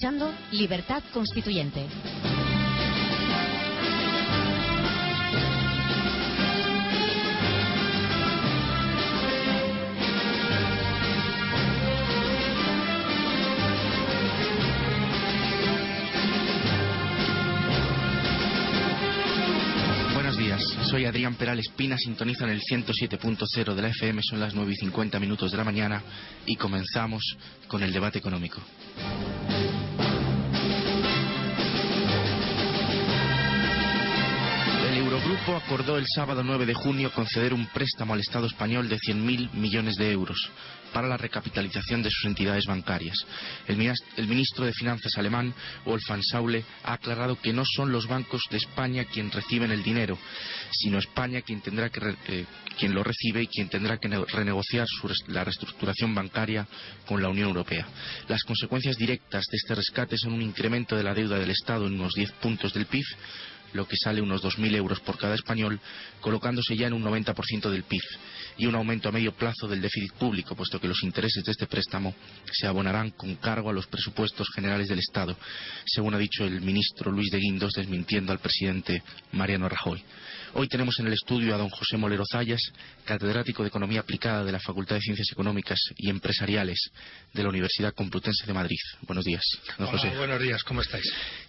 escuchando 0.00 0.32
Libertad 0.52 1.02
Constituyente. 1.12 1.86
Soy 20.90 21.04
Adrián 21.04 21.36
Peral 21.36 21.60
Espina, 21.60 21.96
sintoniza 21.96 22.44
en 22.44 22.50
el 22.50 22.60
107.0 22.62 23.74
de 23.74 23.82
la 23.82 23.88
FM, 23.88 24.22
son 24.22 24.40
las 24.40 24.54
9 24.54 24.72
y 24.72 24.76
50 24.76 25.20
minutos 25.20 25.52
de 25.52 25.56
la 25.56 25.62
mañana 25.62 26.02
y 26.46 26.56
comenzamos 26.56 27.22
con 27.68 27.84
el 27.84 27.92
debate 27.92 28.18
económico. 28.18 28.60
El 35.30 35.36
Eurogrupo 35.36 35.64
acordó 35.64 35.96
el 35.96 36.06
sábado 36.12 36.42
9 36.42 36.66
de 36.66 36.74
junio 36.74 37.12
conceder 37.12 37.54
un 37.54 37.66
préstamo 37.66 38.14
al 38.14 38.18
Estado 38.18 38.46
español 38.46 38.88
de 38.88 38.96
100.000 38.98 39.52
millones 39.52 39.94
de 39.94 40.10
euros 40.10 40.36
para 40.92 41.06
la 41.06 41.16
recapitalización 41.16 42.02
de 42.02 42.10
sus 42.10 42.24
entidades 42.24 42.66
bancarias. 42.66 43.16
El, 43.68 43.76
ministro 44.26 44.64
de 44.64 44.72
Finanzas 44.72 45.16
alemán, 45.18 45.54
Wolfgang 45.84 46.24
Saule, 46.24 46.64
ha 46.82 46.94
aclarado 46.94 47.40
que 47.40 47.52
no 47.52 47.62
son 47.64 47.92
los 47.92 48.08
bancos 48.08 48.42
de 48.50 48.56
España 48.56 49.04
quien 49.04 49.30
reciben 49.30 49.70
el 49.70 49.84
dinero, 49.84 50.18
sino 50.72 50.98
España 50.98 51.42
quien 51.42 51.60
tendrá 51.60 51.92
eh, 52.26 52.44
quien 52.76 52.92
lo 52.92 53.04
recibe 53.04 53.42
y 53.42 53.46
quien 53.46 53.68
tendrá 53.68 53.98
que 53.98 54.08
ne- 54.08 54.24
renegociar 54.24 54.88
su 54.88 55.08
la 55.28 55.44
reestructuración 55.44 56.12
bancaria 56.12 56.66
con 57.06 57.22
la 57.22 57.28
Unión 57.28 57.50
Europea. 57.50 57.86
Las 58.26 58.42
consecuencias 58.42 58.96
directas 58.96 59.44
de 59.48 59.56
este 59.58 59.76
rescate 59.76 60.18
son 60.18 60.32
un 60.32 60.42
incremento 60.42 60.96
de 60.96 61.04
la 61.04 61.14
deuda 61.14 61.38
del 61.38 61.50
Estado 61.50 61.86
en 61.86 61.94
unos 61.94 62.14
10 62.14 62.32
puntos 62.32 62.74
del 62.74 62.86
PIB, 62.86 63.04
lo 63.72 63.86
que 63.86 63.96
sale 63.96 64.20
unos 64.20 64.42
2.000 64.42 64.76
euros 64.76 65.00
por 65.00 65.18
cada 65.18 65.34
español, 65.34 65.80
colocándose 66.20 66.76
ya 66.76 66.86
en 66.86 66.92
un 66.92 67.04
90% 67.04 67.70
del 67.70 67.84
PIB, 67.84 68.02
y 68.58 68.66
un 68.66 68.74
aumento 68.74 69.08
a 69.08 69.12
medio 69.12 69.32
plazo 69.32 69.66
del 69.68 69.80
déficit 69.80 70.12
público, 70.14 70.54
puesto 70.54 70.80
que 70.80 70.88
los 70.88 71.02
intereses 71.02 71.44
de 71.44 71.52
este 71.52 71.66
préstamo 71.66 72.14
se 72.52 72.66
abonarán 72.66 73.10
con 73.10 73.36
cargo 73.36 73.70
a 73.70 73.72
los 73.72 73.86
presupuestos 73.86 74.48
generales 74.54 74.88
del 74.88 74.98
Estado, 74.98 75.36
según 75.86 76.14
ha 76.14 76.18
dicho 76.18 76.44
el 76.44 76.60
ministro 76.60 77.10
Luis 77.10 77.30
de 77.30 77.38
Guindos, 77.38 77.72
desmintiendo 77.72 78.32
al 78.32 78.38
presidente 78.38 79.02
Mariano 79.32 79.68
Rajoy. 79.68 80.02
Hoy 80.54 80.66
tenemos 80.68 80.98
en 80.98 81.06
el 81.06 81.12
estudio 81.12 81.54
a 81.54 81.58
don 81.58 81.68
José 81.70 81.96
Molero 81.96 82.24
Zayas, 82.30 82.60
catedrático 83.04 83.62
de 83.62 83.68
Economía 83.68 84.00
Aplicada 84.00 84.44
de 84.44 84.50
la 84.50 84.58
Facultad 84.58 84.96
de 84.96 85.00
Ciencias 85.02 85.28
Económicas 85.30 85.78
y 85.96 86.10
Empresariales 86.10 86.90
de 87.32 87.42
la 87.44 87.48
Universidad 87.50 87.94
Complutense 87.94 88.44
de 88.46 88.52
Madrid. 88.52 88.76
Buenos 89.02 89.24
días, 89.24 89.42
don 89.78 89.88
Hola, 89.88 89.98
José. 89.98 90.16
buenos 90.16 90.40
días, 90.42 90.64
¿cómo 90.64 90.80
estáis? 90.80 91.04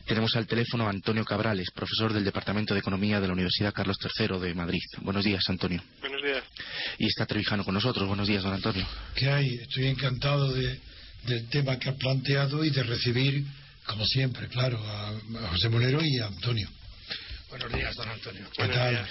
Tenemos 0.06 0.36
al 0.36 0.46
teléfono 0.46 0.86
a 0.86 0.92
Antonio 0.92 1.26
Cabrales, 1.26 1.72
profesor 1.74 2.14
del 2.14 2.24
Departamento 2.24 2.76
de 2.76 2.80
Economía 2.82 3.20
de 3.20 3.28
la 3.28 3.34
Universidad 3.34 3.74
Carlos 3.74 3.98
III 4.04 4.40
de 4.40 4.54
Madrid. 4.54 4.82
Buenos 5.02 5.26
días, 5.26 5.44
Antonio. 5.50 5.82
Buenos 6.00 6.22
días. 6.22 6.44
Y 7.00 7.08
está 7.08 7.26
Trevijano 7.26 7.66
con 7.66 7.74
nosotros. 7.74 8.08
Buenos 8.08 8.28
días, 8.28 8.44
don 8.44 8.54
Antonio. 8.54 8.86
¿Qué 9.16 9.30
hay? 9.32 9.48
Estoy 9.56 9.88
encantado 9.88 10.52
de- 10.54 10.80
del 11.26 11.50
tema 11.50 11.78
que 11.78 11.90
has 11.90 11.96
planteado 11.96 12.64
y 12.64 12.70
de 12.70 12.84
recibir, 12.84 13.44
como 13.86 14.06
siempre, 14.06 14.48
claro, 14.48 14.78
a, 14.84 15.10
a 15.10 15.48
José 15.50 15.70
Molero 15.70 16.00
y 16.04 16.20
a 16.20 16.28
Antonio. 16.28 16.70
Buenos 17.52 17.72
días, 17.74 17.96
don 17.96 18.10
Antonio. 18.10 18.48
¿Qué 18.56 18.68
tal? 18.68 19.08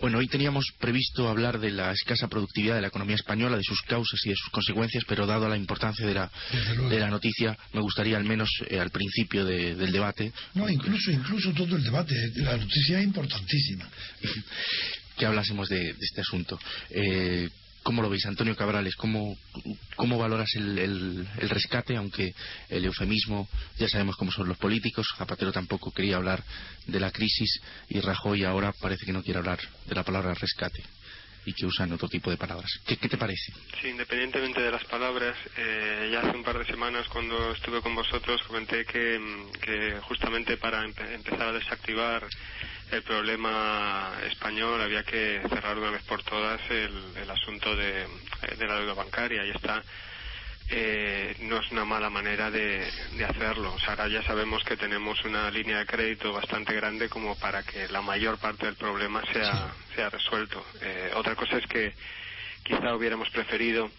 Bueno, 0.00 0.18
hoy 0.18 0.26
teníamos 0.26 0.66
previsto 0.80 1.28
hablar 1.28 1.60
de 1.60 1.70
la 1.70 1.92
escasa 1.92 2.26
productividad 2.28 2.74
de 2.74 2.80
la 2.82 2.88
economía 2.88 3.14
española, 3.14 3.56
de 3.56 3.62
sus 3.62 3.80
causas 3.82 4.20
y 4.24 4.30
de 4.30 4.36
sus 4.36 4.50
consecuencias, 4.50 5.04
pero 5.06 5.26
dado 5.26 5.48
la 5.48 5.56
importancia 5.56 6.04
de 6.06 6.14
la, 6.14 6.30
de 6.90 6.98
la 6.98 7.08
noticia, 7.08 7.56
me 7.72 7.80
gustaría 7.80 8.16
al 8.16 8.24
menos 8.24 8.50
eh, 8.68 8.80
al 8.80 8.90
principio 8.90 9.44
de- 9.44 9.76
del 9.76 9.92
debate 9.92 10.32
No, 10.54 10.68
incluso, 10.68 11.10
incluso 11.12 11.52
todo 11.52 11.76
el 11.76 11.84
debate. 11.84 12.14
La 12.36 12.56
noticia 12.56 12.98
es 12.98 13.04
importantísima. 13.04 13.88
que 15.16 15.26
hablásemos 15.26 15.68
de, 15.68 15.78
de 15.92 15.98
este 16.00 16.20
asunto. 16.22 16.58
Eh, 16.90 17.48
¿Cómo 17.82 18.00
lo 18.02 18.08
veis, 18.10 18.24
Antonio 18.26 18.54
Cabrales? 18.56 18.94
¿Cómo, 18.96 19.36
cómo 19.96 20.18
valoras 20.18 20.54
el, 20.54 20.78
el- 20.78 21.28
el 21.38 21.48
rescate? 21.50 21.96
Aunque 21.96 22.32
el 22.68 22.84
eufemismo, 22.84 23.48
ya 23.78 23.88
sabemos 23.88 24.16
cómo 24.16 24.30
son 24.30 24.48
los 24.48 24.58
políticos. 24.58 25.06
Zapatero 25.16 25.52
tampoco 25.52 25.90
quería 25.92 26.16
hablar 26.16 26.44
de 26.86 27.00
la 27.00 27.10
crisis 27.10 27.60
y 27.88 28.00
Rajoy 28.00 28.44
ahora 28.44 28.72
parece 28.80 29.04
que 29.04 29.12
no 29.12 29.22
quiere 29.22 29.38
hablar 29.38 29.58
de 29.86 29.94
la 29.94 30.04
palabra 30.04 30.34
rescate 30.34 30.82
y 31.44 31.52
que 31.54 31.66
usan 31.66 31.92
otro 31.92 32.08
tipo 32.08 32.30
de 32.30 32.36
palabras. 32.36 32.70
¿Qué, 32.86 32.96
te 32.96 33.16
parece? 33.16 33.52
Sí, 33.80 33.88
independientemente 33.88 34.60
de 34.60 34.70
las 34.70 34.84
palabras, 34.84 35.36
eh, 35.56 36.10
ya 36.12 36.20
hace 36.20 36.36
un 36.36 36.44
par 36.44 36.58
de 36.58 36.64
semanas 36.66 37.08
cuando 37.08 37.52
estuve 37.52 37.80
con 37.80 37.94
vosotros 37.94 38.42
comenté 38.44 38.84
que, 38.84 39.18
mm, 39.18 40.00
justamente 40.02 40.56
para 40.56 40.84
empe- 40.84 41.12
empezar 41.12 41.48
a 41.48 41.52
desactivar 41.52 42.26
el 42.90 43.02
problema 43.02 44.12
español 44.30 44.80
había 44.82 45.02
que 45.02 45.40
cerrar 45.48 45.78
una 45.78 45.90
vez 45.90 46.02
por 46.04 46.22
todas 46.22 46.60
el, 46.70 47.30
asunto 47.30 47.74
de, 47.74 48.02
eh, 48.02 48.56
de 48.58 48.66
la 48.66 48.78
deuda 48.78 48.94
bancaria 48.94 49.44
y 49.46 49.50
esta 49.50 49.82
eh, 50.74 51.36
no 51.40 51.60
es 51.60 51.70
una 51.70 51.84
mala 51.84 52.08
manera 52.08 52.50
de, 52.50 52.90
de 53.16 53.24
hacerlo. 53.24 53.74
O 53.74 53.78
sea, 53.78 53.90
ahora 53.90 54.08
ya 54.08 54.22
sabemos 54.22 54.64
que 54.64 54.76
tenemos 54.76 55.22
una 55.24 55.50
línea 55.50 55.78
de 55.78 55.86
crédito 55.86 56.32
bastante 56.32 56.72
grande 56.72 57.10
como 57.10 57.36
para 57.36 57.62
que 57.62 57.88
la 57.88 58.00
mayor 58.00 58.38
parte 58.38 58.66
del 58.66 58.76
problema 58.76 59.22
sea, 59.32 59.70
sea 59.94 60.08
resuelto. 60.08 60.64
Eh, 60.80 61.12
otra 61.14 61.36
cosa 61.36 61.58
es 61.58 61.66
que 61.66 61.92
quizá 62.62 62.94
hubiéramos 62.94 63.28
preferido 63.30 63.90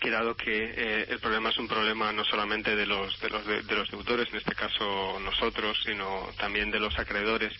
que 0.00 0.10
dado 0.10 0.36
que 0.36 0.74
eh, 0.76 1.06
el 1.08 1.20
problema 1.20 1.50
es 1.50 1.58
un 1.58 1.68
problema 1.68 2.12
no 2.12 2.24
solamente 2.24 2.74
de 2.74 2.86
los, 2.86 3.18
de 3.20 3.30
los 3.30 3.46
de, 3.46 3.62
de 3.62 3.74
los 3.76 3.90
deudores, 3.90 4.28
en 4.30 4.36
este 4.38 4.54
caso 4.54 5.18
nosotros, 5.20 5.78
sino 5.84 6.28
también 6.36 6.70
de 6.70 6.80
los 6.80 6.98
acreedores, 6.98 7.52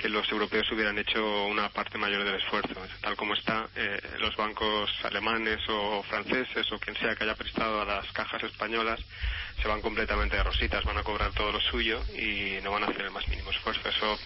que 0.00 0.08
los 0.08 0.30
europeos 0.32 0.70
hubieran 0.72 0.98
hecho 0.98 1.44
una 1.44 1.68
parte 1.68 1.98
mayor 1.98 2.24
del 2.24 2.36
esfuerzo. 2.36 2.74
Tal 3.02 3.16
como 3.16 3.34
está, 3.34 3.68
eh, 3.76 4.00
los 4.18 4.34
bancos 4.34 4.90
alemanes 5.04 5.58
o 5.68 6.02
franceses 6.04 6.72
o 6.72 6.78
quien 6.78 6.96
sea 6.96 7.14
que 7.14 7.24
haya 7.24 7.34
prestado 7.34 7.82
a 7.82 7.84
las 7.84 8.10
cajas 8.12 8.42
españolas 8.42 8.98
se 9.60 9.68
van 9.68 9.82
completamente 9.82 10.36
de 10.36 10.42
rositas, 10.42 10.84
van 10.84 10.96
a 10.96 11.02
cobrar 11.02 11.32
todo 11.32 11.52
lo 11.52 11.60
suyo 11.60 12.02
y 12.14 12.62
no 12.62 12.70
van 12.70 12.84
a 12.84 12.86
hacer 12.86 13.02
el 13.02 13.10
más 13.10 13.28
mínimo 13.28 13.50
esfuerzo. 13.50 13.86
Eso 13.86 14.18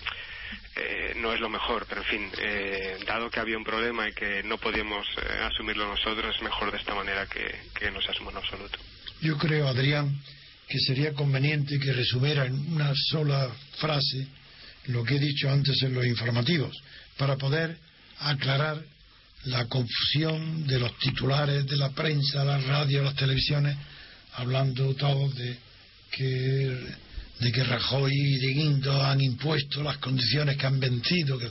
eh, 0.77 1.15
no 1.17 1.33
es 1.33 1.41
lo 1.41 1.49
mejor, 1.49 1.87
pero 1.89 2.03
en 2.03 2.07
fin, 2.07 2.31
eh, 2.39 2.99
dado 3.05 3.29
que 3.29 3.41
había 3.41 3.59
un 3.59 3.65
problema 3.65 4.09
y 4.09 4.13
que 4.13 4.45
no 4.45 4.59
podíamos 4.59 5.05
asumirlo 5.43 5.89
nosotros, 5.89 6.37
es 6.37 6.43
mejor 6.43 6.71
de 6.71 6.79
esta 6.79 6.95
manera 6.95 7.27
que, 7.27 7.53
que 7.75 7.91
no 7.91 8.01
se 8.01 8.13
asuma 8.13 8.31
en 8.31 8.37
absoluto. 8.37 8.79
Yo 9.21 9.37
creo, 9.39 9.67
Adrián, 9.67 10.15
que 10.69 10.79
sería 10.79 11.13
conveniente 11.15 11.81
que 11.81 11.93
resumiera 11.93 12.47
en 12.47 12.75
una 12.75 12.93
sola 12.95 13.51
frase 13.79 14.29
lo 14.87 15.05
que 15.05 15.17
he 15.17 15.19
dicho 15.21 15.51
antes 15.51 15.83
en 15.83 15.95
los 15.95 16.05
informativos, 16.07 16.77
para 17.17 17.37
poder 17.37 17.77
aclarar 18.21 18.83
la 19.45 19.67
confusión 19.67 20.67
de 20.67 20.79
los 20.79 20.97
titulares 20.99 21.67
de 21.67 21.77
la 21.77 21.91
prensa, 21.91 22.45
las 22.45 22.65
radios, 22.65 23.05
las 23.05 23.15
televisiones, 23.17 23.77
hablando 24.35 24.95
todos 24.95 25.35
de 25.35 25.57
que, 26.11 26.79
de 27.41 27.53
que 27.53 27.65
Rajoy 27.65 28.13
y 28.13 28.39
de 28.39 28.53
Guindo 28.55 29.03
han 29.05 29.21
impuesto 29.21 29.83
las 29.83 29.99
condiciones 29.99 30.57
que 30.57 30.67
han 30.67 30.81
vencido. 30.81 31.39
que- 31.39 31.51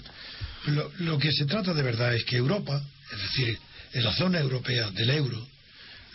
lo, 0.67 0.91
lo 0.99 1.17
que 1.19 1.31
se 1.31 1.45
trata 1.45 1.73
de 1.73 1.83
verdad 1.83 2.15
es 2.15 2.23
que 2.23 2.37
Europa, 2.37 2.81
es 3.11 3.21
decir, 3.21 3.57
en 3.93 4.03
la 4.03 4.13
zona 4.13 4.39
europea 4.39 4.89
del 4.91 5.09
euro, 5.11 5.45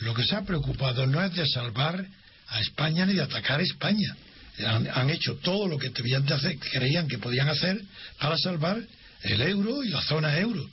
lo 0.01 0.15
que 0.15 0.25
se 0.25 0.35
ha 0.35 0.43
preocupado 0.43 1.07
no 1.07 1.23
es 1.23 1.35
de 1.35 1.47
salvar 1.47 2.05
a 2.49 2.61
España 2.61 3.05
ni 3.07 3.15
de 3.15 3.23
atacar 3.23 3.61
a 3.61 3.63
España. 3.63 4.17
Han, 4.67 4.89
han 4.93 5.11
hecho 5.11 5.37
todo 5.37 5.69
lo 5.69 5.79
que 5.79 5.91
debían 5.91 6.25
de 6.27 6.35
hacer, 6.35 6.59
creían 6.59 7.09
que 7.09 7.19
podían 7.19 7.49
hacer 7.49 7.81
para 8.19 8.37
salvar 8.39 8.79
el 9.23 9.41
euro 9.41 9.83
y 9.85 9.89
la 9.89 10.03
zona 10.03 10.39
euro. 10.39 10.69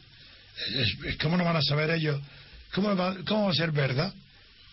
¿Cómo 1.22 1.38
no 1.38 1.44
van 1.44 1.58
a 1.58 1.62
saber 1.62 1.92
ellos? 1.92 2.20
¿Cómo 2.74 2.96
va, 2.96 3.16
cómo 3.26 3.46
va 3.46 3.52
a 3.52 3.56
ser 3.56 3.72
verdad 3.72 4.14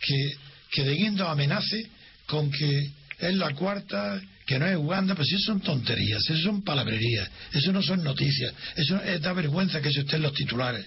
que, 0.00 0.32
que 0.70 0.84
De 0.84 0.94
Guindos 0.94 1.28
amenace 1.28 1.88
con 2.26 2.50
que 2.50 2.90
es 3.18 3.34
la 3.34 3.54
cuarta, 3.54 4.20
que 4.46 4.58
no 4.58 4.66
es 4.66 4.76
Uganda? 4.76 5.14
Pues 5.14 5.28
eso 5.32 5.52
son 5.52 5.60
tonterías, 5.60 6.22
eso 6.28 6.42
son 6.42 6.62
palabrerías, 6.62 7.28
eso 7.52 7.72
no 7.72 7.82
son 7.82 8.02
noticias, 8.02 8.52
eso 8.76 9.00
es, 9.02 9.20
da 9.20 9.32
vergüenza 9.32 9.80
que 9.80 9.88
eso 9.88 10.00
esté 10.00 10.16
en 10.16 10.22
los 10.22 10.34
titulares. 10.34 10.86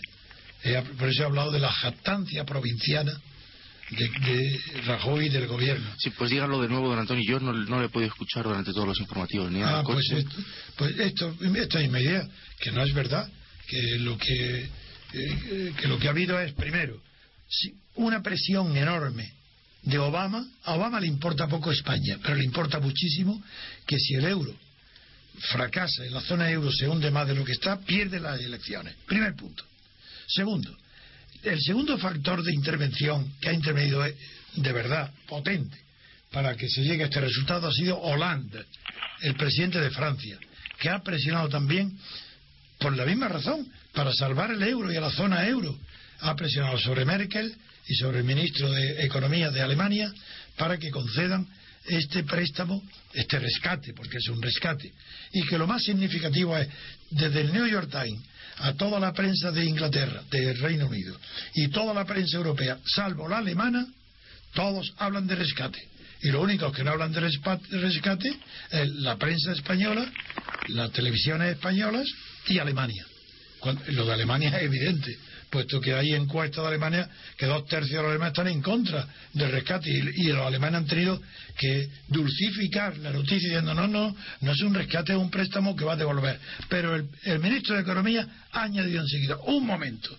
Eh, 0.64 0.82
por 0.98 1.10
eso 1.10 1.24
he 1.24 1.26
hablado 1.26 1.52
de 1.52 1.60
la 1.60 1.72
jactancia 1.72 2.44
provinciana 2.44 3.20
de, 3.92 4.10
de 4.10 4.82
Rajoy 4.86 5.28
y 5.28 5.30
del 5.30 5.48
gobierno. 5.48 5.90
Sí, 6.00 6.10
pues 6.12 6.32
díganlo 6.32 6.62
de 6.62 6.68
nuevo, 6.70 6.90
don 6.90 7.00
Antonio. 7.00 7.24
Yo 7.28 7.40
no, 7.40 7.54
no 7.54 7.80
le 7.80 7.86
he 7.86 7.90
podido 7.90 8.10
escuchar 8.12 8.44
durante 8.44 8.72
todos 8.72 8.88
los 8.88 9.00
informativos. 9.00 9.52
Ni 9.52 9.62
Ah, 9.62 9.84
pues 9.86 10.10
esto, 10.12 10.36
pues 10.78 10.98
esto, 11.00 11.36
esta 11.56 11.82
es 11.82 11.92
mi 11.92 12.00
idea, 12.00 12.28
que 12.60 12.72
no 12.72 12.84
es 12.84 12.94
verdad, 12.94 13.30
que 13.68 14.00
lo 14.00 14.18
que, 14.18 14.70
eh, 15.14 15.74
que 15.80 15.88
lo 15.88 15.98
que 16.00 16.08
ha 16.08 16.12
habido 16.12 16.40
es, 16.40 16.54
primero, 16.54 17.02
si- 17.48 17.74
una 17.96 18.22
presión 18.22 18.76
enorme 18.76 19.32
de 19.84 20.00
Obama, 20.00 20.46
a 20.64 20.74
Obama 20.74 21.00
le 21.00 21.08
importa 21.08 21.48
poco 21.48 21.72
España, 21.72 22.18
pero 22.24 22.36
le 22.36 22.44
importa 22.44 22.80
muchísimo 22.80 23.42
que 23.86 23.98
si 24.00 24.16
el 24.16 24.26
euro 24.26 24.54
fracasa 25.52 26.06
en 26.06 26.14
la 26.14 26.22
zona 26.22 26.50
euro, 26.50 26.72
se 26.72 26.88
hunde 26.88 27.12
más 27.12 27.28
de 27.28 27.36
lo 27.36 27.44
que 27.46 27.52
está, 27.52 27.80
pierde 27.80 28.20
las 28.20 28.40
elecciones. 28.42 28.96
Primer 29.06 29.36
punto. 29.36 29.64
Segundo, 30.28 30.76
el 31.46 31.62
segundo 31.62 31.98
factor 31.98 32.44
de 32.44 32.54
intervención 32.54 33.32
que 33.40 33.50
ha 33.50 33.54
intervenido 33.54 34.04
de 34.04 34.74
verdad 34.74 35.12
potente 35.28 35.78
para 36.32 36.56
que 36.56 36.68
se 36.68 36.82
llegue 36.82 37.04
a 37.04 37.06
este 37.06 37.22
resultado 37.22 37.68
ha 37.68 37.72
sido 37.72 37.98
Hollande, 37.98 38.66
el 39.22 39.36
presidente 39.36 39.80
de 39.80 39.92
Francia, 39.92 40.38
que 40.80 40.90
ha 40.90 41.02
presionado 41.02 41.48
también 41.48 41.98
por 42.80 42.96
la 42.96 43.06
misma 43.06 43.30
razón, 43.30 43.66
para 43.94 44.12
salvar 44.14 44.52
el 44.52 44.62
euro 44.64 44.92
y 44.92 44.98
a 44.98 45.02
la 45.02 45.12
zona 45.12 45.48
euro. 45.48 45.80
Ha 46.20 46.36
presionado 46.36 46.78
sobre 46.78 47.06
Merkel 47.06 47.56
y 47.88 47.96
sobre 47.96 48.20
el 48.20 48.26
ministro 48.26 48.70
de 48.70 49.06
Economía 49.06 49.50
de 49.50 49.62
Alemania 49.62 50.12
para 50.58 50.78
que 50.78 50.92
concedan 50.92 51.48
este 51.88 52.24
préstamo, 52.24 52.84
este 53.14 53.40
rescate, 53.40 53.94
porque 53.94 54.18
es 54.18 54.28
un 54.28 54.42
rescate. 54.42 54.92
Y 55.32 55.46
que 55.46 55.58
lo 55.58 55.68
más 55.68 55.84
significativo 55.84 56.58
es, 56.58 56.68
desde 57.12 57.42
el 57.42 57.54
New 57.54 57.68
York 57.68 57.90
Times 57.90 58.22
a 58.58 58.74
toda 58.74 59.00
la 59.00 59.14
prensa 59.14 59.52
de 59.52 59.66
Inglaterra, 59.66 60.24
del 60.30 60.58
Reino 60.60 60.88
Unido, 60.88 61.18
y 61.54 61.68
toda 61.70 61.94
la 61.94 62.06
prensa 62.06 62.38
europea, 62.38 62.78
salvo 62.86 63.28
la 63.28 63.38
alemana, 63.38 63.86
todos 64.54 64.94
hablan 64.98 65.28
de 65.28 65.36
rescate. 65.36 65.80
Y 66.22 66.30
los 66.30 66.42
únicos 66.42 66.74
que 66.74 66.84
no 66.84 66.92
hablan 66.92 67.12
de 67.12 67.20
rescate 67.20 68.34
es 68.72 68.90
la 68.96 69.18
prensa 69.18 69.52
española, 69.52 70.10
las 70.70 70.92
televisiones 70.92 71.52
españolas 71.56 72.08
y 72.48 72.58
Alemania. 72.58 73.06
lo 73.90 74.06
de 74.06 74.14
Alemania 74.14 74.50
es 74.58 74.64
evidente, 74.64 75.16
puesto 75.56 75.80
que 75.80 75.94
hay 75.94 76.14
encuestas 76.14 76.64
de 76.64 76.68
Alemania 76.68 77.10
que 77.38 77.46
dos 77.46 77.66
tercios 77.66 77.92
de 77.92 78.02
los 78.02 78.10
alemanes 78.10 78.34
están 78.34 78.50
en 78.50 78.62
contra 78.62 79.08
del 79.32 79.54
rescate 79.54 79.90
y, 79.90 80.24
los 80.28 80.46
alemanes 80.46 80.80
han 80.80 80.86
tenido 80.86 81.22
que 81.58 81.88
dulcificar 82.10 82.98
la 82.98 83.12
noticia 83.12 83.48
diciendo 83.48 83.74
no, 83.74 83.88
no, 83.88 84.14
no 84.42 84.52
es 84.52 84.62
un 84.64 84.74
rescate, 84.74 85.14
es 85.14 85.18
un 85.18 85.30
préstamo 85.30 85.74
que 85.74 85.86
va 85.86 85.94
a 85.94 85.96
devolver. 85.96 86.38
Pero 86.68 86.98
el, 86.98 87.08
el 87.24 87.40
ministro 87.40 87.74
de 87.76 87.84
Economía 87.84 88.28
ha 88.52 88.64
añadido 88.64 89.02
enseguida, 89.02 89.38
un 89.46 89.66
momento, 89.66 90.10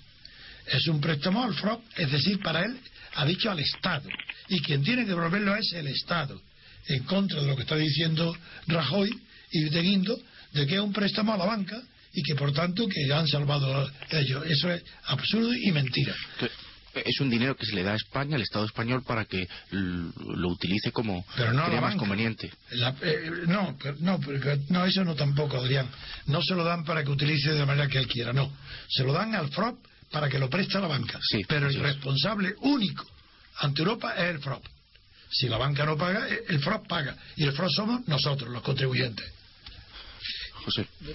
es 0.68 0.86
un 0.88 1.02
préstamo 1.02 1.44
al 1.44 1.52
FROP, 1.52 1.84
es 1.98 2.10
decir, 2.10 2.40
para 2.40 2.64
él 2.64 2.74
ha 3.16 3.26
dicho 3.26 3.50
al 3.50 3.58
Estado. 3.60 4.08
Y 4.48 4.62
quien 4.62 4.82
tiene 4.82 5.02
que 5.02 5.10
devolverlo 5.10 5.54
es 5.54 5.70
el 5.74 5.88
Estado, 5.88 6.40
en 6.88 7.04
contra 7.04 7.42
de 7.42 7.46
lo 7.46 7.56
que 7.56 7.62
está 7.62 7.76
diciendo 7.76 8.34
Rajoy 8.68 9.10
y 9.50 9.64
de 9.64 9.82
Guindo, 9.82 10.18
de 10.54 10.66
que 10.66 10.76
es 10.76 10.80
un 10.80 10.94
préstamo 10.94 11.34
a 11.34 11.36
la 11.36 11.44
banca 11.44 11.78
y 12.16 12.22
que 12.22 12.34
por 12.34 12.50
tanto 12.52 12.88
que 12.88 13.12
han 13.12 13.28
salvado 13.28 13.88
ellos. 14.10 14.44
Eso 14.46 14.72
es 14.72 14.82
absurdo 15.04 15.54
y 15.54 15.70
mentira. 15.70 16.14
Es 16.94 17.20
un 17.20 17.28
dinero 17.28 17.54
que 17.54 17.66
se 17.66 17.74
le 17.74 17.82
da 17.82 17.92
a 17.92 17.96
España, 17.96 18.36
al 18.36 18.42
Estado 18.42 18.64
español, 18.64 19.02
para 19.06 19.26
que 19.26 19.46
lo 19.70 20.48
utilice 20.48 20.92
como 20.92 21.26
pero 21.36 21.52
no 21.52 21.68
más 21.78 21.94
conveniente. 21.96 22.50
Eh, 23.02 23.30
no, 23.46 23.76
no, 24.00 24.18
no, 24.70 24.86
eso 24.86 25.04
no 25.04 25.14
tampoco, 25.14 25.58
Adrián. 25.58 25.90
No 26.24 26.40
se 26.40 26.54
lo 26.54 26.64
dan 26.64 26.84
para 26.84 27.04
que 27.04 27.10
utilice 27.10 27.52
de 27.52 27.58
la 27.58 27.66
manera 27.66 27.86
que 27.86 27.98
él 27.98 28.08
quiera, 28.08 28.32
no. 28.32 28.50
Se 28.88 29.04
lo 29.04 29.12
dan 29.12 29.34
al 29.34 29.50
FROP 29.50 29.78
para 30.10 30.30
que 30.30 30.38
lo 30.38 30.48
preste 30.48 30.78
a 30.78 30.80
la 30.80 30.88
banca. 30.88 31.20
Sí, 31.22 31.42
pero 31.46 31.68
el 31.68 31.74
responsable 31.74 32.54
único 32.60 33.04
ante 33.58 33.82
Europa 33.82 34.14
es 34.16 34.30
el 34.30 34.38
FROP. 34.38 34.64
Si 35.30 35.48
la 35.48 35.58
banca 35.58 35.84
no 35.84 35.98
paga, 35.98 36.26
el 36.48 36.60
FROP 36.60 36.88
paga. 36.88 37.14
Y 37.36 37.44
el 37.44 37.52
FROP 37.52 37.70
somos 37.72 38.08
nosotros, 38.08 38.48
los 38.50 38.62
contribuyentes. 38.62 39.35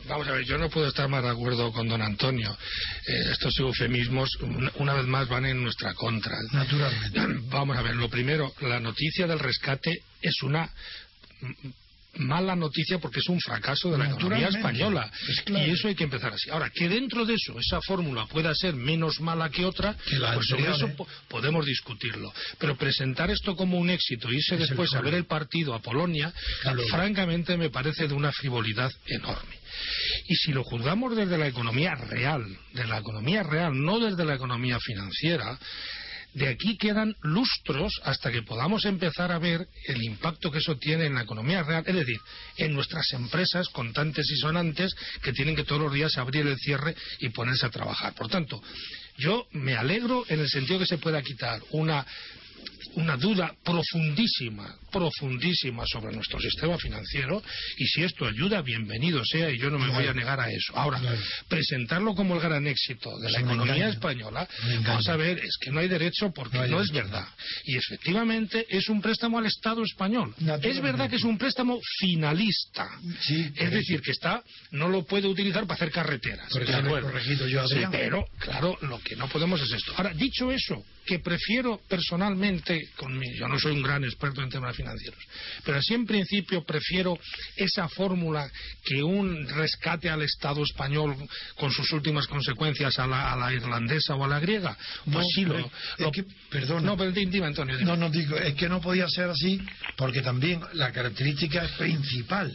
Vamos 0.08 0.28
a 0.28 0.32
ver, 0.32 0.46
yo 0.46 0.58
no 0.58 0.70
puedo 0.70 0.88
estar 0.88 1.08
más 1.10 1.24
de 1.24 1.30
acuerdo 1.30 1.72
con 1.72 1.88
don 1.88 2.02
Antonio. 2.02 2.56
Eh, 3.08 3.32
estos 3.32 3.58
eufemismos, 3.60 4.30
una 4.76 4.94
vez 4.94 5.06
más, 5.06 5.28
van 5.28 5.46
en 5.46 5.62
nuestra 5.62 5.94
contra. 5.94 6.36
Naturalmente. 6.52 7.20
Vamos 7.50 7.78
a 7.78 7.82
ver, 7.82 7.96
lo 7.96 8.10
primero, 8.10 8.54
la 8.62 8.80
noticia 8.80 9.28
del 9.28 9.40
rescate 9.40 10.04
es 10.22 10.42
una 10.44 10.70
mala 12.16 12.56
noticia 12.56 13.00
porque 13.00 13.20
es 13.20 13.30
un 13.30 13.40
fracaso 13.40 13.92
de 13.92 13.98
la 13.98 14.10
economía 14.10 14.50
española. 14.50 15.12
Y 15.48 15.72
eso 15.72 15.88
hay 15.88 15.96
que 15.96 16.04
empezar 16.04 16.34
así. 16.34 16.50
Ahora, 16.50 16.70
que 16.70 16.90
dentro 16.90 17.26
de 17.26 17.36
eso 17.36 17.58
esa 17.60 17.82
fórmula 17.82 18.26
pueda 18.26 18.54
ser 18.54 18.76
menos 18.76 19.20
mala 19.22 19.50
que 19.50 19.66
otra, 19.66 19.96
pues 20.34 20.48
sobre 20.48 20.72
eso 20.72 20.90
podemos 21.28 21.66
discutirlo. 21.66 22.34
Pero 22.58 22.78
presentar 22.78 23.30
esto 23.32 23.56
como 23.56 23.78
un 23.78 23.90
éxito 23.90 24.32
y 24.32 24.38
irse 24.38 24.58
después 24.58 24.94
a 24.94 25.02
ver 25.02 25.14
el 25.14 25.26
partido 25.26 25.74
a 25.74 25.82
Polonia, 25.82 26.34
francamente 26.90 27.58
me 27.58 27.70
parece 27.70 28.08
de 28.08 28.14
una 28.14 28.32
frivolidad 28.32 28.92
enorme. 29.06 29.62
Y 30.28 30.36
si 30.36 30.52
lo 30.52 30.64
juzgamos 30.64 31.16
desde 31.16 31.38
la 31.38 31.48
economía 31.48 31.96
real, 31.96 32.46
de 32.74 32.86
la 32.86 33.00
economía 33.00 33.44
real, 33.44 33.72
no 33.74 34.00
desde 34.00 34.26
la 34.26 34.36
economía 34.36 34.78
financiera, 34.80 35.58
de 36.34 36.48
aquí 36.48 36.78
quedan 36.78 37.16
lustros 37.22 38.00
hasta 38.04 38.32
que 38.32 38.44
podamos 38.44 38.86
empezar 38.86 39.32
a 39.32 39.40
ver 39.40 39.68
el 39.86 40.02
impacto 40.04 40.52
que 40.52 40.60
eso 40.60 40.78
tiene 40.78 41.06
en 41.06 41.16
la 41.16 41.24
economía 41.24 41.64
real, 41.64 41.84
es 41.86 41.96
decir, 41.96 42.18
en 42.58 42.74
nuestras 42.74 43.12
empresas 43.14 43.68
contantes 43.70 44.30
y 44.32 44.38
sonantes 44.38 44.96
que 45.22 45.34
tienen 45.34 45.56
que 45.56 45.64
todos 45.64 45.82
los 45.82 45.94
días 45.94 46.18
abrir 46.18 46.48
el 46.48 46.58
cierre 46.58 46.96
y 47.20 47.30
ponerse 47.30 47.66
a 47.66 47.70
trabajar. 47.70 48.14
Por 48.14 48.30
tanto, 48.30 48.62
yo 49.18 49.48
me 49.52 49.76
alegro 49.76 50.24
en 50.30 50.40
el 50.40 50.50
sentido 50.50 50.80
que 50.80 50.86
se 50.86 50.98
pueda 50.98 51.22
quitar 51.22 51.62
una 51.72 52.06
una 52.96 53.16
duda 53.18 53.54
profundísima, 53.64 54.76
profundísima 54.92 55.84
sobre 55.88 56.14
nuestro 56.14 56.40
sistema 56.40 56.78
financiero 56.78 57.42
y 57.78 57.86
si 57.88 58.04
esto 58.04 58.26
ayuda, 58.26 58.62
bienvenido 58.62 59.24
sea 59.26 59.50
y 59.50 59.58
yo 59.58 59.70
no 59.70 59.80
me 59.80 59.90
voy 59.90 60.06
a 60.06 60.14
negar 60.14 60.40
a 60.40 60.52
eso. 60.52 60.74
Ahora, 60.76 61.02
presentarlo 61.48 62.14
como 62.14 62.36
el 62.36 62.42
gran 62.42 62.68
éxito 62.68 63.18
de 63.20 63.32
la 63.32 63.40
economía 63.40 63.90
española, 63.90 64.48
vamos 64.86 65.08
a 65.08 65.16
ver, 65.16 65.40
es 65.40 65.58
que 65.60 65.72
no 65.72 65.80
hay 65.80 65.88
derecho 65.88 66.32
porque 66.32 66.58
no, 66.68 66.82
es 66.82 66.92
verdad. 66.92 67.28
Y 67.66 67.78
efectivamente 67.78 68.66
es 68.70 68.90
un 68.90 69.02
préstamo 69.02 69.40
al 69.40 69.46
Estado 69.46 69.84
español. 69.84 70.34
Es 70.62 70.82
verdad 70.82 71.10
que 71.10 71.16
es 71.16 71.24
un 71.24 71.38
préstamo 71.38 71.80
finalista. 72.00 72.90
es 73.56 73.72
decir, 73.72 74.02
que 74.02 74.12
está, 74.12 74.44
no 74.72 74.90
lo 74.90 75.06
puede 75.06 75.28
utilizar 75.28 75.64
para 75.64 75.76
hacer 75.76 75.92
carreteras. 75.92 76.50
pero, 77.92 78.26
claro, 78.40 78.78
lo 78.82 79.00
que 79.00 79.16
no 79.16 79.28
podemos 79.28 79.62
es 79.62 79.72
esto. 79.72 79.94
Ahora, 79.96 80.14
dicho 80.14 80.52
eso, 80.52 80.84
que 81.06 81.20
prefiero 81.20 81.82
personalmente, 81.88 82.90
yo 83.38 83.48
no 83.48 83.60
soy 83.60 83.74
un 83.74 83.82
gran 83.82 84.04
experto 84.04 84.42
en 84.42 84.50
temas 84.50 84.78
financieros, 84.82 85.20
pero 85.64 85.78
así 85.78 85.94
en 85.94 86.06
principio 86.06 86.64
prefiero 86.64 87.18
esa 87.56 87.88
fórmula 87.90 88.50
que 88.84 89.04
un 89.04 89.48
rescate 89.48 90.10
al 90.10 90.22
Estado 90.22 90.64
español 90.64 91.16
con 91.56 91.72
sus 91.72 91.92
últimas 91.92 92.28
consecuencias 92.28 92.98
a 93.00 93.08
la, 93.08 93.54
irlandesa 93.54 94.16
o 94.16 94.24
a 94.24 94.28
la 94.28 94.40
griega. 94.40 94.78
Pues 95.06 95.16
no, 95.16 95.24
sí, 95.36 95.46
lo, 95.46 95.72
perdón. 96.50 96.86
No, 96.86 96.98
pero 96.98 97.12
dime, 97.12 97.48
Antonio. 97.48 97.80
No, 97.82 97.96
no 97.96 98.10
digo, 98.10 98.38
es 98.38 98.56
que 98.56 98.70
no 98.70 98.82
podía 98.82 99.08
ser 99.08 99.30
así 99.30 99.62
porque 99.98 100.22
también 100.22 100.62
la 100.74 100.92
característica 100.92 101.68
principal 101.78 102.52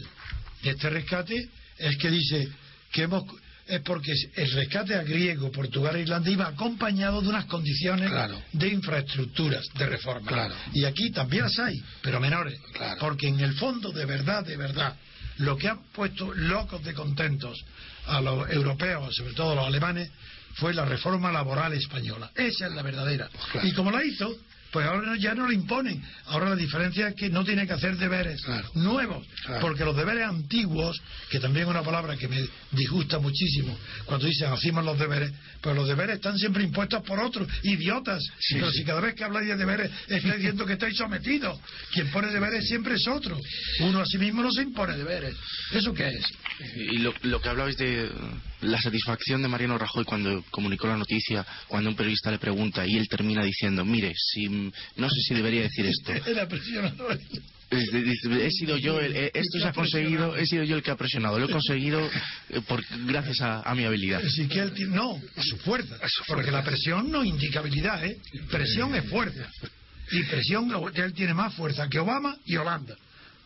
de 0.63 0.69
este 0.71 0.89
rescate 0.89 1.49
es 1.77 1.97
que 1.97 2.09
dice 2.09 2.49
que 2.91 3.03
hemos 3.03 3.23
es 3.67 3.81
porque 3.81 4.13
el 4.35 4.51
rescate 4.51 4.95
a 4.95 5.03
griego, 5.03 5.51
Portugal 5.51 5.95
e 5.95 6.01
Irlanda 6.01 6.29
iba 6.29 6.47
acompañado 6.47 7.21
de 7.21 7.29
unas 7.29 7.45
condiciones 7.45 8.11
de 8.53 8.67
infraestructuras, 8.67 9.65
de 9.77 9.85
reforma. 9.85 10.49
Y 10.73 10.85
aquí 10.85 11.11
también 11.11 11.43
las 11.43 11.59
hay, 11.59 11.75
pero 12.01 12.19
menores. 12.19 12.59
Porque 12.99 13.27
en 13.27 13.39
el 13.39 13.53
fondo, 13.55 13.91
de 13.91 14.05
verdad, 14.05 14.45
de 14.45 14.57
verdad, 14.57 14.95
lo 15.37 15.57
que 15.57 15.67
ha 15.67 15.75
puesto 15.93 16.33
locos 16.33 16.83
de 16.83 16.93
contentos 16.93 17.59
a 18.05 18.21
los 18.21 18.49
europeos, 18.49 19.15
sobre 19.15 19.33
todo 19.33 19.51
a 19.51 19.55
los 19.55 19.67
alemanes, 19.67 20.09
fue 20.55 20.73
la 20.73 20.85
reforma 20.85 21.31
laboral 21.31 21.73
española. 21.73 22.31
Esa 22.35 22.67
es 22.67 22.73
la 22.73 22.81
verdadera. 22.81 23.29
Y 23.63 23.73
como 23.73 23.91
la 23.91 24.03
hizo, 24.03 24.35
pues 24.77 24.85
ahora 24.85 25.17
ya 25.17 25.33
no 25.33 25.47
lo 25.47 25.51
imponen. 25.51 25.99
Ahora 26.27 26.51
la 26.51 26.55
diferencia 26.55 27.07
es 27.07 27.15
que 27.15 27.31
no 27.31 27.43
tiene 27.43 27.65
que 27.65 27.73
hacer 27.73 27.97
deberes 27.97 28.39
nuevos, 28.75 29.25
porque 29.59 29.83
los 29.83 29.95
deberes 29.95 30.23
antiguos, 30.27 31.01
que 31.31 31.39
también 31.39 31.65
es 31.65 31.71
una 31.71 31.81
palabra 31.81 32.15
que 32.15 32.27
me 32.27 32.47
disgusta 32.73 33.17
muchísimo, 33.17 33.75
cuando 34.05 34.27
dicen 34.27 34.51
hacemos 34.51 34.85
los 34.85 34.99
deberes, 34.99 35.31
pues 35.61 35.75
los 35.75 35.87
deberes 35.87 36.17
están 36.17 36.37
siempre 36.37 36.63
impuestos 36.63 37.01
por 37.01 37.19
otros, 37.19 37.47
idiotas. 37.63 38.23
Pero 38.51 38.69
si 38.69 38.83
cada 38.83 39.01
vez 39.01 39.15
que 39.15 39.23
habláis 39.23 39.47
de 39.47 39.55
deberes 39.55 39.89
está 40.07 40.35
diciendo 40.35 40.63
que 40.63 40.73
estáis 40.73 40.95
sometidos, 40.95 41.59
quien 41.91 42.11
pone 42.11 42.27
deberes 42.27 42.67
siempre 42.67 42.93
es 42.93 43.07
otro. 43.07 43.35
Uno 43.79 44.01
a 44.01 44.05
sí 44.05 44.19
mismo 44.19 44.43
no 44.43 44.51
se 44.51 44.61
impone 44.61 44.95
deberes. 44.95 45.35
¿Eso 45.71 45.91
qué 45.91 46.07
es? 46.09 46.23
Y 46.75 46.99
lo, 46.99 47.15
lo 47.23 47.41
que 47.41 47.49
hablabais 47.49 47.77
de 47.77 48.11
la 48.61 48.81
satisfacción 48.81 49.41
de 49.41 49.47
Mariano 49.47 49.77
Rajoy 49.77 50.03
cuando 50.03 50.43
comunicó 50.49 50.87
la 50.87 50.97
noticia, 50.97 51.45
cuando 51.67 51.89
un 51.89 51.95
periodista 51.95 52.31
le 52.31 52.39
pregunta 52.39 52.85
y 52.85 52.97
él 52.97 53.07
termina 53.07 53.43
diciendo, 53.43 53.85
mire, 53.85 54.13
si, 54.15 54.47
no 54.47 55.09
sé 55.09 55.21
si 55.27 55.33
debería 55.35 55.61
decir 55.61 55.85
esto. 55.85 56.13
He 57.69 58.49
sido 58.51 58.77
yo, 58.77 59.01
el, 59.01 59.13
eh, 59.13 59.31
esto 59.33 59.59
se 59.59 59.67
ha 59.67 59.73
conseguido, 59.73 60.37
he 60.37 60.45
sido 60.45 60.63
yo 60.63 60.77
el 60.77 60.83
que 60.83 60.89
ha 60.89 60.95
presionado, 60.95 61.37
lo 61.37 61.47
he 61.47 61.51
conseguido 61.51 61.99
eh, 62.49 62.61
por, 62.65 62.81
gracias 63.05 63.41
a, 63.41 63.75
mi 63.75 63.83
habilidad. 63.83 64.21
no, 64.87 65.21
a 65.35 65.43
su 65.43 65.57
fuerza, 65.57 65.97
porque 66.27 66.49
la 66.49 66.63
presión 66.63 67.11
no 67.11 67.25
indica 67.25 67.59
habilidad, 67.59 68.05
¿eh? 68.05 68.17
presión 68.49 68.95
es 68.95 69.09
fuerza. 69.09 69.49
Y 70.11 70.23
presión, 70.23 70.71
él 70.95 71.13
tiene 71.13 71.33
más 71.33 71.53
fuerza 71.55 71.89
que 71.89 71.99
Obama 71.99 72.37
y 72.45 72.55
Holanda 72.55 72.95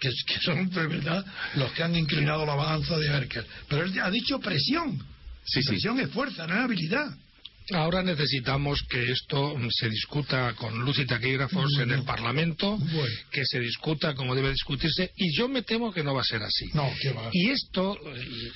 que, 0.01 0.39
son 0.41 0.69
de 0.69 0.87
verdad 0.87 1.23
los 1.55 1.71
que 1.73 1.83
han 1.83 1.95
inclinado 1.95 2.45
la 2.45 2.55
balanza 2.55 2.97
de 2.97 3.09
Merkel. 3.09 3.45
Pero 3.67 3.83
él 3.83 3.99
ha 3.99 4.09
dicho 4.09 4.39
presión. 4.39 4.99
presión 5.67 5.99
es 5.99 6.09
fuerza, 6.09 6.47
no 6.47 6.55
es 6.55 6.59
habilidad. 6.61 7.15
Ahora 7.73 8.03
necesitamos 8.03 8.81
que 8.89 9.11
esto 9.11 9.55
se 9.69 9.89
discuta 9.89 10.53
con 10.55 10.79
luz 10.83 10.99
y 10.99 11.05
taquígrafos 11.05 11.71
en 11.79 11.91
el 11.91 12.03
Parlamento, 12.03 12.77
que 13.31 13.45
se 13.45 13.59
discuta 13.59 14.13
como 14.13 14.35
debe 14.35 14.51
discutirse, 14.51 15.11
y 15.15 15.35
yo 15.35 15.47
me 15.47 15.61
temo 15.61 15.93
que 15.93 16.03
no 16.03 16.13
va 16.13 16.21
a 16.21 16.25
ser 16.25 16.43
así. 16.43 16.65
No, 16.73 16.91
¿qué 17.01 17.11
va? 17.11 17.29
Y 17.31 17.49
esto, 17.49 17.97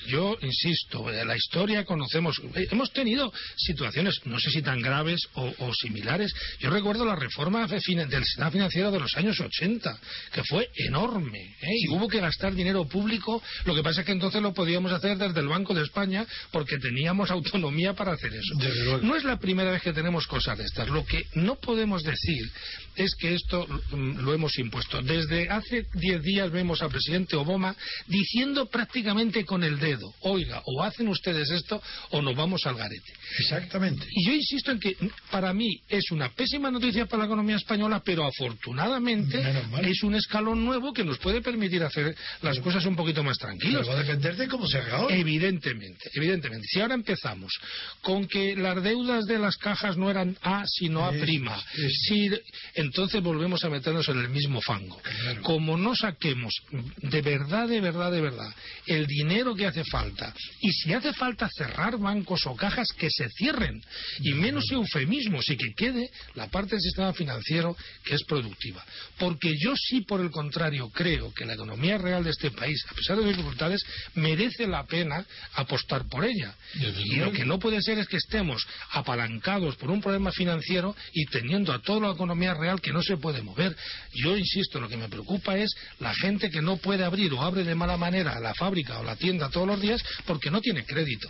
yo 0.08 0.36
insisto, 0.42 1.10
la 1.10 1.36
historia 1.36 1.84
conocemos, 1.84 2.40
hemos 2.70 2.92
tenido 2.92 3.32
situaciones, 3.56 4.20
no 4.24 4.38
sé 4.38 4.50
si 4.50 4.62
tan 4.62 4.80
graves 4.80 5.20
o, 5.34 5.72
similares. 5.74 6.32
Yo 6.60 6.70
recuerdo 6.70 7.04
la 7.04 7.16
reforma 7.16 7.66
del 7.66 7.80
sistema 7.80 8.50
financiero 8.50 8.90
de 8.90 9.00
los 9.00 9.16
años 9.16 9.40
80, 9.40 9.98
que 10.32 10.42
fue 10.44 10.68
enorme, 10.76 11.38
¿eh? 11.38 11.76
y 11.84 11.88
hubo 11.88 12.08
que 12.08 12.20
gastar 12.20 12.54
dinero 12.54 12.86
público. 12.86 13.42
Lo 13.64 13.74
que 13.74 13.82
pasa 13.82 14.00
es 14.00 14.06
que 14.06 14.12
entonces 14.12 14.42
lo 14.42 14.52
podíamos 14.52 14.92
hacer 14.92 15.16
desde 15.16 15.40
el 15.40 15.48
Banco 15.48 15.74
de 15.74 15.82
España 15.82 16.26
porque 16.50 16.78
teníamos 16.78 17.30
autonomía 17.30 17.94
para 17.94 18.12
hacer 18.12 18.32
eso. 18.34 18.54
No 19.02 19.16
es 19.16 19.24
la 19.24 19.38
primera 19.38 19.70
vez 19.70 19.82
que 19.82 19.92
tenemos 19.92 20.26
cosas 20.26 20.58
de 20.58 20.64
estas. 20.64 20.88
Lo 20.88 21.04
que 21.04 21.24
no 21.34 21.56
podemos 21.56 22.02
decir 22.02 22.50
es 22.96 23.14
que 23.14 23.34
esto 23.34 23.66
mm, 23.66 24.20
lo 24.20 24.34
hemos 24.34 24.58
impuesto. 24.58 25.02
Desde 25.02 25.48
hace 25.48 25.86
diez 25.94 26.22
días 26.22 26.50
vemos 26.50 26.82
al 26.82 26.90
presidente 26.90 27.36
Obama 27.36 27.74
diciendo 28.06 28.66
prácticamente 28.66 29.44
con 29.44 29.62
el 29.62 29.78
dedo, 29.78 30.12
oiga, 30.20 30.62
o 30.64 30.82
hacen 30.82 31.08
ustedes 31.08 31.50
esto 31.50 31.82
o 32.10 32.22
nos 32.22 32.34
vamos 32.34 32.66
al 32.66 32.76
garete. 32.76 33.12
Exactamente. 33.38 34.06
Y 34.10 34.26
yo 34.26 34.32
insisto 34.32 34.72
en 34.72 34.80
que 34.80 34.96
para 35.30 35.52
mí 35.52 35.80
es 35.88 36.10
una 36.10 36.30
pésima 36.30 36.70
noticia 36.70 37.06
para 37.06 37.20
la 37.20 37.26
economía 37.26 37.56
española, 37.56 38.02
pero 38.04 38.24
afortunadamente 38.24 39.42
es 39.82 40.02
un 40.02 40.14
escalón 40.14 40.64
nuevo 40.64 40.92
que 40.92 41.04
nos 41.04 41.18
puede 41.18 41.42
permitir 41.42 41.82
hacer 41.82 42.14
las 42.42 42.58
cosas 42.60 42.84
un 42.86 42.96
poquito 42.96 43.22
más 43.22 43.38
tranquilas. 43.38 43.82
Pero 43.82 43.94
va 43.94 44.00
a 44.00 44.02
depender 44.02 44.36
de 44.36 44.48
cómo 44.48 44.66
se 44.66 44.78
haga 44.78 45.06
Evidentemente, 45.10 46.10
evidentemente. 46.14 46.66
Si 46.68 46.80
ahora 46.80 46.94
empezamos 46.94 47.52
con 48.00 48.26
que 48.26 48.56
las 48.56 48.82
deudas 48.86 49.24
de 49.26 49.38
las 49.38 49.56
cajas 49.56 49.96
no 49.96 50.10
eran 50.10 50.36
A, 50.42 50.64
sino 50.66 51.04
A 51.04 51.10
prima, 51.10 51.60
si, 52.06 52.30
entonces 52.74 53.20
volvemos 53.20 53.64
a 53.64 53.68
meternos 53.68 54.08
en 54.08 54.20
el 54.20 54.28
mismo 54.28 54.60
fango. 54.60 55.00
Como 55.42 55.76
no 55.76 55.96
saquemos 55.96 56.54
de 56.98 57.22
verdad, 57.22 57.68
de 57.68 57.80
verdad, 57.80 58.12
de 58.12 58.20
verdad, 58.20 58.54
el 58.86 59.06
dinero 59.06 59.54
que 59.54 59.66
hace 59.66 59.82
falta, 59.84 60.32
y 60.60 60.70
si 60.70 60.92
hace 60.92 61.12
falta 61.12 61.48
cerrar 61.48 61.98
bancos 61.98 62.46
o 62.46 62.54
cajas, 62.54 62.88
que 62.96 63.08
se 63.10 63.28
cierren, 63.30 63.82
y 64.20 64.34
menos 64.34 64.70
eufemismos, 64.70 65.48
y 65.50 65.56
que 65.56 65.74
quede 65.74 66.10
la 66.34 66.46
parte 66.48 66.76
del 66.76 66.82
sistema 66.82 67.12
financiero 67.12 67.76
que 68.04 68.14
es 68.14 68.22
productiva. 68.24 68.84
Porque 69.18 69.52
yo 69.58 69.74
sí, 69.76 70.02
por 70.02 70.20
el 70.20 70.30
contrario, 70.30 70.90
creo 70.90 71.32
que 71.34 71.44
la 71.44 71.54
economía 71.54 71.98
real 71.98 72.22
de 72.22 72.30
este 72.30 72.50
país, 72.50 72.84
a 72.88 72.94
pesar 72.94 73.16
de 73.16 73.22
las 73.22 73.36
dificultades, 73.36 73.82
merece 74.14 74.66
la 74.66 74.84
pena 74.84 75.24
apostar 75.54 76.08
por 76.08 76.24
ella. 76.24 76.54
Y 76.74 77.16
lo 77.16 77.32
que 77.32 77.44
no 77.44 77.58
puede 77.58 77.82
ser 77.82 77.98
es 77.98 78.06
que 78.06 78.18
estemos 78.18 78.66
apalancados 78.90 79.76
por 79.76 79.90
un 79.90 80.00
problema 80.00 80.32
financiero 80.32 80.94
y 81.12 81.26
teniendo 81.26 81.72
a 81.72 81.80
toda 81.80 82.08
la 82.08 82.14
economía 82.14 82.54
real 82.54 82.80
que 82.80 82.92
no 82.92 83.02
se 83.02 83.16
puede 83.16 83.42
mover. 83.42 83.76
Yo 84.14 84.36
insisto, 84.36 84.80
lo 84.80 84.88
que 84.88 84.96
me 84.96 85.08
preocupa 85.08 85.56
es 85.56 85.74
la 86.00 86.14
gente 86.14 86.50
que 86.50 86.62
no 86.62 86.76
puede 86.76 87.04
abrir 87.04 87.32
o 87.32 87.42
abre 87.42 87.64
de 87.64 87.74
mala 87.74 87.96
manera 87.96 88.38
la 88.40 88.54
fábrica 88.54 88.98
o 88.98 89.04
la 89.04 89.16
tienda 89.16 89.50
todos 89.50 89.66
los 89.66 89.80
días 89.80 90.02
porque 90.26 90.50
no 90.50 90.60
tiene 90.60 90.84
crédito. 90.84 91.28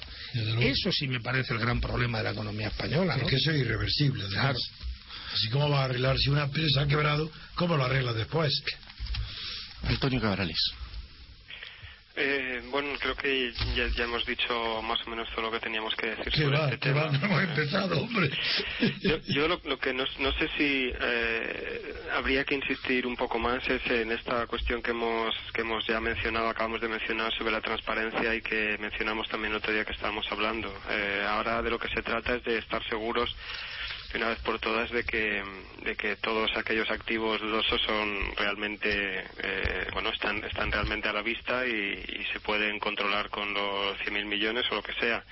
Eso 0.60 0.92
sí 0.92 1.08
me 1.08 1.20
parece 1.20 1.54
el 1.54 1.60
gran 1.60 1.80
problema 1.80 2.18
de 2.18 2.24
la 2.24 2.30
economía 2.30 2.68
española. 2.68 3.16
Porque 3.20 3.36
eso 3.36 3.50
es 3.50 3.60
irreversible. 3.60 4.24
Claro. 4.28 4.58
Así 5.34 5.48
como 5.50 5.68
va 5.68 5.82
a 5.82 5.84
arreglar 5.84 6.16
si 6.18 6.30
una 6.30 6.44
empresa 6.44 6.82
ha 6.82 6.86
quebrado, 6.86 7.30
¿cómo 7.54 7.76
lo 7.76 7.84
arregla 7.84 8.12
después? 8.12 8.62
Antonio 9.82 10.20
Cabrales. 10.20 10.58
Eh, 12.18 12.62
bueno, 12.70 12.88
creo 12.98 13.14
que 13.14 13.52
ya, 13.74 14.04
hemos 14.04 14.24
dicho 14.24 14.80
más 14.82 15.06
o 15.06 15.10
menos 15.10 15.28
todo 15.30 15.42
lo 15.42 15.50
que 15.50 15.60
teníamos 15.60 15.94
que 15.96 16.14
decir 16.14 16.34
sobre 16.34 16.64
este 16.64 16.78
tema. 16.78 17.10
no 17.10 17.26
hemos 17.26 17.42
empezado, 17.42 18.00
hombre. 18.00 18.30
Yo, 19.26 19.46
lo, 19.48 19.78
que 19.78 19.92
no, 19.92 20.06
sé 20.06 20.48
si 20.56 20.90
eh, 20.98 21.94
habría 22.14 22.44
que 22.44 22.54
insistir 22.54 23.06
un 23.06 23.16
poco 23.16 23.38
más 23.38 23.68
es 23.68 23.84
en 23.90 24.12
esta 24.12 24.46
cuestión 24.46 24.80
que 24.80 24.92
hemos, 24.92 25.34
que 25.52 25.60
hemos 25.60 25.86
ya 25.86 26.00
mencionado, 26.00 26.48
acabamos 26.48 26.80
de 26.80 26.88
mencionar 26.88 27.34
sobre 27.34 27.52
la 27.52 27.60
transparencia 27.60 28.34
y 28.34 28.40
que 28.40 28.78
mencionamos 28.80 29.28
también 29.28 29.54
otro 29.54 29.74
día 29.74 29.84
que 29.84 29.92
estábamos 29.92 30.26
hablando. 30.30 30.72
Eh, 30.88 31.22
ahora 31.28 31.60
de 31.60 31.68
lo 31.68 31.78
que 31.78 31.88
se 31.88 32.02
trata 32.02 32.36
es 32.36 32.44
de 32.44 32.58
estar 32.58 32.82
seguros 32.88 33.36
una 34.16 34.28
vez 34.28 34.38
por 34.40 34.58
todas 34.58 34.90
de 34.90 35.04
que, 35.04 35.42
de 35.82 35.94
que 35.94 36.16
todos 36.16 36.50
aquellos 36.56 36.90
activos 36.90 37.40
dudosos 37.40 37.80
son 37.82 38.34
realmente, 38.36 39.24
eh, 39.42 39.86
bueno, 39.92 40.10
están, 40.10 40.42
están 40.44 40.72
realmente 40.72 41.08
a 41.08 41.12
la 41.12 41.22
vista 41.22 41.66
y, 41.66 42.24
se 42.32 42.40
pueden 42.40 42.78
controlar 42.78 43.30
con 43.30 43.54
los 43.54 43.96
100.000 43.98 44.24
millones 44.24 44.64
o 44.70 44.76
lo 44.76 44.82
que 44.82 44.92
sea. 44.94 45.24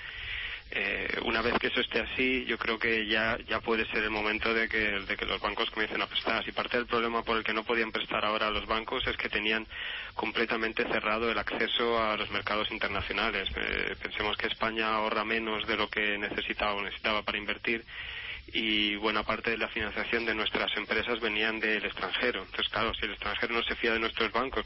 Eh, 0.71 1.19
una 1.23 1.41
vez 1.41 1.53
que 1.59 1.67
eso 1.67 1.81
esté 1.81 1.99
así, 1.99 2.45
yo 2.45 2.57
creo 2.57 2.79
que 2.79 3.05
ya, 3.05 3.37
ya 3.47 3.59
puede 3.59 3.85
ser 3.87 4.03
el 4.03 4.09
momento 4.09 4.53
de 4.53 4.67
que, 4.67 4.99
de 5.01 5.17
que 5.17 5.25
los 5.25 5.39
bancos 5.39 5.69
comiencen 5.71 6.01
a 6.01 6.07
prestar. 6.07 6.47
Y 6.47 6.51
parte 6.51 6.77
del 6.77 6.87
problema 6.87 7.23
por 7.23 7.37
el 7.37 7.43
que 7.43 7.53
no 7.53 7.63
podían 7.63 7.91
prestar 7.91 8.25
ahora 8.25 8.49
los 8.49 8.65
bancos 8.65 9.05
es 9.07 9.17
que 9.17 9.29
tenían 9.29 9.67
completamente 10.15 10.83
cerrado 10.83 11.29
el 11.29 11.37
acceso 11.37 12.01
a 12.01 12.17
los 12.17 12.31
mercados 12.31 12.71
internacionales. 12.71 13.49
Eh, 13.55 13.95
pensemos 14.01 14.37
que 14.37 14.47
España 14.47 14.95
ahorra 14.95 15.23
menos 15.23 15.67
de 15.67 15.77
lo 15.77 15.89
que 15.89 16.17
necesitaba 16.17 16.73
o 16.73 16.81
necesitaba 16.81 17.23
para 17.23 17.37
invertir 17.37 17.83
y 18.47 18.95
buena 18.95 19.23
parte 19.23 19.51
de 19.51 19.57
la 19.57 19.67
financiación 19.67 20.25
de 20.25 20.35
nuestras 20.35 20.75
empresas 20.77 21.19
venían 21.19 21.59
del 21.59 21.83
extranjero. 21.85 22.43
Entonces, 22.43 22.69
claro, 22.69 22.93
si 22.93 23.05
el 23.05 23.11
extranjero 23.11 23.53
no 23.53 23.63
se 23.63 23.75
fía 23.75 23.93
de 23.93 23.99
nuestros 23.99 24.31
bancos 24.31 24.63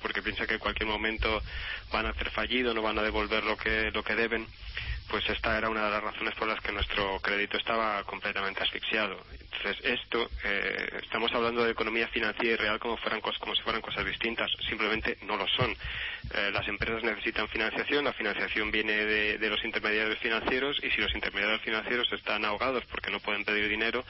pues 5.10 5.28
esta 5.30 5.58
era 5.58 5.70
una 5.70 5.86
de 5.86 5.92
las 5.92 6.04
razones 6.04 6.36
por 6.36 6.48
las 6.48 6.62
que 6.62 6.72
nuestro 6.72 7.20
crédito 7.20 7.58
estaba 7.58 8.04
completamente 8.04 8.62
asfixiado. 8.62 9.18
Entonces, 9.52 9.84
esto, 9.84 10.30
eh, 10.44 11.00
estamos 11.02 11.34
hablando 11.34 11.64
de 11.64 11.72
economía 11.72 12.08
financiera 12.08 12.54
y 12.54 12.56
real 12.56 12.80
como, 12.80 12.98
fueran, 12.98 13.20
como 13.20 13.56
si 13.56 13.62
fueran 13.64 13.82
cosas 13.82 14.06
distintas. 14.06 14.50
Simplemente 14.68 15.18
no 15.24 15.36
lo 15.36 15.48
son. 15.48 15.72
Eh, 15.72 16.52
las 16.54 16.68
empresas 16.68 17.04
necesitan 17.04 17.48
financiación, 17.48 18.06
la 18.06 18.14
financiación 18.14 18.72
viene 18.72 18.94
de, 18.94 19.38
de 19.38 19.50
los 19.50 19.64
intermediarios 19.66 20.20
financieros 20.20 20.78
y 20.84 20.92
si 20.92 21.02
los 21.02 21.14
intermediarios 21.16 21.62
financieros 21.62 22.12
están 22.14 22.46
ahogados 22.46 22.86
porque 22.86 23.10
no 23.12 23.20
pueden 23.20 23.44
pedir 23.44 23.68
dinero, 23.68 24.06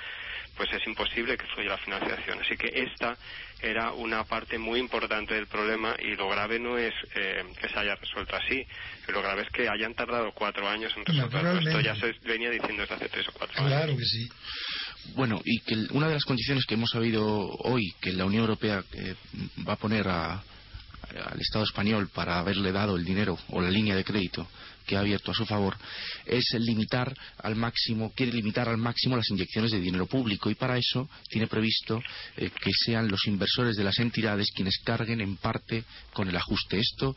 pues 0.56 0.72
es 0.74 0.86
imposible 0.88 1.38
que 1.38 1.46
fluya 1.48 1.70
la 1.70 1.78
financiación. 1.78 2.40
Así 2.42 2.56
que 2.58 2.68
esta 2.74 3.18
era 3.62 3.92
una 3.92 4.24
parte 4.24 4.58
muy 4.58 4.80
importante 4.80 5.34
del 5.34 5.48
problema 5.48 5.96
y 6.00 6.16
lo 6.16 6.30
grave 6.30 6.60
no 6.60 6.78
es 6.78 6.94
eh, 7.16 7.44
que 7.60 7.68
se 7.68 7.80
haya 7.80 7.96
resuelto 7.96 8.36
así, 8.36 8.66
lo 9.08 9.22
grave 9.22 9.44
es 9.44 9.50
que 9.50 9.68
hayan 9.68 9.94
tardado 9.94 10.32
cuatro 10.34 10.68
años 10.68 10.94
en 10.96 11.06
resolverlo. 11.06 11.60
Esto 11.60 11.82
ya 11.82 11.96
se 11.96 12.14
venía 12.24 12.50
diciendo 12.50 12.82
desde 12.82 12.96
hace 12.96 13.10
tres 13.10 13.28
o 13.28 13.32
cuatro 13.34 13.58
años. 13.60 13.72
Claro 13.72 13.98
que 13.98 14.06
sí. 14.06 14.30
Bueno, 15.16 15.42
y 15.44 15.60
que 15.62 15.76
una 15.92 16.08
de 16.08 16.14
las 16.14 16.26
condiciones 16.26 16.66
que 16.66 16.76
hemos 16.76 16.92
sabido 16.92 17.26
hoy 17.26 17.94
que 18.00 18.14
la 18.14 18.26
Unión 18.26 18.44
Europea 18.44 18.84
eh, 18.94 19.16
va 19.68 19.74
a 19.74 19.78
poner 19.78 20.08
al 20.08 20.42
Estado 21.40 21.64
español 21.64 22.10
para 22.14 22.40
haberle 22.40 22.72
dado 22.72 22.96
el 22.96 23.04
dinero 23.04 23.38
o 23.50 23.62
la 23.62 23.72
línea 23.72 23.96
de 23.96 24.04
crédito 24.04 24.48
que 24.90 24.98
ha 24.98 25.02
abierto 25.02 25.30
a 25.30 25.36
su 25.36 25.46
favor 25.46 25.78
es 26.26 26.46
limitar 26.58 27.16
al 27.44 27.56
máximo, 27.56 28.12
quiere 28.16 28.34
limitar 28.34 28.68
al 28.68 28.78
máximo 28.78 29.16
las 29.16 29.30
inyecciones 29.30 29.70
de 29.72 29.80
dinero 29.80 30.08
público 30.08 30.50
y 30.50 30.56
para 30.56 30.80
eso 30.80 31.08
tiene 31.30 31.46
previsto 31.46 32.02
eh, 32.38 32.50
que 32.50 32.72
sean 32.74 33.08
los 33.08 33.28
inversores 33.28 33.76
de 33.76 33.84
las 33.84 34.00
entidades 34.00 34.52
quienes 34.52 34.80
carguen 34.84 35.22
en 35.22 35.38
parte 35.38 35.84
con 36.12 36.28
el 36.28 36.36
ajuste. 36.36 36.80
Esto 36.80 37.16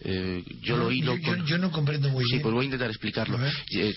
eh, 0.00 0.42
yo 0.62 0.78
lo 0.78 0.86
oí. 0.86 1.02
Yo, 1.44 1.58
no 1.58 1.70
comprendo 1.70 2.08
muy 2.08 2.24
bien. 2.24 2.38
Sí, 2.38 2.42
pues 2.42 2.54
voy 2.54 2.62
a 2.62 2.64
intentar 2.64 2.88
explicarlo. 2.88 3.38
Eh, 3.70 3.94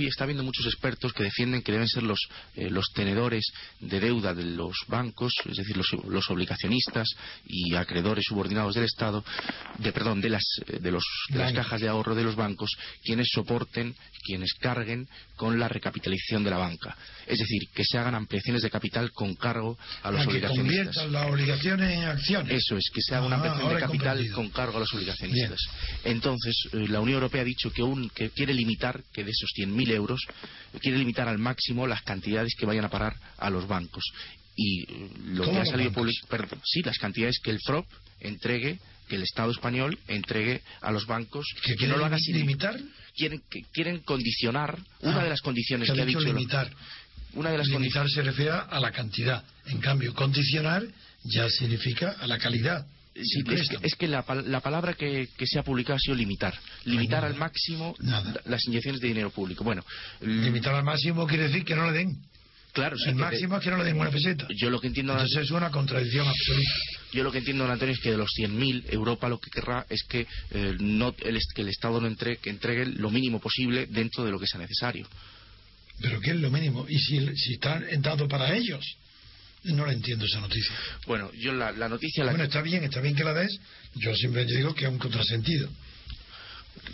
está 0.00 0.24
habiendo 0.24 0.44
muchos 0.44 0.66
expertos 0.66 1.14
que 1.14 1.22
defienden 1.22 1.62
que 1.62 1.72
deben 1.72 1.88
ser 1.88 2.02
los, 2.02 2.20
los 2.56 2.92
tenedores 2.92 3.44
de 3.80 4.00
deuda 4.00 4.34
de 4.34 4.44
los 4.44 4.76
bancos, 4.86 5.32
es 5.48 5.56
decir, 5.56 5.78
los, 5.78 5.90
los 6.04 6.28
obligacionistas 6.30 7.08
y 7.46 7.74
acreedores 7.74 8.24
subordinados 8.26 8.74
del 8.74 8.84
Estado, 8.84 9.24
de 9.78 9.92
perdón, 9.92 10.20
de 10.20 10.28
las, 10.28 10.44
de, 10.66 10.90
los, 10.90 11.04
de 11.30 11.38
las 11.38 11.52
cajas 11.54 11.80
de 11.80 11.88
ahorro 11.88 12.14
de 12.14 12.24
los 12.24 12.36
bancos 12.36 12.49
quienes 13.02 13.28
soporten, 13.32 13.94
quienes 14.24 14.52
carguen 14.54 15.08
con 15.36 15.58
la 15.58 15.68
recapitalización 15.68 16.44
de 16.44 16.50
la 16.50 16.58
banca. 16.58 16.96
Es 17.26 17.38
decir, 17.38 17.62
que 17.74 17.84
se 17.84 17.98
hagan 17.98 18.14
ampliaciones 18.14 18.62
de 18.62 18.70
capital 18.70 19.12
con 19.12 19.34
cargo 19.34 19.78
a 20.02 20.10
los 20.10 20.26
obligacionistas. 20.26 20.96
Que 20.96 21.10
las 21.10 21.26
obligaciones 21.26 21.96
en 21.96 22.04
acciones. 22.04 22.52
Eso 22.52 22.76
es, 22.76 22.90
que 22.92 23.00
se 23.00 23.14
haga 23.14 23.26
una 23.26 23.36
ah, 23.36 23.38
ampliación 23.38 23.74
de 23.74 23.80
capital 23.80 24.30
con 24.32 24.50
cargo 24.50 24.76
a 24.76 24.80
los 24.80 24.92
obligacionistas. 24.94 25.60
Entonces, 26.04 26.54
eh, 26.72 26.88
la 26.88 27.00
Unión 27.00 27.16
Europea 27.16 27.42
ha 27.42 27.44
dicho 27.44 27.70
que, 27.72 27.82
que 28.14 28.30
quiere 28.30 28.54
limitar, 28.54 29.02
que 29.12 29.24
de 29.24 29.30
esos 29.30 29.50
100.000 29.56 29.90
euros, 29.92 30.20
quiere 30.80 30.98
limitar 30.98 31.28
al 31.28 31.38
máximo 31.38 31.86
las 31.86 32.02
cantidades 32.02 32.54
que 32.58 32.66
vayan 32.66 32.84
a 32.84 32.90
parar 32.90 33.14
a 33.38 33.50
los 33.50 33.66
bancos 33.66 34.04
y 34.56 34.82
eh, 34.82 35.10
lo 35.26 35.44
que 35.44 35.58
ha 35.58 35.64
salido 35.64 35.92
público, 35.92 36.26
sí, 36.64 36.82
las 36.82 36.98
cantidades 36.98 37.38
que 37.42 37.50
el 37.50 37.58
FROP 37.64 37.86
entregue 38.20 38.78
que 39.10 39.16
el 39.16 39.22
Estado 39.24 39.50
español 39.50 39.98
entregue 40.06 40.62
a 40.80 40.92
los 40.92 41.06
bancos 41.06 41.44
que, 41.64 41.86
no 41.88 41.96
lo 41.96 42.06
haga 42.06 42.18
sin 42.18 42.36
limitar 42.36 42.78
quieren 43.16 43.42
que 43.50 43.64
quieren 43.72 43.98
condicionar 43.98 44.78
una 45.00 45.20
ah, 45.20 45.24
de 45.24 45.30
las 45.30 45.40
condiciones 45.40 45.90
que, 45.90 46.00
ha 46.00 46.06
dicho 46.06 46.20
limitar 46.20 46.70
una 47.34 47.50
de 47.50 47.58
las 47.58 47.66
limitar 47.66 48.08
se 48.08 48.22
refiere 48.22 48.52
a 48.52 48.78
la 48.80 48.92
cantidad 48.92 49.42
en 49.66 49.80
cambio 49.80 50.14
condicionar 50.14 50.84
ya 51.24 51.50
significa 51.50 52.16
a 52.20 52.26
la 52.28 52.38
calidad 52.38 52.86
es, 53.12 53.96
que, 53.96 54.06
la, 54.06 54.22
palabra 54.22 54.94
que, 54.94 55.28
se 55.44 55.58
ha 55.58 55.64
publicado 55.64 55.96
ha 55.96 55.98
sido 55.98 56.14
limitar. 56.14 56.54
Limitar 56.84 57.24
al 57.24 57.34
máximo 57.34 57.94
las 58.46 58.64
inyecciones 58.66 59.00
de 59.00 59.08
dinero 59.08 59.30
público. 59.30 59.64
Bueno, 59.64 59.84
limitar 60.20 60.74
al 60.74 60.84
máximo 60.84 61.26
quiere 61.26 61.48
decir 61.48 61.64
que 61.64 61.74
no 61.74 61.90
le 61.90 61.98
den. 61.98 62.16
Claro, 62.72 62.96
el 63.04 63.16
máximo 63.16 63.56
es 63.56 63.64
que 63.64 63.70
no 63.70 63.78
le 63.78 63.84
den 63.84 63.98
una 63.98 64.10
peseta. 64.10 64.46
Yo 64.56 64.70
lo 64.70 64.80
que 64.80 64.86
entiendo. 64.86 65.12
Entonces 65.12 65.42
es 65.42 65.50
una 65.50 65.70
contradicción 65.70 66.26
absoluta. 66.26 66.70
Yo 67.12 67.24
lo 67.24 67.32
que 67.32 67.38
entiendo, 67.38 67.64
don 67.64 67.72
Antonio, 67.72 67.94
es 67.94 68.00
que 68.00 68.10
de 68.10 68.16
los 68.16 68.30
100.000, 68.38 68.84
Europa 68.92 69.28
lo 69.28 69.38
que 69.38 69.50
querrá 69.50 69.86
es 69.88 70.02
que, 70.04 70.26
eh, 70.50 70.76
no, 70.78 71.14
el, 71.24 71.38
que 71.54 71.62
el 71.62 71.68
Estado 71.68 72.00
no 72.00 72.06
entregue, 72.06 72.38
que 72.38 72.50
entregue 72.50 72.86
lo 72.86 73.10
mínimo 73.10 73.40
posible 73.40 73.86
dentro 73.86 74.24
de 74.24 74.30
lo 74.30 74.38
que 74.38 74.46
sea 74.46 74.60
necesario. 74.60 75.08
¿Pero 76.00 76.20
qué 76.20 76.30
es 76.30 76.36
lo 76.36 76.50
mínimo? 76.50 76.86
¿Y 76.88 76.98
si, 76.98 77.36
si 77.36 77.54
está 77.54 77.80
dado 77.98 78.26
para 78.28 78.54
ellos? 78.56 78.84
No 79.64 79.84
la 79.84 79.92
entiendo 79.92 80.24
esa 80.24 80.40
noticia. 80.40 80.74
Bueno, 81.06 81.30
yo 81.34 81.52
la, 81.52 81.72
noticia... 81.88 82.24
La 82.24 82.32
bueno, 82.32 82.44
está 82.44 82.62
bien, 82.62 82.82
está 82.84 83.00
bien 83.00 83.14
que 83.14 83.24
la 83.24 83.34
des. 83.34 83.58
Yo 83.94 84.14
siempre 84.14 84.46
digo 84.46 84.74
que 84.74 84.86
es 84.86 84.90
un 84.90 84.98
contrasentido. 84.98 85.68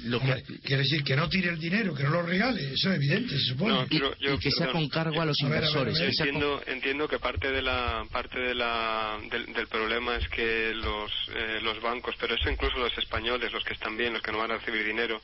Lo 0.05 0.21
que... 0.21 0.43
quiere 0.62 0.83
decir 0.83 1.02
que 1.02 1.16
no 1.16 1.28
tire 1.28 1.50
el 1.50 1.59
dinero, 1.59 1.95
que 1.95 2.02
no 2.02 2.11
lo 2.11 2.23
regale, 2.23 2.73
eso 2.73 2.90
es 2.90 2.97
evidente, 2.97 3.38
se 3.38 3.45
supone. 3.47 3.87
y, 3.90 4.38
que 4.38 4.50
sea 4.50 4.69
con 4.69 4.88
cargo 4.88 5.21
a 5.21 5.25
los 5.25 5.40
inversores. 5.40 5.99
entiendo, 6.00 6.62
entiendo 6.66 7.09
que 7.09 7.19
parte 7.19 7.50
de 7.50 7.62
la 7.62 8.05
parte 8.11 8.38
de 8.38 8.55
la, 8.55 9.19
del, 9.31 9.66
problema 9.69 10.16
es 10.16 10.28
que 10.28 10.73
los, 10.75 11.11
eh, 11.35 11.61
los 11.62 11.81
bancos, 11.81 12.14
pero 12.21 12.35
eso 12.35 12.50
incluso 12.50 12.78
los 12.78 12.97
españoles, 12.99 13.52
los 13.52 13.64
que 13.64 13.75
están 13.75 13.97
bien, 13.97 14.12
los 14.12 14.23
que 14.23 14.33
no 14.33 14.38
van 14.38 14.52
a 14.52 14.59
recibir 14.59 14.85
dinero, 14.85 15.21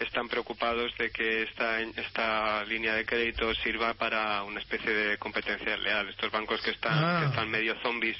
están 0.00 0.28
preocupados 0.28 0.92
de 0.98 1.10
que 1.10 1.42
esta, 1.42 1.80
esta 1.80 2.64
línea 2.64 2.94
de 2.94 3.04
crédito 3.04 3.54
sirva 3.56 3.94
para 3.94 4.42
una 4.44 4.60
especie 4.60 4.90
de 4.90 5.18
competencia 5.18 5.76
leal. 5.76 6.08
Estos 6.08 6.30
bancos 6.30 6.60
que 6.62 6.70
están, 6.70 6.92
ah. 6.92 7.26
están 7.28 7.50
medio 7.50 7.74
zombies 7.82 8.16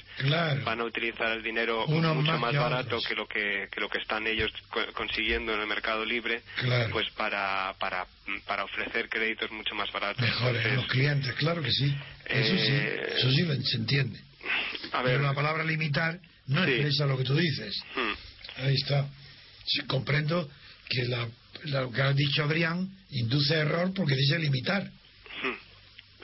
van 0.65 0.81
a 0.81 0.85
utilizar 0.85 1.33
el 1.33 1.43
dinero 1.43 1.87
mucho 1.87 2.39
más, 2.39 2.55
barato 2.55 2.99
que 3.07 3.15
lo 3.15 3.27
que, 3.27 3.69
que, 3.71 3.81
lo 3.81 3.89
que 3.89 3.99
están 3.99 4.27
ellos 4.27 4.51
consiguiendo 4.95 5.55
en 5.55 5.61
el 5.61 5.67
mercado 5.67 6.05
libre, 6.05 6.43
pues 6.91 7.09
para, 7.17 7.75
para, 7.79 8.07
para 8.47 8.65
ofrecer 8.65 9.09
créditos 9.09 9.51
mucho 9.51 9.75
más 9.75 9.91
baratos. 9.93 10.23
Mejores 10.23 10.65
a 10.65 10.75
los 10.75 10.87
clientes, 10.87 11.35
claro 11.35 11.63
que 11.63 11.73
sí. 11.73 11.95
Eso 12.27 12.57
sí, 12.57 12.73
eh, 12.73 13.15
eso 13.17 13.31
sí 13.31 13.65
se 13.65 13.77
entiende. 13.77 14.21
Pero 15.05 15.23
la 15.23 15.35
palabra 15.35 15.65
limitar 15.65 16.19
no 16.47 16.65
expresa 16.65 17.07
lo 17.07 17.17
que 17.17 17.25
tú 17.25 17.35
dices. 17.35 17.83
Hmm. 17.95 18.65
Ahí 18.65 18.75
está. 18.75 19.09
comprendo 19.87 20.51
que 20.89 21.05
la 21.05 21.29
lo 21.65 21.91
que 21.91 22.03
ha 22.03 22.13
dicho 22.13 22.45
Adrián 22.45 22.89
induce 23.11 23.55
error 23.55 23.93
porque 23.95 24.15
dice 24.15 24.39
limitar. 24.39 24.85
Hmm. 24.85 25.73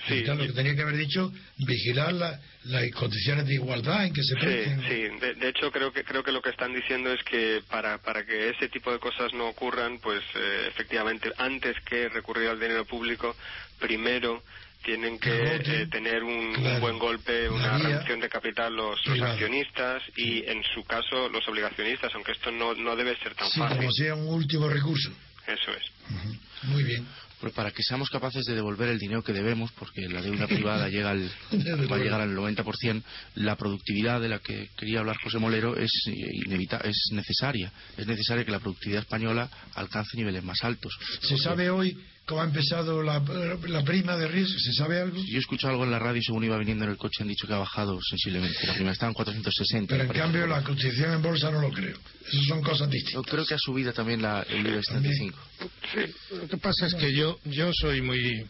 Sí, 0.06 0.24
lo 0.24 0.38
que 0.38 0.52
tenía 0.52 0.74
que 0.74 0.82
haber 0.82 0.96
dicho, 0.96 1.32
vigilar 1.58 2.14
las 2.14 2.90
condiciones 2.92 3.46
de 3.46 3.54
igualdad 3.54 4.06
en 4.06 4.12
que 4.12 4.22
se 4.22 4.34
Sí, 4.34 4.82
sí. 4.88 5.36
De, 5.40 5.48
hecho 5.48 5.70
creo 5.72 5.92
que 5.92 6.04
creo 6.04 6.22
que 6.22 6.32
lo 6.32 6.40
que 6.40 6.50
están 6.50 6.72
diciendo 6.72 7.12
es 7.12 7.22
que 7.24 7.62
para, 7.68 7.98
para 7.98 8.24
que 8.24 8.50
ese 8.50 8.68
tipo 8.68 8.92
de 8.92 8.98
cosas 8.98 9.32
no 9.34 9.48
ocurran, 9.48 9.98
pues 9.98 10.22
eh, 10.34 10.66
efectivamente 10.68 11.30
antes 11.36 11.76
que 11.84 12.08
recurrir 12.08 12.48
al 12.48 12.60
dinero 12.60 12.84
público, 12.84 13.34
primero 13.78 14.42
tienen 14.84 15.18
que 15.18 15.56
eh, 15.56 15.86
tener 15.90 16.22
un, 16.22 16.54
buen 16.80 16.98
golpe, 16.98 17.48
una 17.48 17.78
reducción 17.78 18.20
de 18.20 18.28
capital 18.28 18.74
los, 18.74 18.98
accionistas 19.06 20.02
y 20.16 20.44
en 20.48 20.62
su 20.74 20.84
caso 20.84 21.28
los 21.28 21.46
obligacionistas, 21.48 22.14
aunque 22.14 22.32
esto 22.32 22.50
no, 22.50 22.74
no 22.74 22.94
debe 22.94 23.16
ser 23.16 23.34
tan 23.34 23.50
sí, 23.50 23.58
fácil. 23.58 23.78
Como 23.78 23.92
sea 23.92 24.14
un 24.14 24.28
último 24.28 24.68
recurso. 24.68 25.10
Eso 25.48 25.70
es. 25.72 25.82
Muy 26.64 26.84
bien. 26.84 27.06
Pues 27.40 27.52
para 27.52 27.70
que 27.70 27.82
seamos 27.82 28.10
capaces 28.10 28.44
de 28.46 28.54
devolver 28.54 28.88
el 28.88 28.98
dinero 28.98 29.22
que 29.22 29.32
debemos, 29.32 29.70
porque 29.72 30.08
la 30.08 30.20
deuda 30.20 30.46
privada 30.48 30.88
llega 30.88 31.10
al, 31.10 31.30
va 31.90 31.96
a 31.96 31.98
llegar 31.98 32.20
al 32.20 32.36
90%, 32.36 33.02
la 33.36 33.56
productividad 33.56 34.20
de 34.20 34.28
la 34.28 34.40
que 34.40 34.68
quería 34.76 35.00
hablar 35.00 35.16
José 35.22 35.38
Molero 35.38 35.76
es, 35.76 35.90
es 36.06 37.08
necesaria. 37.12 37.72
Es 37.96 38.06
necesaria 38.06 38.44
que 38.44 38.50
la 38.50 38.60
productividad 38.60 39.00
española 39.00 39.48
alcance 39.74 40.16
niveles 40.16 40.44
más 40.44 40.62
altos. 40.64 40.98
¿Se 41.22 41.38
sabe 41.38 41.70
hoy 41.70 41.96
cómo 42.28 42.42
ha 42.42 42.44
empezado 42.44 43.02
la, 43.02 43.24
prima 43.84 44.16
de 44.16 44.28
riesgo? 44.28 44.58
¿Se 44.58 44.72
sabe 44.74 45.00
algo? 45.00 45.16
Yo 45.16 45.36
he 45.36 45.40
escuchado 45.40 45.72
algo 45.72 45.84
en 45.84 45.90
la 45.90 45.98
radio 45.98 46.22
según 46.22 46.44
iba 46.44 46.58
viniendo 46.58 46.84
en 46.84 46.90
el 46.90 46.98
coche 46.98 47.22
han 47.22 47.28
dicho 47.28 47.46
que 47.46 47.54
ha 47.54 47.58
bajado 47.58 47.98
sensiblemente. 48.02 48.66
La 48.66 48.74
prima 48.74 48.92
estaba 48.92 49.08
en 49.10 49.14
460. 49.14 49.96
Pero 49.96 50.04
en 50.04 50.10
cambio 50.10 50.46
la 50.46 50.62
cotización 50.62 51.14
en 51.14 51.22
bolsa 51.22 51.50
no 51.50 51.62
lo 51.62 51.70
creo. 51.70 51.96
Esas 52.30 52.44
son 52.46 52.62
cosas 52.62 52.90
distintas. 52.90 53.14
Yo 53.14 53.22
creo 53.22 53.46
que 53.46 53.54
ha 53.54 53.58
subido 53.58 53.92
también 53.94 54.20
la, 54.20 54.42
el 54.42 54.66
IBEX 54.66 54.86
35. 54.88 55.38
Sí, 55.94 56.36
lo 56.36 56.48
que 56.48 56.56
pasa 56.58 56.86
es 56.86 56.94
que 56.94 57.12
yo, 57.14 57.38
yo 57.46 57.70
soy 57.72 58.02
muy 58.02 58.46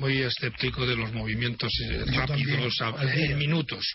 muy 0.00 0.22
escéptico 0.22 0.86
de 0.86 0.96
los 0.96 1.12
movimientos 1.12 1.70
eh, 1.84 2.04
rápidos 2.06 2.74
en 3.02 3.38
minutos 3.38 3.86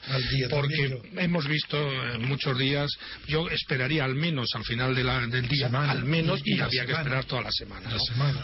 porque 0.50 1.02
hemos 1.18 1.48
visto 1.48 1.78
en 2.14 2.28
muchos 2.28 2.58
días 2.58 2.92
yo 3.28 3.50
esperaría 3.50 4.06
al 4.06 4.14
menos 4.14 4.50
al 4.54 4.64
final 4.64 4.94
del 4.94 5.48
día 5.48 5.68
al 5.68 6.06
menos 6.06 6.42
y, 6.46 6.60
había 6.60 6.86
que 6.86 6.92
esperar 6.92 7.26
toda 7.26 7.42
la 7.42 7.52
semana, 7.52 7.90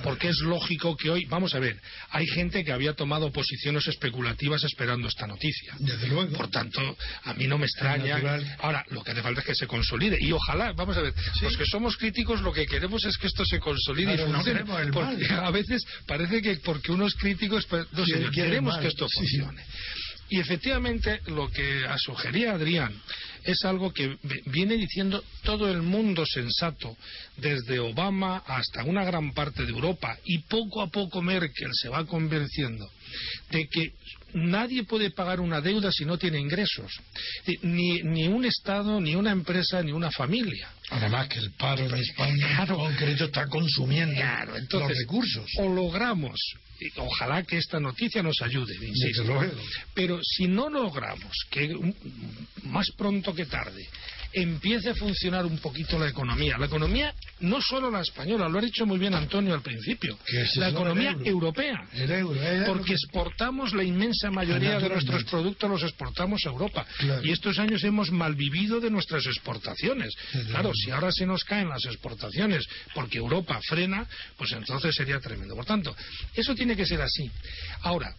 porque 0.03 0.29
es 0.29 0.39
lógico 0.39 0.97
que 0.97 1.09
hoy 1.09 1.25
vamos 1.25 1.53
a 1.53 1.59
ver 1.59 1.79
hay 2.09 2.25
gente 2.25 2.63
que 2.63 2.71
había 2.71 2.93
tomado 2.93 3.31
posiciones 3.31 3.87
especulativas 3.87 4.63
esperando 4.63 5.07
esta 5.07 5.27
noticia. 5.27 5.75
Desde 5.79 6.07
luego. 6.07 6.35
por 6.35 6.49
tanto 6.49 6.97
a 7.23 7.33
mí 7.35 7.47
no 7.47 7.57
me 7.57 7.65
extraña. 7.65 8.19
Ahora 8.59 8.83
lo 8.89 9.03
que 9.03 9.11
hace 9.11 9.21
falta 9.21 9.41
es 9.41 9.47
que 9.47 9.55
se 9.55 9.67
consolide 9.67 10.17
y 10.19 10.31
ojalá 10.31 10.73
vamos 10.73 10.97
a 10.97 11.01
ver 11.01 11.13
los 11.41 11.55
que 11.55 11.65
somos 11.65 11.95
críticos 11.97 12.41
lo 12.41 12.51
que 12.51 12.65
queremos 12.65 13.05
es 13.05 13.17
que 13.17 13.27
esto 13.27 13.45
se 13.45 13.59
consolide 13.59 14.15
y 14.15 14.17
funcione 14.17 14.65
porque 14.91 15.25
a 15.31 15.51
veces 15.51 15.83
parece 16.07 16.41
que 16.41 16.57
porque 16.57 16.91
uno 16.91 17.05
es 17.05 17.15
crítico 17.15 17.50
pues, 17.51 17.87
queremos 18.33 18.77
que 18.79 18.87
esto 18.87 19.07
funcione. 19.09 19.63
Y 20.29 20.39
efectivamente 20.39 21.19
lo 21.27 21.49
que 21.49 21.85
sugería 21.97 22.53
Adrián 22.53 22.93
es 23.43 23.65
algo 23.65 23.91
que 23.91 24.17
viene 24.45 24.75
diciendo 24.75 25.21
todo 25.43 25.69
el 25.69 25.81
mundo 25.81 26.25
sensato, 26.25 26.95
desde 27.35 27.79
Obama 27.79 28.37
hasta 28.47 28.85
una 28.85 29.03
gran 29.03 29.33
parte 29.33 29.63
de 29.63 29.71
Europa, 29.71 30.17
y 30.23 30.37
poco 30.43 30.81
a 30.81 30.87
poco 30.87 31.21
Merkel 31.21 31.71
se 31.73 31.89
va 31.89 32.05
convenciendo 32.05 32.89
de 33.49 33.67
que 33.67 33.93
nadie 34.33 34.83
puede 34.83 35.11
pagar 35.11 35.39
una 35.39 35.61
deuda 35.61 35.91
si 35.91 36.05
no 36.05 36.17
tiene 36.17 36.39
ingresos. 36.39 36.91
Ni, 37.61 38.01
ni 38.01 38.27
un 38.27 38.45
Estado, 38.45 38.99
ni 38.99 39.15
una 39.15 39.31
empresa, 39.31 39.81
ni 39.81 39.91
una 39.91 40.11
familia. 40.11 40.69
Además 40.89 41.27
que 41.27 41.39
el 41.39 41.51
paro 41.51 41.85
en 41.85 41.95
España 41.95 42.63
en 42.63 42.67
concreto 42.67 43.25
está 43.25 43.47
consumiendo 43.47 44.21
los 44.71 44.87
recursos. 44.97 45.45
O 45.57 45.67
logramos 45.67 46.39
ojalá 46.97 47.43
que 47.43 47.57
esta 47.57 47.79
noticia 47.79 48.23
nos 48.23 48.41
ayude, 48.41 48.73
Pero 49.93 50.19
si 50.23 50.47
no 50.47 50.69
logramos 50.69 51.31
que 51.49 51.75
más 52.63 52.89
pronto 52.97 53.33
que 53.33 53.45
tarde 53.45 53.87
empiece 54.33 54.89
a 54.89 54.95
funcionar 54.95 55.45
un 55.45 55.57
poquito 55.57 55.97
la 55.99 56.09
economía. 56.09 56.57
La 56.57 56.65
economía, 56.65 57.13
no 57.41 57.61
solo 57.61 57.89
la 57.91 58.01
española, 58.01 58.47
lo 58.47 58.59
ha 58.59 58.61
dicho 58.61 58.85
muy 58.85 58.97
bien 58.97 59.13
Antonio 59.13 59.53
al 59.53 59.61
principio, 59.61 60.17
la 60.55 60.69
economía 60.69 61.15
europea. 61.23 61.87
porque 62.65 62.93
exportamos 62.93 63.73
la 63.73 63.83
inmensa 63.83 64.31
mayoría 64.31 64.79
de 64.79 64.89
nuestros 64.89 65.23
productos, 65.25 65.69
los 65.69 65.83
exportamos 65.83 66.45
a 66.45 66.49
Europa. 66.49 66.85
Y 67.23 67.31
estos 67.31 67.59
años 67.59 67.83
hemos 67.83 68.11
malvivido 68.11 68.79
de 68.79 68.89
nuestras 68.89 69.25
exportaciones. 69.25 70.13
Claro, 70.49 70.71
si 70.73 70.91
ahora 70.91 71.11
se 71.11 71.25
nos 71.25 71.43
caen 71.43 71.69
las 71.69 71.85
exportaciones 71.85 72.67
porque 72.93 73.17
Europa 73.17 73.59
frena, 73.67 74.05
pues 74.37 74.51
entonces 74.51 74.95
sería 74.95 75.19
tremendo. 75.19 75.55
Por 75.55 75.65
tanto, 75.65 75.95
eso 76.33 76.55
tiene 76.55 76.75
que 76.75 76.85
ser 76.85 77.01
así. 77.01 77.29
Ahora, 77.81 78.15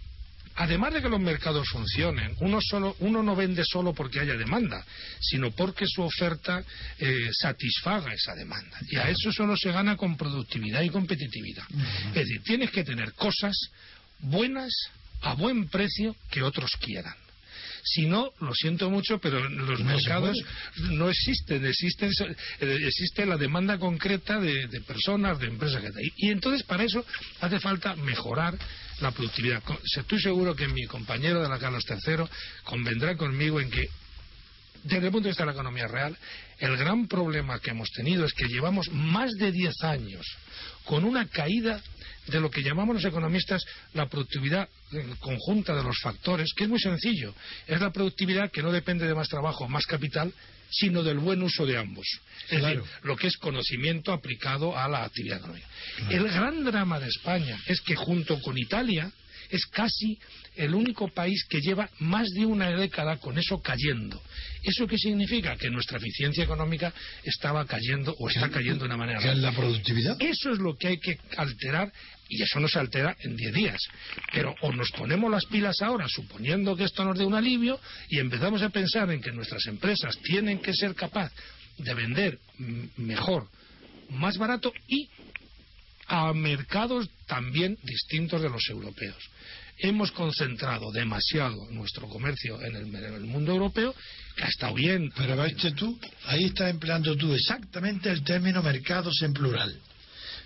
además 0.56 0.94
de 0.94 1.02
que 1.02 1.08
los 1.08 1.20
mercados 1.20 1.68
funcionen, 1.68 2.34
uno, 2.40 2.60
solo, 2.60 2.96
uno 3.00 3.22
no 3.22 3.34
vende 3.36 3.64
solo 3.64 3.92
porque 3.92 4.20
haya 4.20 4.36
demanda, 4.36 4.84
sino 5.20 5.50
porque 5.50 5.86
su 5.86 6.02
oferta 6.02 6.62
eh, 6.98 7.30
satisfaga 7.32 8.12
esa 8.12 8.34
demanda. 8.34 8.78
Y 8.88 8.96
a 8.96 9.08
eso 9.08 9.32
solo 9.32 9.56
se 9.56 9.72
gana 9.72 9.96
con 9.96 10.16
productividad 10.16 10.82
y 10.82 10.90
competitividad. 10.90 11.64
Es 12.08 12.26
decir, 12.26 12.42
tienes 12.42 12.70
que 12.70 12.84
tener 12.84 13.12
cosas 13.14 13.56
buenas 14.18 14.72
a 15.22 15.34
buen 15.34 15.68
precio 15.68 16.16
que 16.30 16.42
otros 16.42 16.72
quieran. 16.80 17.14
Si 17.84 18.06
no, 18.06 18.32
lo 18.40 18.54
siento 18.54 18.90
mucho, 18.90 19.18
pero 19.18 19.48
los 19.48 19.80
mercados 19.80 20.38
no 20.76 21.08
existen, 21.08 21.64
existen, 21.64 22.10
eh, 22.60 22.78
existe 22.86 23.26
la 23.26 23.36
demanda 23.36 23.76
concreta 23.78 24.38
de, 24.38 24.68
personas, 24.86 25.40
de 25.40 25.48
empresas. 25.48 25.82
Y, 26.00 26.28
y 26.28 26.30
entonces 26.30 26.62
para 26.62 26.84
eso 26.84 27.04
hace 27.40 27.58
falta 27.58 27.96
mejorar 27.96 28.56
la 29.02 29.10
productividad. 29.10 29.62
Estoy 29.96 30.20
seguro 30.20 30.54
que 30.54 30.68
mi 30.68 30.86
compañero 30.86 31.42
de 31.42 31.48
la 31.48 31.58
Carlos 31.58 31.84
III 31.88 32.24
convendrá 32.64 33.16
conmigo 33.16 33.60
en 33.60 33.70
que 33.70 33.88
desde 34.84 35.06
el 35.06 35.12
punto 35.12 35.24
de 35.24 35.30
vista 35.30 35.44
de 35.44 35.46
la 35.46 35.52
economía 35.52 35.86
real, 35.86 36.16
el 36.58 36.76
gran 36.76 37.06
problema 37.06 37.60
que 37.60 37.70
hemos 37.70 37.90
tenido 37.90 38.24
es 38.24 38.32
que 38.32 38.48
llevamos 38.48 38.90
más 38.90 39.32
de 39.32 39.52
10 39.52 39.74
años 39.82 40.26
con 40.84 41.04
una 41.04 41.26
caída 41.28 41.80
de 42.26 42.40
lo 42.40 42.50
que 42.50 42.62
llamamos 42.62 42.96
los 42.96 43.04
economistas 43.04 43.64
la 43.94 44.08
productividad 44.08 44.68
conjunta 45.20 45.74
de 45.74 45.82
los 45.82 45.98
factores, 46.00 46.52
que 46.54 46.64
es 46.64 46.70
muy 46.70 46.80
sencillo. 46.80 47.34
Es 47.66 47.80
la 47.80 47.90
productividad 47.90 48.50
que 48.50 48.62
no 48.62 48.72
depende 48.72 49.06
de 49.06 49.14
más 49.14 49.28
trabajo, 49.28 49.68
más 49.68 49.86
capital, 49.86 50.32
sino 50.72 51.02
del 51.02 51.18
buen 51.18 51.42
uso 51.42 51.66
de 51.66 51.78
ambos. 51.78 52.06
Es 52.50 52.62
decir, 52.62 52.82
lo 53.02 53.16
que 53.16 53.28
es 53.28 53.36
conocimiento 53.36 54.12
aplicado 54.12 54.76
a 54.76 54.88
la 54.88 55.04
actividad 55.04 55.38
económica. 55.38 55.66
El 56.10 56.24
gran 56.24 56.64
drama 56.64 56.98
de 56.98 57.08
España 57.08 57.60
es 57.66 57.80
que 57.82 57.94
junto 57.94 58.40
con 58.40 58.58
Italia 58.58 59.12
es 59.52 59.66
casi 59.66 60.18
el 60.56 60.74
único 60.74 61.08
país 61.08 61.44
que 61.48 61.60
lleva 61.60 61.88
más 62.00 62.28
de 62.30 62.46
una 62.46 62.70
década 62.70 63.18
con 63.18 63.38
eso 63.38 63.60
cayendo. 63.60 64.20
¿Eso 64.62 64.86
qué 64.86 64.96
significa? 64.96 65.56
Que 65.56 65.68
nuestra 65.68 65.98
eficiencia 65.98 66.42
económica 66.42 66.92
estaba 67.22 67.66
cayendo 67.66 68.14
o 68.18 68.30
está 68.30 68.48
cayendo 68.48 68.80
de 68.80 68.86
una 68.86 68.96
manera. 68.96 69.20
¿Qué 69.20 69.30
es 69.30 69.38
la 69.38 69.52
productividad? 69.52 70.16
Eso 70.20 70.52
es 70.52 70.58
lo 70.58 70.74
que 70.76 70.88
hay 70.88 70.98
que 70.98 71.18
alterar 71.36 71.92
y 72.30 72.42
eso 72.42 72.60
no 72.60 72.66
se 72.66 72.78
altera 72.78 73.14
en 73.20 73.36
10 73.36 73.52
días. 73.52 73.80
Pero 74.32 74.54
o 74.62 74.72
nos 74.72 74.90
ponemos 74.92 75.30
las 75.30 75.44
pilas 75.44 75.82
ahora, 75.82 76.06
suponiendo 76.08 76.74
que 76.74 76.84
esto 76.84 77.04
nos 77.04 77.18
dé 77.18 77.26
un 77.26 77.34
alivio, 77.34 77.78
y 78.08 78.18
empezamos 78.18 78.62
a 78.62 78.70
pensar 78.70 79.10
en 79.10 79.20
que 79.20 79.32
nuestras 79.32 79.66
empresas 79.66 80.16
tienen 80.22 80.60
que 80.60 80.72
ser 80.72 80.94
capaces 80.94 81.36
de 81.76 81.92
vender 81.92 82.38
mejor, 82.96 83.48
más 84.08 84.38
barato 84.38 84.72
y 84.88 85.10
a 86.12 86.30
mercados 86.34 87.08
también 87.26 87.78
distintos 87.82 88.42
de 88.42 88.50
los 88.50 88.68
europeos. 88.68 89.16
Hemos 89.78 90.12
concentrado 90.12 90.92
demasiado 90.92 91.56
nuestro 91.70 92.06
comercio 92.06 92.60
en 92.60 92.76
el, 92.76 93.20
mundo 93.22 93.52
europeo, 93.52 93.94
que 94.36 94.44
ha 94.44 94.48
estado 94.48 94.74
bien. 94.74 95.10
Pero 95.16 95.42
viste 95.42 95.70
tú, 95.72 95.98
ahí 96.26 96.44
estás 96.44 96.68
empleando 96.68 97.16
tú 97.16 97.32
exactamente 97.32 98.10
el 98.10 98.22
término 98.24 98.62
mercados 98.62 99.22
en 99.22 99.32
plural. 99.32 99.74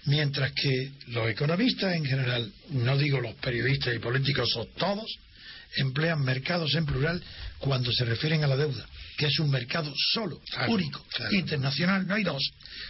Mientras 0.04 0.52
que 0.52 0.92
los 1.08 1.28
economistas 1.28 1.96
en 1.96 2.04
general, 2.04 2.52
no 2.70 2.96
digo 2.96 3.20
los 3.20 3.34
periodistas 3.34 3.92
y 3.96 3.98
políticos, 3.98 4.48
son 4.52 4.68
todos, 4.78 5.18
emplean 5.78 6.22
mercados 6.22 6.76
en 6.76 6.86
plural 6.86 7.20
cuando 7.58 7.90
se 7.90 8.04
refieren 8.04 8.44
a 8.44 8.46
la 8.46 8.56
deuda, 8.56 8.86
que 9.16 9.26
es 9.26 9.38
un 9.38 9.50
mercado 9.50 9.92
solo, 10.12 10.40
único, 10.68 11.04
internacional, 11.32 12.06
no 12.06 12.14
hay 12.14 12.22
dos. 12.22 12.42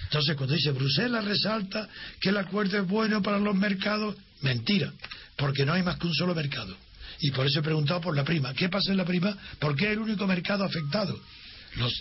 Entonces, 0.05 0.37
cuando 0.37 0.55
dice 0.55 0.73
Bruselas 0.73 1.25
resalta 1.25 1.89
que 2.21 2.31
el 2.31 2.37
acuerdo 2.37 2.79
es 2.79 2.87
bueno 2.87 3.23
para 3.23 3.39
los 3.39 3.55
mercados, 3.55 4.17
mentira, 4.43 4.93
porque 5.37 5.65
no 5.65 5.73
hay 5.73 5.83
más 5.83 5.99
que 5.99 6.07
un 6.07 6.15
solo 6.15 6.35
mercado. 6.35 6.77
Y 7.21 7.31
por 7.31 7.47
eso 7.47 7.61
he 7.61 7.63
preguntado 7.63 8.01
por 8.01 8.17
la 8.17 8.25
prima. 8.25 8.53
¿Qué 8.53 8.69
pasa 8.69 8.91
en 8.91 8.99
la 8.99 9.05
prima? 9.05 9.37
¿Por 9.59 9.75
qué 9.77 9.87
es 9.87 9.93
el 9.93 10.01
único 10.01 10.27
mercado 10.27 10.65
afectado? 10.65 11.19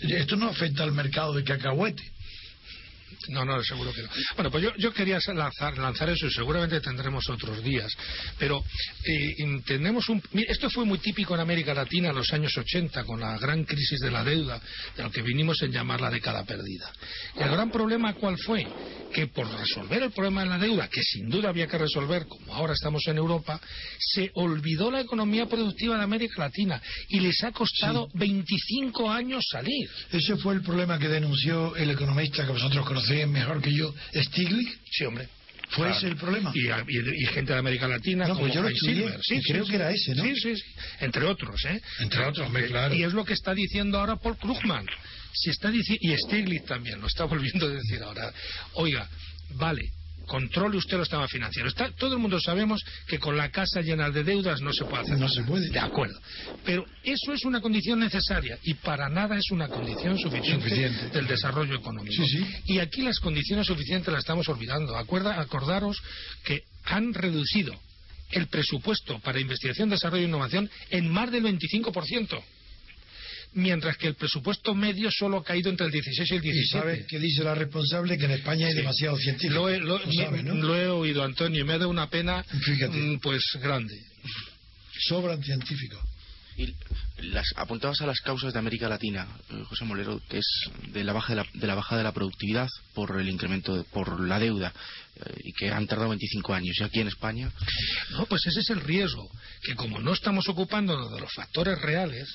esto 0.08 0.36
no 0.36 0.48
afecta 0.48 0.84
al 0.84 0.92
mercado 0.92 1.34
de 1.34 1.44
cacahuete 1.44 2.02
no, 3.28 3.44
no, 3.44 3.62
seguro 3.62 3.92
que 3.92 4.02
no. 4.02 4.08
Bueno, 4.34 4.50
pues 4.50 4.64
yo, 4.78 4.92
quería 4.92 5.18
lanzar, 5.34 5.76
lanzar 5.78 6.10
eso 6.10 6.26
y 6.26 6.30
seguramente 6.30 6.80
tendremos 6.80 7.28
otros 7.28 7.62
días. 7.62 7.92
Pero 8.38 8.62
eh, 9.04 9.60
tenemos 9.64 10.08
un. 10.08 10.22
Esto 10.32 10.70
fue 10.70 10.84
muy 10.84 10.98
típico 10.98 11.34
en 11.34 11.40
América 11.40 11.74
Latina 11.74 12.10
en 12.10 12.16
los 12.16 12.32
años 12.32 12.56
80, 12.56 13.04
con 13.04 13.20
la 13.20 13.38
gran 13.38 13.64
crisis 13.64 14.00
de 14.00 14.10
la 14.10 14.22
deuda, 14.22 14.60
de 14.96 15.02
lo 15.02 15.10
que 15.10 15.22
vinimos 15.22 15.60
en 15.62 15.72
llamar 15.72 16.00
la 16.00 16.10
década 16.10 16.44
perdida. 16.44 16.92
el 17.36 17.50
gran 17.50 17.70
problema, 17.70 18.14
¿cuál 18.14 18.36
fue? 18.38 18.66
Que 19.12 19.28
por 19.28 19.48
resolver 19.58 20.02
el 20.02 20.10
problema 20.10 20.42
de 20.42 20.50
la 20.50 20.58
deuda, 20.58 20.88
que 20.88 21.02
sin 21.02 21.28
duda 21.28 21.48
había 21.48 21.66
que 21.66 21.78
resolver, 21.78 22.26
como 22.26 22.54
ahora 22.54 22.74
estamos 22.74 23.02
en 23.06 23.16
Europa, 23.16 23.60
se 23.98 24.30
olvidó 24.34 24.90
la 24.90 25.00
economía 25.00 25.46
productiva 25.46 25.96
de 25.96 26.04
América 26.04 26.42
Latina 26.42 26.80
y 27.08 27.20
les 27.20 27.42
ha 27.44 27.52
costado 27.52 28.08
25 28.14 29.10
años 29.10 29.44
salir. 29.50 29.88
Ese 30.12 30.36
fue 30.36 30.54
el 30.54 30.62
problema 30.62 30.98
que 30.98 31.08
denunció 31.08 31.74
el 31.76 31.90
economista 31.90 32.44
que 32.44 32.52
vosotros 32.52 32.84
conocéis 32.84 32.95
mejor 33.26 33.60
que 33.62 33.72
yo, 33.72 33.94
Stiglitz. 34.14 34.78
Sí, 34.90 35.04
hombre. 35.04 35.28
¿Fue 35.70 35.90
ese 35.90 36.06
el 36.06 36.16
problema? 36.16 36.52
Y, 36.54 37.26
gente 37.26 37.52
de 37.52 37.58
América 37.58 37.88
Latina. 37.88 38.28
No, 38.28 38.38
pues 38.38 38.54
yo 38.54 38.62
lo 38.62 38.68
Sí, 38.70 39.40
creo 39.46 39.66
que 39.66 39.74
era 39.74 39.90
ese, 39.90 40.14
¿no? 40.14 40.22
Sí, 40.22 40.34
sí, 40.36 40.56
sí. 40.56 40.62
Entre 41.00 41.24
otros, 41.24 41.64
¿eh? 41.64 41.80
Entre 42.00 42.24
otros, 42.24 42.50
claro. 42.68 42.94
Y 42.94 43.02
es 43.02 43.12
lo 43.12 43.24
que 43.24 43.32
está 43.34 43.52
diciendo 43.52 43.98
ahora 43.98 44.16
Paul 44.16 44.36
Krugman. 44.38 44.86
Si 45.32 45.50
está 45.50 45.70
y 45.70 46.16
Stiglitz 46.16 46.66
también 46.66 47.00
lo 47.00 47.08
está 47.08 47.24
volviendo 47.24 47.66
a 47.66 47.70
decir 47.70 48.02
ahora. 48.02 48.32
Oiga, 48.74 49.08
vale, 49.50 49.82
controle 50.26 50.76
usted 50.76 50.98
los 50.98 51.08
temas 51.08 51.30
financieros. 51.30 51.74
todo 51.96 52.14
el 52.14 52.18
mundo 52.18 52.40
sabemos 52.40 52.84
que 53.06 53.18
con 53.18 53.36
la 53.36 53.50
casa 53.50 53.80
llena 53.80 54.10
de 54.10 54.24
deudas 54.24 54.60
no 54.60 54.72
se 54.72 54.84
puede 54.84 55.02
hacer. 55.02 55.18
No 55.18 55.28
se 55.28 55.42
puede. 55.44 55.70
De 55.70 55.78
acuerdo. 55.78 56.20
Pero 56.64 56.84
eso 57.02 57.32
es 57.32 57.44
una 57.44 57.60
condición 57.60 58.00
necesaria 58.00 58.58
y 58.62 58.74
para 58.74 59.08
nada 59.08 59.36
es 59.36 59.50
una 59.50 59.68
condición 59.68 60.18
suficiente, 60.18 61.08
del 61.10 61.26
desarrollo 61.26 61.76
económico. 61.76 62.22
Y 62.66 62.78
aquí 62.78 63.02
las 63.02 63.20
condiciones 63.20 63.66
suficientes 63.66 64.12
las 64.12 64.20
estamos 64.20 64.48
olvidando. 64.48 64.96
Acuerda, 64.96 65.40
acordaros 65.40 66.00
que 66.44 66.62
han 66.84 67.14
reducido 67.14 67.74
el 68.30 68.48
presupuesto 68.48 69.18
para 69.20 69.40
investigación, 69.40 69.88
desarrollo 69.88 70.24
e 70.24 70.28
innovación 70.28 70.68
en 70.90 71.08
más 71.08 71.30
del 71.30 71.44
25% 71.44 72.42
mientras 73.56 73.96
que 73.96 74.08
el 74.08 74.14
presupuesto 74.14 74.74
medio 74.74 75.10
solo 75.10 75.38
ha 75.38 75.44
caído 75.44 75.70
entre 75.70 75.86
el 75.86 75.92
16 75.92 76.30
y 76.30 76.34
el 76.34 76.40
17. 76.42 76.60
¿Y 76.60 76.80
sabe 76.80 77.06
qué 77.08 77.18
dice 77.18 77.42
la 77.42 77.54
responsable? 77.54 78.16
Que 78.16 78.26
en 78.26 78.32
España 78.32 78.68
hay 78.68 78.74
demasiado 78.74 79.16
científico. 79.16 79.54
Lo 79.54 80.76
he, 80.76 80.88
oído, 80.88 81.24
Antonio, 81.24 81.60
y 81.60 81.64
me 81.64 81.72
ha 81.72 81.78
dado 81.78 81.90
una 81.90 82.08
pena 82.08 82.44
mm, 82.90 83.16
pues 83.16 83.42
grande. 83.60 83.94
Sobran 85.08 85.42
científicos. 85.42 86.00
Y 86.58 86.74
las 87.18 87.46
apuntabas 87.56 88.00
a 88.00 88.06
las 88.06 88.20
causas 88.20 88.52
de 88.52 88.58
América 88.58 88.88
Latina, 88.88 89.26
eh, 89.50 89.62
José 89.64 89.84
Molero, 89.84 90.20
que 90.28 90.38
es 90.38 90.46
de 90.88 91.04
la 91.04 91.12
baja 91.12 91.34
de 91.34 91.36
la, 91.36 91.46
de 91.52 91.66
la 91.66 91.74
baja 91.74 91.96
de 91.98 92.02
la 92.02 92.12
productividad 92.12 92.68
por 92.94 93.20
el 93.20 93.28
incremento, 93.28 93.84
por 93.92 94.20
la 94.20 94.38
deuda, 94.38 94.72
eh, 95.16 95.34
y 95.44 95.52
que 95.52 95.70
han 95.70 95.86
tardado 95.86 96.10
25 96.10 96.54
años. 96.54 96.76
¿Y 96.78 96.84
aquí 96.84 97.00
en 97.00 97.08
España? 97.08 97.50
No, 98.10 98.24
pues 98.26 98.46
ese 98.46 98.60
es 98.60 98.70
el 98.70 98.80
riesgo, 98.80 99.30
que 99.62 99.74
como 99.74 99.98
no 99.98 100.12
estamos 100.12 100.48
ocupándonos 100.48 101.12
de 101.12 101.20
los 101.20 101.32
factores 101.34 101.78
reales, 101.80 102.26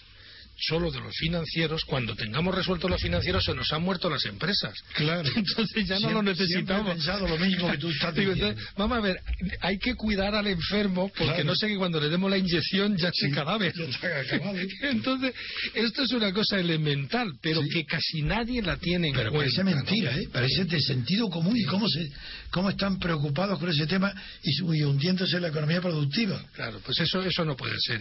solo 0.62 0.91
de 0.91 1.00
los 1.00 1.15
financieros, 1.15 1.84
cuando 1.86 2.15
tengamos 2.15 2.56
resuelto 2.56 2.88
los 2.88 3.02
financieros 3.02 3.43
se 3.43 3.54
nos 3.54 3.71
han 3.74 3.82
muerto 3.82 4.10
las 4.10 4.26
empresas. 4.26 4.74
Claro. 4.93 5.30
Entonces 5.36 5.88
ya 5.88 6.00
no 6.00 6.12
lo 6.12 6.24
necesitamos. 6.24 6.91
He 6.91 6.95
pensado 6.95 7.28
lo 7.28 7.38
mismo 7.38 7.71
que 7.71 7.78
tú 7.78 7.89
estás 7.89 8.13
diciendo. 8.13 8.56
vamos 8.78 8.97
a 8.97 9.02
ver, 9.02 9.17
hay 9.62 9.78
que 9.78 9.95
cuidar 9.95 10.36
al 10.36 10.47
enfermo 10.47 11.12
porque 11.17 11.43
no 11.43 11.56
sé 11.56 11.67
que 11.67 11.78
cuando 11.78 12.00
le 12.00 12.10
demos 12.10 12.30
la 12.30 12.38
inyección 12.38 12.95
ya 12.97 13.12
se 13.13 13.32
cadáver. 13.32 13.74
Entonces, 14.82 15.34
esto 15.74 16.04
es 16.04 16.12
una 16.12 16.32
cosa 16.32 16.60
elemental, 16.60 17.34
pero 17.41 17.62
que 17.71 17.86
casi 17.86 18.21
nadie 18.21 18.62
la 18.62 18.78
tiene 18.78 19.10
en 19.10 19.13
pero 19.13 19.32
cuenta. 19.32 19.63
Parece 19.63 19.76
mentira, 19.76 20.17
¿eh? 20.17 20.28
Parece 20.32 20.65
de 20.65 20.80
sentido 20.80 21.30
común 21.30 21.58
y 21.58 21.63
cómo, 21.63 21.88
se, 21.89 22.10
cómo 22.50 22.69
están 22.69 23.00
preocupados 23.00 23.60
con 23.60 23.69
ese 23.69 23.88
tema 23.88 24.13
y, 24.43 24.62
hundiéndose 24.84 25.38
en 25.38 25.43
la 25.43 25.47
economía 25.50 25.82
productiva. 25.82 26.43
Claro, 26.54 26.80
pues 26.86 27.00
eso, 27.00 27.21
eso 27.21 27.45
no 27.45 27.56
puede 27.56 27.80
ser. 27.80 28.00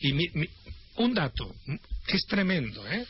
Y, 0.00 0.12
mi, 0.12 0.26
un 0.98 1.14
dato 1.14 1.54
que 2.06 2.16
es 2.16 2.26
tremendo, 2.26 2.86
¿eh? 2.88 3.06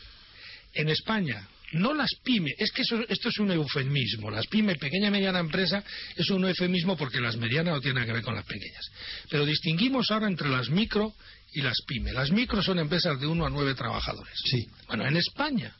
En 0.73 0.89
España, 0.89 1.47
no 1.73 1.93
las 1.93 2.09
pymes, 2.23 2.53
es 2.57 2.71
que 2.71 2.81
esto 2.81 3.29
es 3.29 3.39
un 3.39 3.51
eufemismo, 3.51 4.31
las 4.31 4.47
pymes, 4.47 4.77
pequeña 4.77 5.07
y 5.07 5.11
mediana 5.11 5.39
empresa, 5.39 5.83
es 6.15 6.29
un 6.29 6.45
eufemismo 6.45 6.97
porque 6.97 7.19
las 7.19 7.37
medianas 7.37 7.75
no 7.75 7.81
tienen 7.81 8.05
que 8.05 8.13
ver 8.13 8.23
con 8.23 8.35
las 8.35 8.45
pequeñas. 8.45 8.85
Pero 9.29 9.45
distinguimos 9.45 10.09
ahora 10.11 10.27
entre 10.27 10.49
las 10.49 10.69
micro 10.69 11.13
y 11.53 11.61
las 11.61 11.77
pymes. 11.87 12.13
Las 12.13 12.31
micro 12.31 12.61
son 12.61 12.79
empresas 12.79 13.19
de 13.19 13.27
uno 13.27 13.45
a 13.45 13.49
nueve 13.49 13.75
trabajadores. 13.75 14.33
Sí. 14.45 14.67
Bueno, 14.87 15.07
en 15.07 15.17
España, 15.17 15.75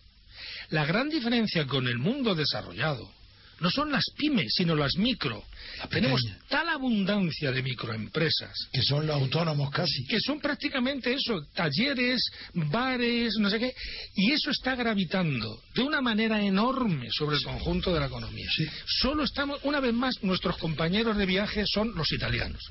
la 0.70 0.86
gran 0.86 1.10
diferencia 1.10 1.66
con 1.66 1.88
el 1.88 1.98
mundo 1.98 2.36
desarrollado 2.36 3.19
no 3.60 3.70
son 3.70 3.92
las 3.92 4.06
pymes, 4.18 4.54
sino 4.56 4.76
las 4.76 4.96
micro. 4.98 5.44
Tenemos 5.90 6.22
tal 6.48 6.70
abundancia 6.70 7.52
de 7.52 7.62
microempresas. 7.62 8.54
Que 8.72 8.82
son 8.82 9.08
los 9.08 9.16
autónomos 9.16 9.70
casi. 9.72 10.06
Que 10.06 10.20
son 10.20 10.40
prácticamente 10.40 11.14
eso, 11.14 11.42
talleres, 11.54 12.22
bares, 12.54 13.36
no 13.40 13.50
sé 13.50 13.60
qué. 13.60 13.74
Y 14.16 14.32
eso 14.32 14.52
está 14.52 14.76
gravitando 14.76 15.62
de 15.74 15.82
una 15.82 16.02
manera 16.02 16.42
enorme 16.42 17.10
sobre 17.12 17.38
el 17.38 17.44
conjunto 17.44 17.94
de 17.94 18.00
la 18.00 18.08
economía. 18.08 18.50
Solo 18.86 19.24
estamos, 19.24 19.60
una 19.64 19.80
vez 19.80 19.94
más, 19.94 20.24
nuestros 20.24 20.58
compañeros 20.58 21.18
de 21.18 21.26
viaje 21.26 21.64
son 21.66 21.94
los 21.96 22.12
italianos. 22.12 22.62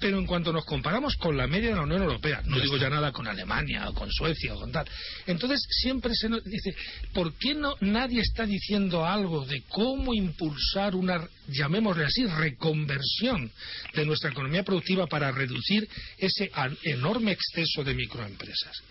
Pero 0.00 0.18
en 0.18 0.26
cuanto 0.26 0.52
nos 0.52 0.64
comparamos 0.64 1.16
con 1.16 1.36
la 1.36 1.46
media 1.46 1.70
de 1.70 1.76
la 1.76 1.82
Unión 1.82 2.02
Europea, 2.02 2.42
no 2.46 2.60
digo 2.60 2.76
ya 2.76 2.90
nada 2.90 3.12
con 3.12 3.26
Alemania 3.26 3.88
o 3.88 3.94
con 3.94 4.10
Suecia 4.10 4.54
o 4.54 4.60
con 4.60 4.72
tal. 4.72 4.86
Entonces 5.26 5.64
siempre 5.70 6.14
se 6.14 6.28
nos 6.28 6.42
dice, 6.44 6.74
¿por 7.12 7.36
qué 7.38 7.54
no 7.54 7.74
nadie 7.80 8.20
está 8.20 8.46
diciendo 8.46 9.04
algo 9.04 9.44
de 9.44 9.62
cómo 9.68 10.11
impulsar 10.12 10.94
una, 10.94 11.26
llamémosle 11.48 12.04
así, 12.04 12.26
reconversión 12.26 13.50
de 13.94 14.06
nuestra 14.06 14.30
economía 14.30 14.62
productiva 14.62 15.06
para 15.06 15.30
reducir 15.32 15.88
ese 16.18 16.50
enorme 16.84 17.32
exceso 17.32 17.84
de 17.84 17.94
microempresas. 17.94 18.82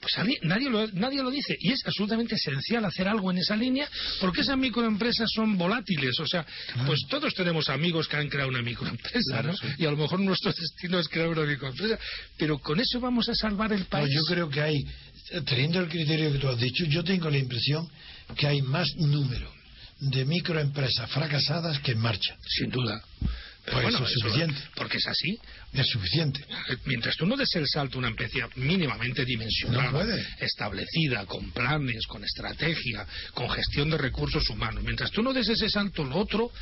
Pues 0.00 0.40
nadie 0.42 0.70
lo, 0.70 0.86
nadie 0.88 1.22
lo 1.22 1.30
dice 1.30 1.56
y 1.58 1.72
es 1.72 1.80
absolutamente 1.84 2.34
esencial 2.34 2.84
hacer 2.84 3.08
algo 3.08 3.30
en 3.30 3.38
esa 3.38 3.56
línea 3.56 3.88
porque 4.20 4.42
esas 4.42 4.56
microempresas 4.56 5.28
son 5.34 5.56
volátiles. 5.56 6.20
O 6.20 6.26
sea, 6.26 6.46
pues 6.86 7.00
todos 7.08 7.34
tenemos 7.34 7.68
amigos 7.68 8.06
que 8.06 8.16
han 8.16 8.28
creado 8.28 8.50
una 8.50 8.62
microempresa 8.62 9.42
y 9.78 9.84
a 9.84 9.90
lo 9.90 9.96
mejor 9.96 10.20
nuestro 10.20 10.52
destino 10.52 11.00
es 11.00 11.08
crear 11.08 11.28
una 11.28 11.44
microempresa, 11.44 11.98
pero 12.36 12.58
con 12.58 12.78
eso 12.78 13.00
vamos 13.00 13.28
a 13.28 13.34
salvar 13.34 13.72
el 13.72 13.86
país. 13.86 14.14
yo 14.14 14.22
creo 14.24 14.48
que 14.48 14.60
hay, 14.60 14.84
teniendo 15.44 15.80
el 15.80 15.88
criterio 15.88 16.32
que 16.32 16.38
tú 16.38 16.48
has 16.48 16.58
dicho, 16.58 16.84
yo 16.84 17.02
tengo 17.02 17.30
la 17.30 17.38
impresión 17.38 17.88
que 18.36 18.46
hay 18.46 18.62
más 18.62 18.94
número 18.96 19.55
de 20.00 20.24
microempresas 20.24 21.10
fracasadas 21.10 21.78
que 21.80 21.92
en 21.92 21.98
marcha. 21.98 22.36
Sin 22.46 22.70
duda. 22.70 23.02
Pero 23.64 23.82
pues 23.82 23.94
eso 23.94 24.04
es 24.04 24.12
suficiente. 24.12 24.60
porque 24.76 24.98
es 24.98 25.06
así. 25.08 25.38
Es 25.72 25.88
suficiente. 25.88 26.44
Mientras 26.84 27.16
tú 27.16 27.26
no 27.26 27.36
des 27.36 27.52
el 27.56 27.66
salto 27.66 27.96
a 27.96 27.98
una 27.98 28.08
empresa 28.08 28.48
mínimamente 28.54 29.24
dimensionada, 29.24 30.06
establecida, 30.38 31.26
con 31.26 31.50
planes, 31.50 32.06
con 32.06 32.22
estrategia, 32.22 33.04
con 33.34 33.50
gestión 33.50 33.90
de 33.90 33.98
recursos 33.98 34.48
humanos, 34.50 34.84
mientras 34.84 35.10
tú 35.10 35.20
no 35.22 35.32
des 35.32 35.48
ese 35.48 35.68
salto, 35.68 36.04
lo 36.04 36.16
otro 36.16 36.52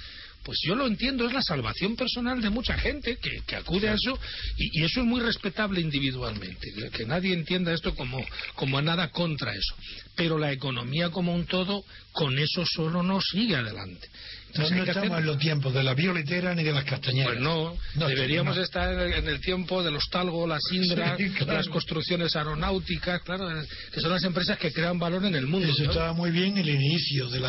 pues 0.44 0.58
yo 0.62 0.74
lo 0.74 0.86
entiendo, 0.86 1.26
es 1.26 1.32
la 1.32 1.42
salvación 1.42 1.96
personal 1.96 2.40
de 2.40 2.50
mucha 2.50 2.76
gente 2.76 3.16
que, 3.16 3.56
acude 3.56 3.88
a 3.88 3.94
eso 3.94 4.18
y, 4.56 4.82
eso 4.84 5.00
es 5.00 5.06
muy 5.06 5.20
respetable 5.20 5.80
individualmente, 5.80 6.68
que 6.92 7.06
nadie 7.06 7.32
entienda 7.32 7.72
esto 7.72 7.94
como, 7.94 8.24
como 8.54 8.78
a 8.78 8.82
nada 8.82 9.10
contra 9.10 9.52
eso. 9.52 9.74
Pero 10.14 10.38
la 10.38 10.52
economía 10.52 11.10
como 11.10 11.34
un 11.34 11.46
todo, 11.46 11.82
con 12.12 12.38
eso 12.38 12.64
solo 12.66 13.02
no 13.02 13.20
sigue 13.20 13.56
adelante. 13.56 14.08
No, 14.56 14.84
estamos 14.84 15.18
en 15.18 15.26
los 15.26 15.38
tiempos 15.38 15.74
de 15.74 15.82
la 15.82 15.94
violetera 15.94 16.54
ni 16.54 16.62
de 16.62 16.72
las 16.72 16.84
castañeras. 16.84 17.34
Pues 17.34 17.40
no, 17.40 17.76
deberíamos 18.06 18.56
estar 18.56 18.92
en 18.92 19.28
el 19.28 19.40
tiempo 19.40 19.82
de 19.82 19.90
los 19.90 20.08
Talgo, 20.08 20.46
las 20.46 20.62
Indra, 20.70 21.16
las 21.46 21.68
construcciones 21.68 22.36
aeronáuticas, 22.36 23.22
claro, 23.22 23.48
que 23.92 24.00
son 24.00 24.10
las 24.10 24.22
empresas 24.24 24.56
que 24.58 24.72
crean 24.72 24.98
valor 24.98 25.24
en 25.24 25.34
el 25.34 25.46
mundo. 25.46 25.68
Eso 25.68 25.84
estaba 25.84 26.12
muy 26.12 26.30
bien 26.30 26.56
el 26.56 26.68
inicio 26.68 27.28
del 27.28 27.44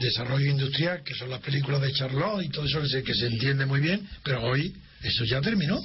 desarrollo 0.00 0.50
industrial, 0.50 1.02
que 1.04 1.14
son 1.14 1.30
las 1.30 1.40
películas 1.40 1.80
de 1.80 1.92
Charlotte 1.92 2.44
y 2.44 2.48
todo 2.48 2.64
eso 2.64 2.80
que 3.04 3.14
se, 3.14 3.26
entiende 3.26 3.66
muy 3.66 3.80
bien, 3.80 4.08
pero 4.22 4.42
hoy 4.42 4.74
eso 5.02 5.24
ya 5.24 5.40
terminó. 5.40 5.80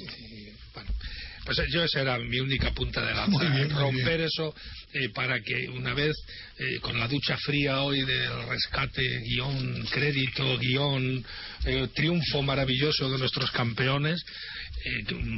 Pues 1.44 1.58
yo 1.70 1.84
esa 1.84 2.00
era 2.00 2.18
mi 2.18 2.40
única 2.40 2.72
punta 2.72 3.04
de 3.04 3.14
lanza, 3.14 3.78
romper 3.78 4.22
eso 4.22 4.54
eh, 4.94 5.08
para 5.08 5.40
que 5.40 5.68
una 5.70 5.92
vez 5.92 6.14
eh, 6.56 6.78
con 6.80 6.96
la 7.00 7.08
ducha 7.08 7.36
fría 7.36 7.82
hoy 7.82 8.04
del 8.04 8.46
rescate, 8.48 9.02
guion, 9.22 9.84
crédito, 9.90 10.56
guion, 10.56 11.24
eh, 11.64 11.88
triunfo 11.92 12.42
maravilloso 12.42 13.10
de 13.10 13.18
nuestros 13.18 13.50
campeones, 13.50 14.24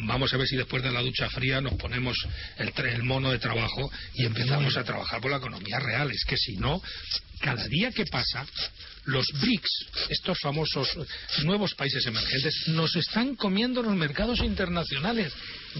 vamos 0.04 0.34
a 0.34 0.36
ver 0.36 0.46
si 0.46 0.56
después 0.56 0.82
de 0.82 0.90
la 0.90 1.00
ducha 1.00 1.30
fría 1.30 1.62
nos 1.62 1.74
ponemos 1.74 2.18
el, 2.58 2.72
el 2.86 3.02
mono 3.04 3.30
de 3.30 3.38
trabajo 3.38 3.90
y 4.14 4.26
empezamos 4.26 4.76
a 4.76 4.84
trabajar 4.84 5.22
por 5.22 5.30
la 5.30 5.38
economía 5.38 5.78
real. 5.78 6.10
Es 6.10 6.24
que 6.26 6.36
si 6.36 6.56
no, 6.56 6.82
cada 7.40 7.66
día 7.68 7.92
que 7.92 8.04
pasa 8.06 8.44
los 9.06 9.26
BRICS, 9.40 9.86
estos 10.10 10.38
famosos 10.40 10.88
nuevos 11.44 11.74
países 11.74 12.04
emergentes, 12.06 12.68
nos 12.68 12.94
están 12.96 13.36
comiendo 13.36 13.82
los 13.82 13.94
mercados 13.94 14.40
internacionales 14.40 15.32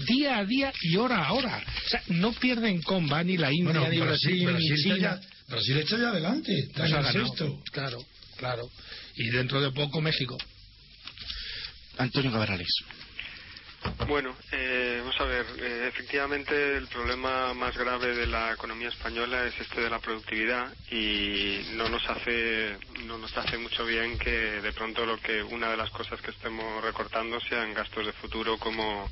día 0.05 0.37
a 0.37 0.45
día 0.45 0.71
y 0.81 0.95
hora 0.95 1.25
a 1.25 1.33
hora. 1.33 1.63
O 1.85 1.89
sea, 1.89 2.01
no 2.07 2.31
pierden 2.33 2.81
comba 2.81 3.23
ni 3.23 3.37
la 3.37 3.51
India, 3.51 3.66
ni 3.73 3.99
Brasil, 3.99 4.53
ni 4.57 4.75
China. 4.75 5.19
Brasil 5.47 5.77
está 5.77 5.97
ya 5.97 6.09
adelante, 6.09 6.51
está 6.59 6.87
en 6.87 7.61
Claro, 7.71 7.97
claro. 8.37 8.69
Y 9.15 9.29
dentro 9.29 9.61
de 9.61 9.71
poco 9.71 10.01
México. 10.01 10.37
Antonio 11.97 12.31
Cabrales. 12.31 12.67
Bueno, 14.07 14.35
eh, 14.51 14.97
vamos 14.99 15.19
a 15.19 15.25
ver, 15.25 15.45
eh, 15.59 15.87
efectivamente 15.87 16.77
el 16.77 16.87
problema 16.87 17.53
más 17.53 17.77
grave 17.77 18.15
de 18.15 18.27
la 18.27 18.53
economía 18.53 18.89
española 18.89 19.45
es 19.45 19.59
este 19.59 19.81
de 19.81 19.89
la 19.89 19.99
productividad 19.99 20.73
y 20.91 21.61
no 21.73 21.87
nos 21.87 22.07
hace 22.09 22.77
no 23.05 23.17
nos 23.17 23.35
hace 23.37 23.57
mucho 23.57 23.85
bien 23.85 24.17
que 24.17 24.31
de 24.61 24.73
pronto 24.73 25.05
lo 25.05 25.19
que 25.19 25.41
una 25.43 25.69
de 25.69 25.77
las 25.77 25.89
cosas 25.91 26.19
que 26.21 26.31
estemos 26.31 26.83
recortando 26.83 27.39
sean 27.39 27.73
gastos 27.73 28.05
de 28.05 28.13
futuro 28.13 28.57
como 28.57 29.09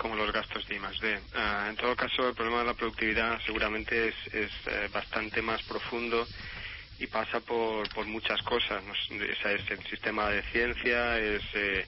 como 0.00 0.16
los 0.16 0.32
gastos 0.32 0.66
de 0.66 0.76
I+D. 0.76 1.20
Ah, 1.34 1.66
en 1.68 1.76
todo 1.76 1.94
caso, 1.94 2.28
el 2.28 2.34
problema 2.34 2.60
de 2.60 2.66
la 2.66 2.74
productividad 2.74 3.38
seguramente 3.44 4.08
es, 4.08 4.14
es 4.32 4.50
eh, 4.66 4.88
bastante 4.90 5.42
más 5.42 5.62
profundo 5.64 6.26
y 6.98 7.06
pasa 7.06 7.40
por, 7.40 7.86
por 7.90 8.06
muchas 8.06 8.40
cosas. 8.42 8.82
es 9.10 9.70
el 9.70 9.84
sistema 9.90 10.30
de 10.30 10.42
ciencia, 10.52 11.18
es 11.18 11.42
eh, 11.52 11.86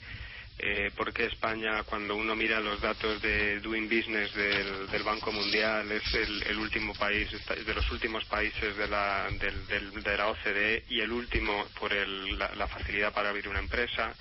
eh, 0.58 0.90
por 0.94 1.12
qué 1.12 1.24
España, 1.24 1.82
cuando 1.84 2.14
uno 2.14 2.36
mira 2.36 2.60
los 2.60 2.80
datos 2.82 3.20
de 3.22 3.60
Doing 3.60 3.88
Business 3.88 4.34
del, 4.34 5.02
Banco 5.02 5.32
Mundial, 5.32 5.90
es 5.90 6.02
el, 6.14 6.58
último 6.58 6.94
país, 6.94 7.28
de 7.30 7.74
los 7.74 7.90
últimos 7.90 8.24
países 8.26 8.76
de 8.76 8.88
la, 8.88 9.28
de 9.30 10.16
la 10.16 10.28
OCDE 10.28 10.84
y 10.90 11.00
el 11.00 11.10
último 11.10 11.66
por 11.80 11.92
la, 11.94 12.66
facilidad 12.68 13.12
para 13.12 13.30
abrir 13.30 13.48
una 13.48 13.58
empresa. 13.58 14.14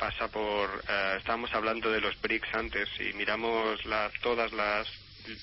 Pasa 0.00 0.28
por, 0.28 0.82
eh, 0.88 1.16
estábamos 1.18 1.52
hablando 1.52 1.92
de 1.92 2.00
los 2.00 2.18
BRICS 2.22 2.54
antes 2.54 2.88
y 2.98 3.12
miramos 3.12 3.78
todas 4.22 4.50
las 4.50 4.88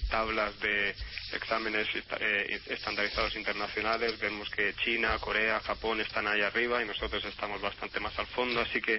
tablas 0.10 0.60
de 0.60 0.96
exámenes 1.32 1.88
eh, 2.20 2.60
estandarizados 2.65 3.36
internacionales, 3.36 4.20
vemos 4.20 4.50
que 4.50 4.74
China, 4.84 5.15
Corea, 5.20 5.60
Japón 5.60 6.02
están 6.02 6.26
ahí 6.26 6.41
arriba 6.41 6.82
y 6.82 6.88
nosotros 6.88 7.24
estamos 7.26 7.62
bastante 7.62 8.00
más 8.00 8.17
al 8.17 8.26
fondo, 8.26 8.62
así 8.62 8.82
que 8.82 8.96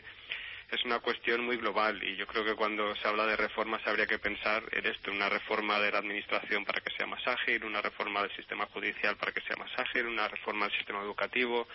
es 0.71 0.85
una 0.85 1.01
cuestión 1.01 1.45
muy 1.45 1.57
global 1.57 2.01
y 2.05 2.17
yo 2.17 2.29
creo 2.29 2.45
que 2.45 2.55
cuando 2.55 2.95
se 2.95 3.09
habla 3.09 3.27
de 3.27 3.35
reformas 3.35 3.85
habría 3.85 4.07
que 4.07 4.21
pensar 4.21 4.63
en 4.71 4.87
esto, 4.87 5.11
una 5.11 5.29
reforma 5.29 5.81
de 5.81 5.91
la 5.91 5.99
administración 5.99 6.65
para 6.65 6.81
que 6.81 6.95
sea 6.97 7.07
más 7.07 7.27
ágil, 7.27 7.65
una 7.65 7.83
reforma 7.83 8.23
del 8.23 8.37
sistema 8.37 8.67
judicial 8.67 9.17
para 9.17 9.33
que 9.33 9.41
sea 9.41 9.57
más 9.57 9.73
ágil, 9.77 10.07
una 10.07 10.29
reforma 10.29 10.69
del 10.69 10.77
sistema 10.77 11.01
educativo, 11.01 11.67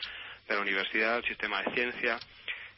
de 0.48 0.56
la 0.56 0.62
universidad, 0.62 1.16
del 1.16 1.26
sistema 1.26 1.62
de 1.64 1.74
ciencia. 1.74 2.20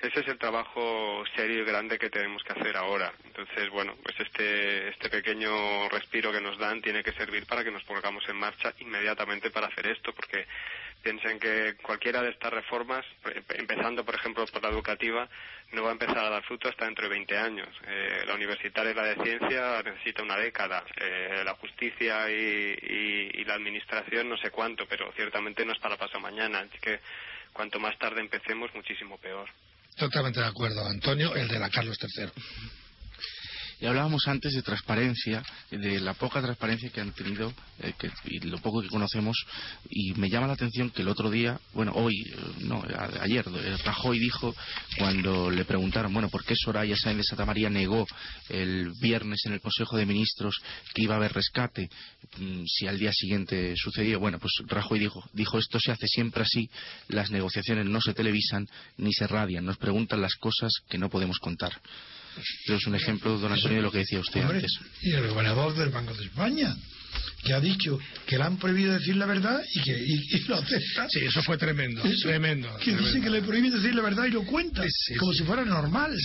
Ese 0.06 0.20
es 0.20 0.28
el 0.28 0.38
trabajo 0.38 1.24
serio 1.36 1.62
y 1.62 1.66
grande 1.66 1.98
que 1.98 2.10
tenemos 2.10 2.44
que 2.44 2.54
hacer 2.54 2.78
ahora. 2.78 3.12
Entonces, 3.26 3.70
bueno, 3.70 3.96
pues 4.04 4.20
este, 4.20 4.90
este 4.90 5.10
pequeño 5.10 5.90
respiro 5.90 6.32
que 6.32 6.42
nos 6.42 6.58
dan 6.58 6.82
tiene 6.82 7.04
que 7.04 7.12
servir 7.14 7.46
para 7.46 7.64
que 7.64 7.72
nos 7.72 7.84
pongamos 7.84 8.28
en 8.30 8.38
marcha 8.38 8.74
inmediatamente 8.80 9.50
para 9.50 9.68
hacer 9.68 9.88
esto, 9.88 10.14
porque 10.14 10.46
Piensen 11.06 11.40
que 11.40 11.76
cualquiera 11.84 12.24
de 12.24 12.32
estas 12.32 12.52
reformas, 12.52 13.06
empezando 13.50 14.04
por 14.04 14.16
ejemplo 14.16 14.44
por 14.48 14.64
la 14.64 14.70
educativa, 14.70 15.30
no 15.72 15.84
va 15.84 15.90
a 15.90 15.92
empezar 15.92 16.18
a 16.18 16.32
dar 16.32 16.42
fruto 16.42 16.68
hasta 16.68 16.86
dentro 16.86 17.04
de 17.04 17.10
20 17.12 17.38
años. 17.38 17.70
Eh, 17.86 18.24
la 18.26 18.34
universitaria 18.34 18.92
y 18.92 18.96
la 18.96 19.04
de 19.04 19.24
ciencia 19.24 19.84
necesita 19.84 20.24
una 20.24 20.36
década. 20.36 20.84
Eh, 20.98 21.44
la 21.46 21.54
justicia 21.58 22.28
y, 22.32 23.44
la 23.44 23.54
administración 23.54 24.28
no 24.28 24.38
sé 24.38 24.50
cuánto, 24.50 24.88
pero 24.88 25.12
ciertamente 25.12 25.64
no 25.64 25.74
es 25.74 25.78
para 25.78 25.96
pasar 25.96 26.20
mañana. 26.22 26.62
Así 26.62 26.80
que 26.80 27.00
cuanto 27.54 27.80
más 27.80 27.96
tarde 28.00 28.22
empecemos, 28.22 28.74
muchísimo 28.74 29.20
peor. 29.20 29.48
Totalmente 29.96 30.42
de 30.42 30.48
acuerdo, 30.48 30.86
Antonio, 30.86 31.34
el 31.36 31.48
de 31.48 31.58
la 31.58 31.70
Carlos 31.70 31.98
III. 32.02 32.30
Y 33.80 33.86
hablábamos 33.86 34.28
antes 34.28 34.54
de 34.54 34.62
transparencia, 34.62 35.44
de 35.70 36.00
la 36.00 36.14
poca 36.14 36.42
transparencia 36.42 36.90
que 36.90 37.02
han 37.02 37.12
tenido 37.12 37.54
eh, 37.80 37.94
y 38.26 38.40
lo 38.40 38.58
poco 38.60 38.82
que 38.82 38.88
conocemos. 38.88 39.36
Y 39.90 40.14
me 40.14 40.30
llama 40.30 40.48
la 40.48 40.54
atención 40.54 40.92
que 40.92 41.02
el 41.02 41.10
otro 41.10 41.30
día, 41.30 41.60
bueno, 41.74 41.92
hoy, 41.94 42.14
eh, 42.22 42.36
no, 42.60 42.84
ayer, 43.20 43.46
eh, 43.48 43.78
Rajoy 43.84 44.20
dijo 44.20 44.56
cuando 44.98 45.50
le 45.50 45.66
preguntaron, 45.66 46.14
bueno, 46.14 46.30
¿por 46.30 46.46
qué 46.46 46.56
Soraya 46.56 46.96
Sáenz 46.96 47.18
de 47.18 47.24
Santa 47.24 47.46
María 47.46 47.70
negó 47.70 48.06
el 48.50 48.92
viernes 49.02 49.42
en 49.46 49.54
el 49.54 49.62
Consejo 49.62 49.98
de 49.98 50.06
Ministros 50.06 50.56
que 50.94 51.04
iba 51.04 51.16
a 51.16 51.18
haber 51.18 51.34
rescate 51.34 51.90
si 52.68 52.88
al 52.88 53.00
día 53.00 53.12
siguiente 53.14 53.74
sucedió? 53.76 54.20
Bueno, 54.20 54.40
pues 54.40 54.54
Rajoy 54.68 55.00
dijo, 55.00 55.24
dijo 55.34 55.58
esto 55.58 55.80
se 55.80 55.92
hace 55.92 56.08
siempre 56.08 56.44
así, 56.44 56.70
las 57.08 57.32
negociaciones 57.32 57.86
no 57.86 58.02
se 58.02 58.14
televisan 58.14 58.68
ni 58.98 59.14
se 59.14 59.28
radian, 59.28 59.66
nos 59.66 59.78
preguntan 59.78 60.22
las 60.22 60.36
cosas 60.36 60.72
que 60.90 60.98
no 60.98 61.10
podemos 61.10 61.40
contar 61.40 61.82
es 62.68 62.88
un 62.88 62.96
ejemplo, 62.96 63.38
don 63.38 63.52
Antonio, 63.52 63.78
de 63.78 63.84
lo 63.84 63.92
que 63.92 64.00
decía 64.00 64.20
usted 64.20 64.42
antes. 64.42 64.80
Y 65.02 65.12
el 65.14 65.28
gobernador 65.28 65.76
del 65.76 65.90
Banco 65.90 66.14
de 66.14 66.26
España, 66.26 66.76
que 67.44 67.54
ha 67.54 67.60
dicho 67.60 68.00
que 68.26 68.38
le 68.38 68.44
han 68.44 68.58
prohibido 68.58 68.94
decir 68.94 69.16
la 69.16 69.26
verdad 69.26 69.62
y 69.74 69.82
que 69.82 69.98
y, 69.98 70.40
lo 70.48 70.56
acepta. 70.56 71.08
Sí, 71.10 71.20
eso 71.20 71.42
fue 71.44 71.58
tremendo, 71.58 72.02
tremendo. 72.22 72.76
Que 72.78 72.96
dice 72.96 73.22
que 73.22 73.30
le 73.30 73.42
prohíben 73.42 73.72
decir 73.72 73.94
la 73.96 74.02
verdad 74.02 74.26
y 74.26 74.32
lo 74.32 74.44
cuenta, 74.44 74.84
como 75.20 75.34
si 75.34 75.44
fuera 75.44 75.64
normal. 75.64 76.16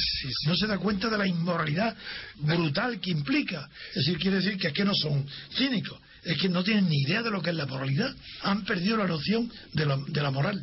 No 0.47 0.55
se 0.57 0.67
da 0.67 0.79
cuenta 0.79 1.09
de 1.09 1.19
la 1.19 1.27
inmoralidad 1.27 1.97
brutal 2.37 3.01
que 3.01 3.11
implica. 3.11 3.69
Es 3.91 4.07
decir, 4.07 4.19
quiere 4.19 4.37
decir 4.37 4.57
que 4.57 4.69
aquí 4.69 4.83
no 4.83 4.95
son 4.95 5.27
cínicos, 5.57 5.99
es 6.25 6.39
que 6.39 6.49
no 6.49 6.65
tienen 6.65 6.89
ni 6.89 7.03
idea 7.03 7.23
de 7.23 7.31
lo 7.31 7.43
que 7.43 7.51
es 7.51 7.57
la 7.57 7.67
moralidad. 7.67 8.15
Han 8.43 8.65
perdido 8.65 8.97
la 8.97 9.07
noción 9.07 9.51
de, 9.73 9.87
de 10.09 10.23
la 10.23 10.31
moral 10.31 10.63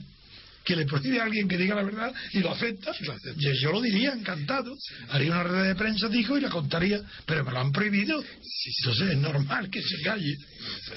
que 0.67 0.75
le 0.75 0.85
prohíbe 0.85 1.21
a 1.21 1.23
alguien 1.23 1.47
que 1.47 1.57
diga 1.57 1.75
la 1.75 1.83
verdad 1.83 2.13
y 2.33 2.39
lo 2.39 2.51
acepta, 2.51 2.91
Yo, 3.37 3.71
lo 3.71 3.79
diría 3.79 4.11
encantado. 4.11 4.75
Haría 5.09 5.31
una 5.31 5.43
red 5.43 5.67
de 5.69 5.75
prensa, 5.75 6.09
dijo, 6.09 6.37
y 6.37 6.41
la 6.41 6.49
contaría, 6.49 6.99
pero 7.25 7.45
me 7.45 7.51
lo 7.51 7.59
han 7.59 7.71
prohibido. 7.71 8.21
Entonces 8.21 9.11
es 9.11 9.17
normal 9.17 9.69
que 9.69 9.81
se 9.81 10.01
calle. 10.01 10.35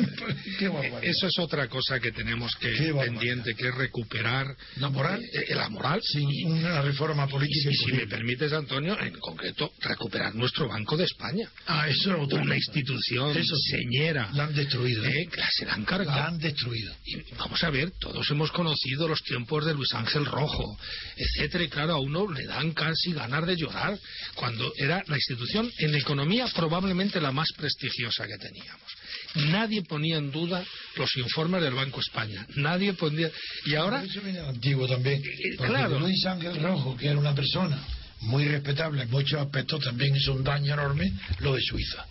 Eso 1.03 1.29
es 1.29 1.39
otra 1.39 1.69
cosa 1.69 2.01
que 2.01 2.11
tenemos 2.11 2.57
que 2.57 2.93
pendiente, 2.93 3.55
que 3.55 3.69
es 3.69 3.75
recuperar 3.77 4.47
la 4.77 4.89
moral, 4.89 5.23
eh, 5.23 5.55
la 5.55 5.69
moral 5.69 6.01
sin 6.03 6.29
una 6.51 6.83
reforma 6.83 7.29
política. 7.29 7.71
Y, 7.71 7.77
si 7.77 7.93
me 7.93 8.09
permites, 8.09 8.53
Antonio, 8.53 8.99
en 9.01 9.13
concreto, 9.21 9.73
recuperar 9.79 10.35
nuestro 10.35 10.67
Banco 10.67 10.97
de 10.97 11.05
España. 11.05 11.49
Ah, 11.67 11.89
eso 11.89 12.11
es 12.11 12.21
otra 12.21 12.43
Una 12.43 12.57
institución 12.57 13.37
eso 13.37 13.57
señera. 13.57 14.31
La 14.35 14.45
han 14.45 14.55
destruido. 14.55 15.05
¿eh? 15.05 15.29
se 15.57 15.65
la 15.65 15.75
han 15.75 15.85
cargado. 15.85 16.19
La 16.19 16.27
han 16.27 16.39
destruido. 16.39 16.93
Y 17.05 17.23
vamos 17.39 17.63
a 17.63 17.71
ver, 17.71 17.93
todos 18.01 18.29
hemos 18.33 18.51
conocido 18.51 19.07
los 19.07 19.23
tiempos 19.23 19.60
de 19.65 19.75
Luis 19.75 19.93
Ángel 19.95 20.25
Rojo, 20.25 20.79
etcétera, 21.17 21.65
y 21.65 21.69
claro, 21.69 21.95
a 21.95 22.01
uno 22.01 22.31
le 22.31 22.45
dan 22.47 22.73
casi 22.73 23.13
ganar 23.13 23.47
de 23.47 23.57
llorar 23.57 23.99
cuando 24.35 24.73
era 24.77 25.03
la 25.07 25.17
institución 25.17 25.71
en 25.79 25.95
economía 25.95 26.47
probablemente 26.55 27.21
la 27.21 27.33
más 27.33 27.49
prestigiosa 27.57 28.27
que 28.27 28.39
teníamos. 28.39 28.91
Nadie 29.35 29.83
ponía 29.83 30.17
en 30.17 30.31
duda 30.31 30.65
los 30.97 31.17
informes 31.17 31.63
del 31.63 31.75
Banco 31.75 32.01
España. 32.01 32.47
Nadie 32.57 32.95
ponía. 32.95 33.31
Y 33.65 33.75
ahora. 33.75 34.03
Eso 34.03 34.21
viene 34.21 34.41
antiguo 34.41 34.89
también. 34.89 35.23
Eh, 35.23 35.57
claro. 35.57 36.01
Luis 36.01 36.25
Ángel 36.27 36.61
Rojo, 36.61 36.97
que 36.97 37.09
era 37.09 37.19
una 37.19 37.35
persona 37.35 37.81
muy 38.21 38.47
respetable 38.47 39.03
en 39.03 39.11
muchos 39.11 39.41
aspectos, 39.41 39.85
también 39.85 40.15
hizo 40.17 40.33
un 40.33 40.45
daño 40.45 40.75
enorme 40.75 41.13
lo 41.41 41.55
de 41.55 41.61
Suiza. 41.63 42.05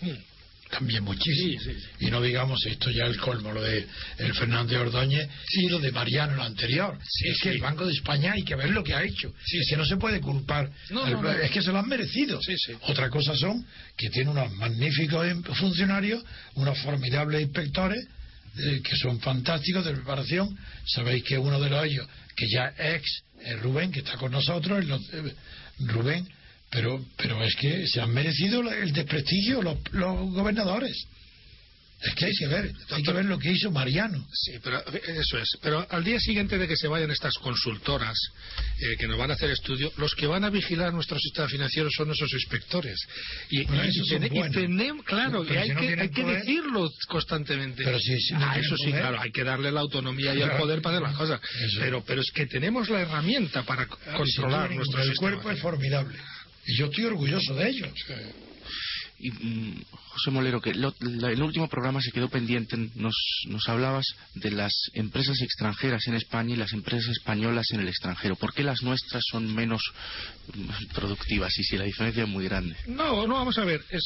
Hmm. 0.00 0.10
También 0.70 1.04
muchísimo. 1.04 1.60
Y 1.98 2.10
no 2.10 2.22
digamos 2.22 2.64
esto 2.66 2.90
ya 2.90 3.04
el 3.04 3.18
colmo, 3.18 3.52
lo 3.52 3.62
de 3.62 3.86
el 4.18 4.34
Fernández 4.34 4.78
Ordóñez 4.78 5.28
y 5.52 5.68
lo 5.68 5.78
de 5.78 5.92
Mariano, 5.92 6.36
lo 6.36 6.42
anterior. 6.42 6.96
es 7.24 7.38
que 7.40 7.50
el 7.50 7.60
Banco 7.60 7.84
de 7.84 7.92
España 7.92 8.32
hay 8.32 8.42
que 8.42 8.54
ver 8.54 8.70
lo 8.70 8.82
que 8.82 8.94
ha 8.94 9.02
hecho. 9.02 9.34
es 9.46 9.66
que 9.68 9.76
no 9.76 9.84
se 9.84 9.96
puede 9.96 10.20
culpar. 10.20 10.70
es 11.42 11.50
que 11.50 11.62
se 11.62 11.72
lo 11.72 11.78
han 11.78 11.88
merecido. 11.88 12.40
Otra 12.82 13.10
cosa 13.10 13.36
son 13.36 13.66
que 13.96 14.10
tiene 14.10 14.30
unos 14.30 14.52
magníficos 14.52 15.26
em, 15.26 15.42
funcionarios, 15.42 16.22
unos 16.54 16.78
formidables 16.78 17.42
inspectores 17.42 18.06
eh, 18.58 18.80
que 18.82 18.96
son 18.96 19.20
fantásticos 19.20 19.84
de 19.84 19.92
preparación. 19.92 20.56
Sabéis 20.86 21.24
que 21.24 21.38
uno 21.38 21.60
de 21.60 21.70
los 21.70 21.84
ellos, 21.84 22.06
que 22.36 22.46
ya 22.48 22.72
ex, 22.78 23.22
es 23.42 23.60
Rubén, 23.60 23.90
que 23.90 24.00
está 24.00 24.16
con 24.16 24.32
nosotros, 24.32 24.84
eh, 25.12 25.34
Rubén 25.80 26.28
pero, 26.70 27.04
pero 27.16 27.42
es 27.42 27.54
que 27.56 27.86
se 27.86 28.00
han 28.00 28.12
merecido 28.12 28.60
el 28.70 28.92
desprestigio 28.92 29.62
los, 29.62 29.78
los 29.92 30.30
gobernadores. 30.32 31.06
Es 32.02 32.14
que 32.14 32.24
hay 32.24 32.32
que 32.32 32.46
ver, 32.46 32.72
hay 32.92 33.02
que 33.02 33.12
ver 33.12 33.24
lo 33.26 33.38
que 33.38 33.50
hizo 33.50 33.70
Mariano. 33.70 34.26
Sí, 34.32 34.52
pero 34.62 34.82
eso 34.86 35.36
es. 35.36 35.58
Pero 35.60 35.86
al 35.90 36.02
día 36.02 36.18
siguiente 36.18 36.56
de 36.56 36.66
que 36.66 36.74
se 36.74 36.88
vayan 36.88 37.10
estas 37.10 37.34
consultoras 37.34 38.16
eh, 38.78 38.96
que 38.98 39.06
nos 39.06 39.18
van 39.18 39.30
a 39.30 39.34
hacer 39.34 39.50
estudio, 39.50 39.92
los 39.98 40.14
que 40.14 40.26
van 40.26 40.44
a 40.44 40.48
vigilar 40.48 40.94
nuestro 40.94 41.18
sistema 41.18 41.46
financiero 41.46 41.90
son 41.94 42.06
nuestros 42.06 42.32
inspectores. 42.32 42.98
Y, 43.50 43.66
tenemos, 43.66 45.04
claro, 45.04 45.44
y 45.44 45.54
hay, 45.54 45.74
que, 45.74 46.00
hay 46.00 46.08
que, 46.08 46.24
decirlo 46.24 46.90
constantemente. 47.06 47.84
Pero 47.84 47.98
ah, 47.98 48.58
eso 48.58 48.76
sí, 48.78 48.92
claro, 48.92 49.20
hay 49.20 49.30
que 49.30 49.44
darle 49.44 49.70
la 49.70 49.80
autonomía 49.80 50.34
y 50.34 50.40
el 50.40 50.52
poder 50.52 50.80
para 50.80 50.96
hacer 50.96 51.08
las 51.08 51.18
cosas. 51.18 51.40
Pero, 51.80 52.02
pero 52.02 52.22
es 52.22 52.30
que 52.32 52.46
tenemos 52.46 52.88
la 52.88 53.00
herramienta 53.00 53.62
para 53.64 53.86
controlar 53.86 54.70
nuestro 54.70 55.02
El 55.02 55.14
cuerpo 55.16 55.50
es 55.50 55.60
formidable. 55.60 56.18
Y 56.66 56.76
yo 56.76 56.86
estoy 56.86 57.04
orgulloso 57.04 57.54
de 57.54 57.68
ellos. 57.68 57.92
Y, 59.20 59.84
José 59.90 60.30
Molero, 60.30 60.60
que 60.60 60.70
el 60.70 61.42
último 61.42 61.68
programa 61.68 62.00
se 62.00 62.10
quedó 62.10 62.28
pendiente, 62.28 62.76
nos, 62.94 63.14
nos 63.46 63.68
hablabas 63.68 64.06
de 64.34 64.50
las 64.50 64.72
empresas 64.94 65.40
extranjeras 65.40 66.06
en 66.08 66.14
España 66.14 66.54
y 66.54 66.58
las 66.58 66.72
empresas 66.72 67.10
españolas 67.10 67.66
en 67.70 67.80
el 67.80 67.88
extranjero. 67.88 68.36
¿Por 68.36 68.52
qué 68.52 68.64
las 68.64 68.82
nuestras 68.82 69.22
son 69.30 69.54
menos 69.54 69.82
mm, 70.54 70.94
productivas 70.94 71.56
y 71.58 71.64
si 71.64 71.76
la 71.76 71.84
diferencia 71.84 72.24
es 72.24 72.28
muy 72.28 72.44
grande? 72.44 72.76
No, 72.86 73.26
no, 73.26 73.34
vamos 73.34 73.58
a 73.58 73.64
ver. 73.64 73.84
Eh, 73.90 73.98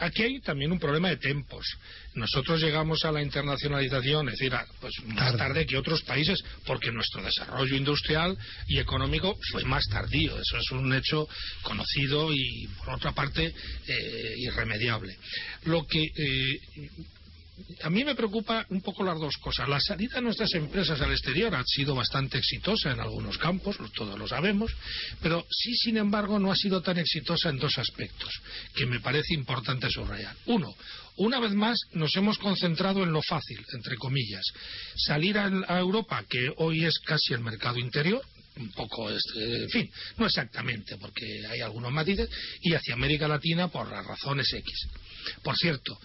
aquí 0.00 0.22
hay 0.22 0.40
también 0.40 0.72
un 0.72 0.78
problema 0.78 1.08
de 1.08 1.18
tempos. 1.18 1.66
Nosotros 2.14 2.60
llegamos 2.60 3.04
a 3.04 3.12
la 3.12 3.22
internacionalización, 3.22 4.28
es 4.28 4.38
decir, 4.38 4.52
pues 4.80 4.92
más 5.06 5.36
tarde 5.36 5.66
que 5.66 5.76
otros 5.76 6.02
países, 6.02 6.42
porque 6.66 6.90
nuestro 6.90 7.22
desarrollo 7.22 7.76
industrial 7.76 8.36
y 8.66 8.78
económico 8.78 9.38
fue 9.52 9.64
más 9.64 9.84
tardío. 9.88 10.38
Eso 10.38 10.58
es 10.58 10.70
un 10.72 10.92
hecho 10.94 11.28
conocido 11.62 12.32
y, 12.32 12.68
por 12.78 12.94
otra 12.94 13.12
parte, 13.12 13.46
eh, 13.86 14.34
irremediable. 14.38 15.16
Lo 15.64 15.86
que 15.86 16.02
eh, 16.02 16.60
a 17.82 17.90
mí 17.90 18.04
me 18.04 18.14
preocupa 18.14 18.64
un 18.70 18.80
poco 18.80 19.04
las 19.04 19.18
dos 19.18 19.36
cosas. 19.38 19.68
La 19.68 19.80
salida 19.80 20.16
de 20.16 20.22
nuestras 20.22 20.52
empresas 20.54 21.00
al 21.00 21.12
exterior 21.12 21.54
ha 21.54 21.64
sido 21.64 21.94
bastante 21.94 22.38
exitosa 22.38 22.92
en 22.92 23.00
algunos 23.00 23.38
campos, 23.38 23.76
todos 23.94 24.18
lo 24.18 24.28
sabemos, 24.28 24.72
pero 25.20 25.46
sí, 25.50 25.74
sin 25.74 25.96
embargo, 25.96 26.38
no 26.38 26.52
ha 26.52 26.56
sido 26.56 26.80
tan 26.82 26.98
exitosa 26.98 27.50
en 27.50 27.58
dos 27.58 27.78
aspectos 27.78 28.30
que 28.74 28.86
me 28.86 29.00
parece 29.00 29.34
importante 29.34 29.90
subrayar. 29.90 30.34
Uno, 30.46 30.74
una 31.16 31.40
vez 31.40 31.52
más 31.52 31.78
nos 31.92 32.14
hemos 32.16 32.38
concentrado 32.38 33.02
en 33.02 33.12
lo 33.12 33.22
fácil, 33.22 33.64
entre 33.72 33.96
comillas. 33.96 34.44
Salir 34.96 35.38
a, 35.38 35.78
Europa, 35.78 36.24
que 36.28 36.52
hoy 36.58 36.84
es 36.84 36.98
casi 37.00 37.34
el 37.34 37.40
mercado 37.40 37.78
interior, 37.78 38.22
un 38.58 38.70
poco, 38.72 39.10
este, 39.10 39.62
en 39.64 39.70
fin, 39.70 39.90
no 40.16 40.26
exactamente, 40.26 40.96
porque 40.98 41.46
hay 41.48 41.60
algunos 41.60 41.92
matices, 41.92 42.28
y 42.62 42.74
hacia 42.74 42.94
América 42.94 43.28
Latina 43.28 43.68
por 43.68 43.90
las 43.90 44.04
razones 44.04 44.52
X. 44.52 44.88
Por 45.42 45.56
cierto, 45.56 45.98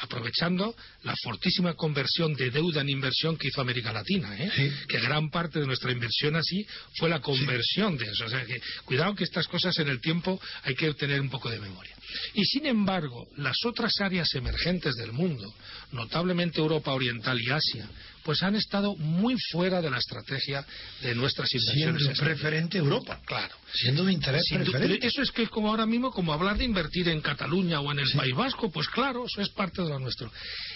aprovechando 0.00 0.74
la 1.02 1.14
fortísima 1.22 1.74
conversión 1.74 2.34
de 2.34 2.50
deuda 2.50 2.80
en 2.82 2.88
inversión 2.88 3.36
que 3.36 3.48
hizo 3.48 3.60
América 3.60 3.92
Latina, 3.92 4.36
¿eh? 4.38 4.72
que 4.88 5.00
gran 5.00 5.30
parte 5.30 5.60
de 5.60 5.66
nuestra 5.66 5.92
inversión 5.92 6.36
así 6.36 6.66
fue 6.98 7.08
la 7.08 7.20
conversión 7.20 7.96
de 7.96 8.06
eso. 8.06 8.24
O 8.24 8.28
sea 8.28 8.44
que 8.44 8.60
cuidado 8.84 9.14
que 9.14 9.24
estas 9.24 9.48
cosas 9.48 9.78
en 9.78 9.88
el 9.88 10.00
tiempo 10.00 10.40
hay 10.62 10.74
que 10.74 10.92
tener 10.94 11.20
un 11.20 11.30
poco 11.30 11.50
de 11.50 11.58
memoria. 11.58 11.95
Y 12.34 12.44
sin 12.44 12.66
embargo, 12.66 13.28
las 13.36 13.56
otras 13.64 14.00
áreas 14.00 14.34
emergentes 14.34 14.94
del 14.96 15.12
mundo, 15.12 15.52
notablemente 15.92 16.60
Europa 16.60 16.92
Oriental 16.92 17.40
y 17.40 17.50
Asia, 17.50 17.88
pues 18.26 18.42
han 18.42 18.56
estado 18.56 18.96
muy 18.96 19.36
fuera 19.52 19.80
de 19.80 19.88
la 19.88 19.98
estrategia 19.98 20.66
de 21.00 21.14
nuestras 21.14 21.48
inversiones. 21.54 22.02
Siendo 22.02 22.20
preferente 22.20 22.78
Europa. 22.78 23.20
Claro. 23.24 23.54
Siendo 23.72 24.04
de 24.04 24.12
interés 24.12 24.42
preferente. 24.52 25.06
Eso 25.06 25.22
es 25.22 25.30
que 25.30 25.46
como 25.46 25.68
ahora 25.70 25.86
mismo, 25.86 26.10
como 26.10 26.32
hablar 26.32 26.58
de 26.58 26.64
invertir 26.64 27.08
en 27.08 27.20
Cataluña 27.20 27.80
o 27.80 27.92
en 27.92 28.00
el 28.00 28.10
País 28.10 28.34
Vasco, 28.34 28.68
pues 28.72 28.88
claro, 28.88 29.26
eso 29.26 29.40
es 29.40 29.50
parte 29.50 29.80
de 29.80 29.90
lo 29.90 30.00
nuestro. 30.00 30.32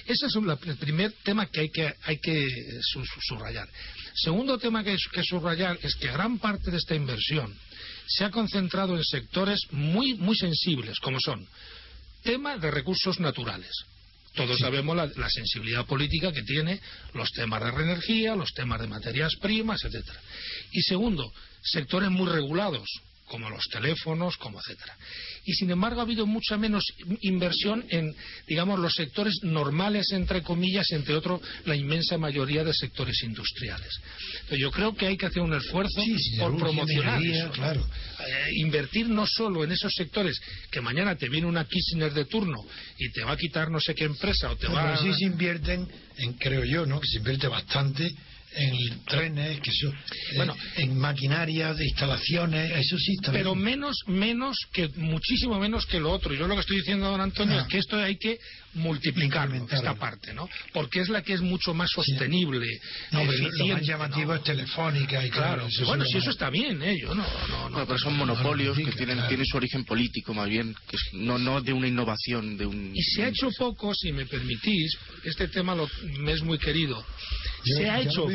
Ese 0.06 0.26
es 0.26 0.36
el 0.36 0.76
primer 0.76 1.12
tema 1.24 1.46
que 1.46 1.60
hay 1.60 1.70
que, 1.70 1.92
hay 2.04 2.18
que 2.18 2.46
subrayar. 3.28 3.68
Segundo 4.14 4.56
tema 4.56 4.84
que 4.84 4.90
hay 4.90 4.98
que 5.12 5.24
subrayar 5.24 5.76
es 5.82 5.96
que 5.96 6.06
gran 6.06 6.38
parte 6.38 6.70
de 6.70 6.76
esta 6.76 6.94
inversión 6.94 7.52
se 8.10 8.24
ha 8.24 8.30
concentrado 8.30 8.96
en 8.96 9.04
sectores 9.04 9.60
muy, 9.70 10.14
muy 10.14 10.36
sensibles, 10.36 10.98
como 11.00 11.20
son 11.20 11.46
tema 12.22 12.58
de 12.58 12.70
recursos 12.70 13.18
naturales 13.20 13.72
todos 14.34 14.58
sabemos 14.58 14.96
la, 14.96 15.28
sensibilidad 15.28 15.86
política 15.86 16.32
que 16.32 16.42
tiene 16.42 16.80
los 17.14 17.32
temas 17.32 17.62
de 17.62 17.82
energía, 17.82 18.36
los 18.36 18.52
temas 18.52 18.80
de 18.80 18.86
materias 18.86 19.34
primas, 19.40 19.82
etcétera. 19.84 20.20
Y 20.70 20.82
segundo, 20.82 21.32
sectores 21.62 22.10
muy 22.10 22.28
regulados, 22.28 22.88
como 23.30 23.48
los 23.48 23.64
teléfonos, 23.68 24.36
como 24.38 24.58
etcétera. 24.58 24.96
Y 25.44 25.52
sin 25.52 25.70
embargo 25.70 26.00
ha 26.00 26.02
habido 26.02 26.26
mucha 26.26 26.56
menos 26.56 26.84
inversión 27.20 27.84
en, 27.88 28.12
digamos, 28.48 28.80
los 28.80 28.92
sectores 28.92 29.34
normales, 29.42 30.10
entre 30.10 30.42
comillas, 30.42 30.90
entre 30.90 31.14
otros, 31.14 31.40
la 31.64 31.76
inmensa 31.76 32.18
mayoría 32.18 32.64
de 32.64 32.74
sectores 32.74 33.22
industriales. 33.22 33.88
yo 34.50 34.72
creo 34.72 34.96
que 34.96 35.06
hay 35.06 35.16
que 35.16 35.26
hacer 35.26 35.42
un 35.42 35.54
esfuerzo 35.54 36.02
por 36.40 36.56
promocionar 36.58 37.22
eso. 37.22 37.50
Claro. 37.52 37.86
Eh, 38.18 38.46
invertir 38.56 39.08
no 39.08 39.24
solo 39.26 39.62
en 39.62 39.70
esos 39.70 39.94
sectores 39.94 40.38
que 40.68 40.80
mañana 40.80 41.14
te 41.14 41.28
viene 41.28 41.46
una 41.46 41.64
Kirchner 41.64 42.12
de 42.12 42.24
turno 42.24 42.58
y 42.98 43.12
te 43.12 43.22
va 43.22 43.32
a 43.32 43.36
quitar 43.36 43.70
no 43.70 43.78
sé 43.80 43.94
qué 43.94 44.04
empresa 44.04 44.50
o 44.50 44.56
te 44.56 44.66
va 44.66 44.94
a... 44.94 44.96
sí 44.96 45.12
se 45.14 45.24
invierten, 45.24 45.88
en, 46.16 46.32
creo 46.32 46.64
yo, 46.64 46.84
¿no? 46.84 47.00
que 47.00 47.06
se 47.06 47.18
invierte 47.18 47.46
bastante 47.46 48.10
en 48.52 49.04
trenes, 49.04 49.60
que 49.60 49.70
eso, 49.70 49.88
eh, 49.88 50.36
bueno, 50.36 50.56
en 50.76 50.98
maquinaria 50.98 51.72
de 51.74 51.84
instalaciones, 51.84 52.72
eso 52.72 52.98
sí 52.98 53.16
Pero 53.32 53.54
menos, 53.54 53.96
menos 54.06 54.56
que, 54.72 54.88
muchísimo 54.96 55.58
menos 55.58 55.86
que 55.86 56.00
lo 56.00 56.10
otro. 56.10 56.34
Yo 56.34 56.46
lo 56.46 56.54
que 56.54 56.60
estoy 56.60 56.78
diciendo, 56.78 57.10
don 57.10 57.20
Antonio, 57.20 57.58
es 57.58 57.64
ah. 57.64 57.68
que 57.68 57.78
esto 57.78 57.96
hay 57.96 58.16
que 58.16 58.38
multiplicar 58.74 59.50
esta 59.70 59.94
parte, 59.94 60.32
¿no? 60.32 60.48
Porque 60.72 61.00
es 61.00 61.08
la 61.08 61.22
que 61.22 61.32
es 61.32 61.40
mucho 61.40 61.74
más 61.74 61.90
sostenible. 61.90 62.66
No, 63.10 63.24
lo 63.24 63.66
más 63.66 63.82
llamativo 63.82 64.34
es 64.34 64.42
telefónica 64.42 65.24
y 65.24 65.30
claro. 65.30 65.66
bueno, 65.86 66.04
si 66.04 66.18
eso 66.18 66.30
está 66.30 66.50
bien, 66.50 66.82
¿eh? 66.82 66.96
Yo 67.00 67.14
no, 67.14 67.26
no, 67.48 67.70
no, 67.70 67.86
pero 67.86 67.98
son 67.98 68.16
monopolios 68.16 68.76
que 68.76 68.92
tienen, 68.92 69.26
tienen 69.28 69.46
su 69.46 69.56
origen 69.56 69.84
político, 69.84 70.34
más 70.34 70.48
bien, 70.48 70.74
que 70.88 70.96
no, 71.14 71.38
no 71.38 71.60
de 71.60 71.72
una 71.72 71.88
innovación, 71.88 72.56
de 72.56 72.66
un. 72.66 72.92
Y 72.94 73.02
se 73.02 73.24
ha 73.24 73.28
hecho 73.28 73.48
poco, 73.58 73.94
si 73.94 74.12
me 74.12 74.26
permitís, 74.26 74.96
este 75.24 75.48
tema 75.48 75.74
lo, 75.74 75.88
me 76.18 76.32
es 76.32 76.42
muy 76.42 76.58
querido. 76.58 77.04
Se 77.64 77.90
ha 77.90 78.00
hecho, 78.00 78.26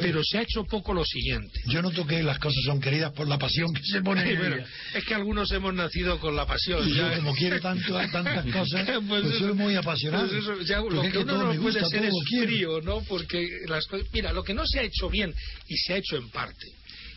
pero 0.00 0.20
se 0.22 0.38
ha 0.38 0.42
hecho 0.42 0.64
poco 0.64 0.92
lo 0.92 1.04
siguiente. 1.04 1.60
Yo 1.66 1.82
noto 1.82 2.06
que 2.06 2.22
las 2.22 2.38
cosas 2.38 2.62
son 2.66 2.80
queridas 2.80 3.12
por 3.12 3.28
la 3.28 3.38
pasión 3.38 3.72
que 3.72 3.82
se 3.82 4.00
pone. 4.02 4.24
es 4.94 5.04
que 5.04 5.14
algunos 5.14 5.50
hemos 5.52 5.74
nacido 5.74 6.18
con 6.18 6.36
la 6.36 6.46
pasión. 6.46 6.88
Y 6.88 6.94
yo, 6.94 7.14
como 7.16 7.34
quiero 7.34 7.60
tanto, 7.60 7.94
tantas 8.12 8.46
cosas, 8.46 8.88
pues, 9.08 9.22
pues 9.22 9.38
soy 9.38 9.54
muy 9.54 9.76
apasionado. 9.76 10.28
Pues 10.28 10.44
lo 10.44 11.02
que 11.02 11.18
uno 11.18 11.52
no 11.52 11.62
puede 11.62 11.84
ser 11.86 12.04
es 12.04 12.14
frío, 12.28 12.80
¿no? 12.82 13.00
Porque 13.02 13.46
las 13.66 13.86
Mira, 14.12 14.32
lo 14.32 14.42
que 14.42 14.54
no 14.54 14.66
se 14.66 14.80
ha 14.80 14.82
hecho 14.82 15.08
bien, 15.08 15.34
y 15.68 15.76
se 15.76 15.94
ha 15.94 15.96
hecho 15.96 16.16
en 16.16 16.28
parte, 16.30 16.66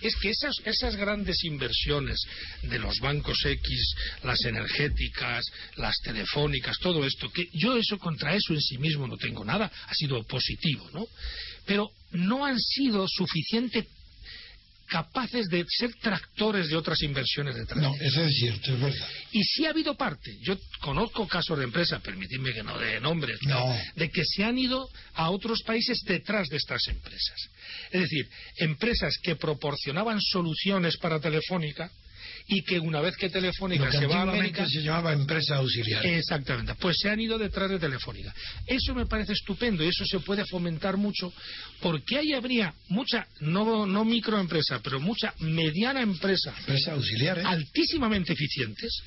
es 0.02 0.16
que 0.18 0.30
esas, 0.30 0.56
esas 0.66 0.96
grandes 0.96 1.44
inversiones 1.44 2.20
de 2.64 2.80
los 2.80 3.00
bancos 3.00 3.38
X, 3.46 3.96
las 4.24 4.44
energéticas, 4.46 5.46
las 5.76 5.96
telefónicas, 6.02 6.78
todo 6.80 7.06
esto, 7.06 7.30
que 7.30 7.48
yo 7.54 7.78
eso 7.78 7.98
contra 7.98 8.36
eso 8.36 8.54
en 8.54 8.62
sí 8.62 8.78
mismo 8.78 9.08
no 9.08 9.18
tengo 9.18 9.44
nada, 9.44 9.72
ha 9.88 9.94
sido 9.94 10.24
positivo, 10.24 10.90
¿no? 10.94 11.08
Pero 11.68 11.92
no 12.12 12.46
han 12.46 12.60
sido 12.60 13.06
suficiente 13.08 13.88
capaces 14.88 15.48
de 15.50 15.66
ser 15.68 15.94
tractores 15.96 16.70
de 16.70 16.76
otras 16.76 17.02
inversiones 17.02 17.56
detrás. 17.56 17.82
No, 17.82 17.94
eso 18.00 18.24
es 18.24 18.34
cierto, 18.36 18.74
es 18.74 18.80
verdad. 18.80 19.08
Y 19.32 19.44
sí 19.44 19.66
ha 19.66 19.72
habido 19.72 19.96
parte, 19.96 20.38
yo 20.42 20.58
conozco 20.80 21.28
casos 21.28 21.58
de 21.58 21.66
empresas, 21.66 22.02
permitidme 22.02 22.54
que 22.54 22.64
no 22.64 22.78
dé 22.80 23.00
nombres, 23.00 23.38
de 23.96 24.10
que 24.10 24.24
se 24.26 24.44
han 24.44 24.58
ido 24.58 24.90
a 25.14 25.30
otros 25.30 25.62
países 25.64 26.00
detrás 26.06 26.48
de 26.48 26.58
estas 26.58 26.88
empresas. 26.88 27.50
Es 27.92 28.02
decir, 28.02 28.30
empresas 28.58 29.18
que 29.22 29.36
proporcionaban 29.36 30.22
soluciones 30.22 30.98
para 30.98 31.20
Telefónica, 31.20 31.92
y 32.48 32.62
que 32.64 32.80
una 32.80 33.02
vez 33.02 33.16
que 33.18 33.30
Telefónica 33.30 33.92
se 33.92 34.06
va 34.06 34.20
a 34.20 34.22
América 34.22 34.66
se 34.68 34.82
llamaba 34.82 35.14
empresa 35.14 35.58
auxiliar. 35.58 36.06
Exactamente, 36.06 36.76
pues 36.76 36.98
se 37.00 37.10
han 37.10 37.20
ido 37.20 37.38
detrás 37.38 37.70
de 37.70 37.80
Telefónica. 37.80 38.34
Eso 38.66 38.96
me 38.96 39.06
parece 39.06 39.34
estupendo 39.34 39.84
y 39.84 39.90
eso 39.90 40.06
se 40.06 40.20
puede 40.20 40.46
fomentar 40.46 40.98
mucho 40.98 41.34
porque 41.82 42.18
ahí 42.18 42.34
habría 42.34 42.74
mucha 42.90 43.28
no 43.42 43.86
no 43.86 44.06
microempresa, 44.06 44.80
pero 44.82 45.00
mucha 45.00 45.34
mediana 45.40 46.02
empresa, 46.02 46.54
empresa 46.60 46.94
auxiliares 46.94 47.46
altísimamente 47.46 48.34
eficientes 48.34 49.04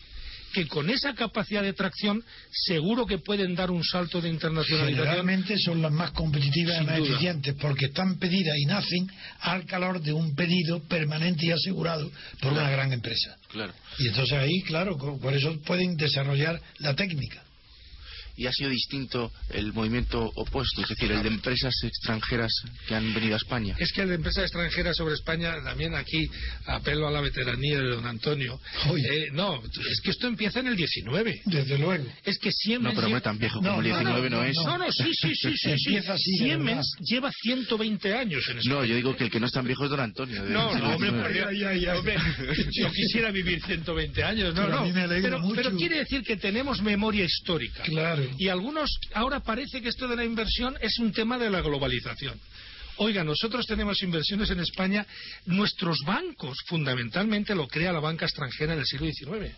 que 0.52 0.66
con 0.66 0.90
esa 0.90 1.14
capacidad 1.14 1.62
de 1.62 1.72
tracción 1.72 2.22
seguro 2.50 3.06
que 3.06 3.18
pueden 3.18 3.54
dar 3.54 3.70
un 3.70 3.84
salto 3.84 4.20
de 4.20 4.28
internacionalización. 4.28 5.06
Generalmente 5.06 5.58
son 5.58 5.82
las 5.82 5.92
más 5.92 6.10
competitivas 6.12 6.82
y 6.82 6.84
más 6.84 6.98
eficientes 6.98 7.54
porque 7.60 7.86
están 7.86 8.18
pedidas 8.18 8.56
y 8.58 8.66
nacen 8.66 9.10
al 9.40 9.64
calor 9.64 10.00
de 10.00 10.12
un 10.12 10.34
pedido 10.34 10.80
permanente 10.84 11.46
y 11.46 11.52
asegurado 11.52 12.10
por 12.40 12.52
una 12.52 12.70
gran 12.70 12.92
empresa. 12.92 13.36
Claro. 13.48 13.72
Y 13.98 14.08
entonces 14.08 14.38
ahí, 14.38 14.62
claro, 14.62 14.96
por 14.96 15.34
eso 15.34 15.60
pueden 15.62 15.96
desarrollar 15.96 16.60
la 16.78 16.94
técnica 16.94 17.42
y 18.40 18.46
ha 18.46 18.52
sido 18.52 18.70
distinto 18.70 19.30
el 19.50 19.74
movimiento 19.74 20.32
opuesto, 20.34 20.80
es 20.80 20.88
decir, 20.88 21.12
el 21.12 21.22
de 21.22 21.28
empresas 21.28 21.74
extranjeras 21.82 22.50
que 22.88 22.94
han 22.94 23.12
venido 23.12 23.34
a 23.34 23.36
España. 23.36 23.76
Es 23.78 23.92
que 23.92 24.00
el 24.00 24.08
de 24.08 24.14
empresas 24.14 24.44
extranjeras 24.44 24.96
sobre 24.96 25.12
España, 25.12 25.62
también 25.62 25.94
aquí 25.94 26.26
apelo 26.64 27.06
a 27.06 27.10
la 27.10 27.20
veteranía 27.20 27.78
de 27.80 27.88
don 27.90 28.06
Antonio. 28.06 28.58
Eh, 28.96 29.28
no, 29.32 29.62
es 29.62 30.00
que 30.02 30.12
esto 30.12 30.26
empieza 30.26 30.60
en 30.60 30.68
el 30.68 30.76
19. 30.76 31.42
Desde 31.44 31.76
luego. 31.76 32.06
Es 32.24 32.38
que 32.38 32.50
Siemens. 32.50 32.94
No, 32.94 32.98
pero 32.98 33.10
no 33.10 33.18
es 33.18 33.22
tan 33.22 33.38
viejo 33.38 33.60
como 33.60 33.76
el 33.76 33.84
19 33.84 34.30
no, 34.30 34.42
es. 34.42 34.56
No, 34.56 34.78
no, 34.78 34.90
sí, 34.90 35.12
sí, 35.12 35.34
sí. 35.34 35.52
sí, 35.58 35.70
empieza 35.72 36.14
así, 36.14 36.38
Siemens 36.38 36.96
lleva 37.00 37.30
120 37.30 38.14
años 38.14 38.48
en 38.48 38.58
España. 38.58 38.74
No, 38.74 38.84
yo 38.86 38.94
digo 38.94 39.14
que 39.14 39.24
el 39.24 39.30
que 39.30 39.38
no 39.38 39.48
es 39.48 39.52
tan 39.52 39.66
viejo 39.66 39.84
es 39.84 39.90
don 39.90 40.00
Antonio. 40.00 40.42
No, 40.44 40.74
no, 40.78 40.94
hombre, 40.94 41.10
hombre, 41.10 41.44
yo 42.72 42.90
quisiera 42.90 43.30
vivir 43.30 43.62
120 43.62 44.24
años. 44.24 44.54
No, 44.54 44.66
no. 44.66 44.90
Pero, 44.94 45.42
pero 45.54 45.76
quiere 45.76 45.98
decir 45.98 46.22
que 46.22 46.38
tenemos 46.38 46.80
memoria 46.80 47.26
histórica. 47.26 47.82
Claro. 47.82 48.29
Y 48.38 48.48
algunos, 48.48 48.98
ahora 49.14 49.40
parece 49.40 49.80
que 49.80 49.88
esto 49.88 50.08
de 50.08 50.16
la 50.16 50.24
inversión 50.24 50.76
es 50.80 50.98
un 50.98 51.12
tema 51.12 51.38
de 51.38 51.50
la 51.50 51.60
globalización. 51.60 52.38
Oiga, 52.96 53.24
nosotros 53.24 53.66
tenemos 53.66 54.02
inversiones 54.02 54.50
en 54.50 54.60
España, 54.60 55.06
nuestros 55.46 56.00
bancos 56.04 56.58
fundamentalmente 56.66 57.54
lo 57.54 57.66
crea 57.66 57.92
la 57.92 58.00
banca 58.00 58.26
extranjera 58.26 58.74
en 58.74 58.80
el 58.80 58.86
siglo 58.86 59.06
XIX. 59.06 59.54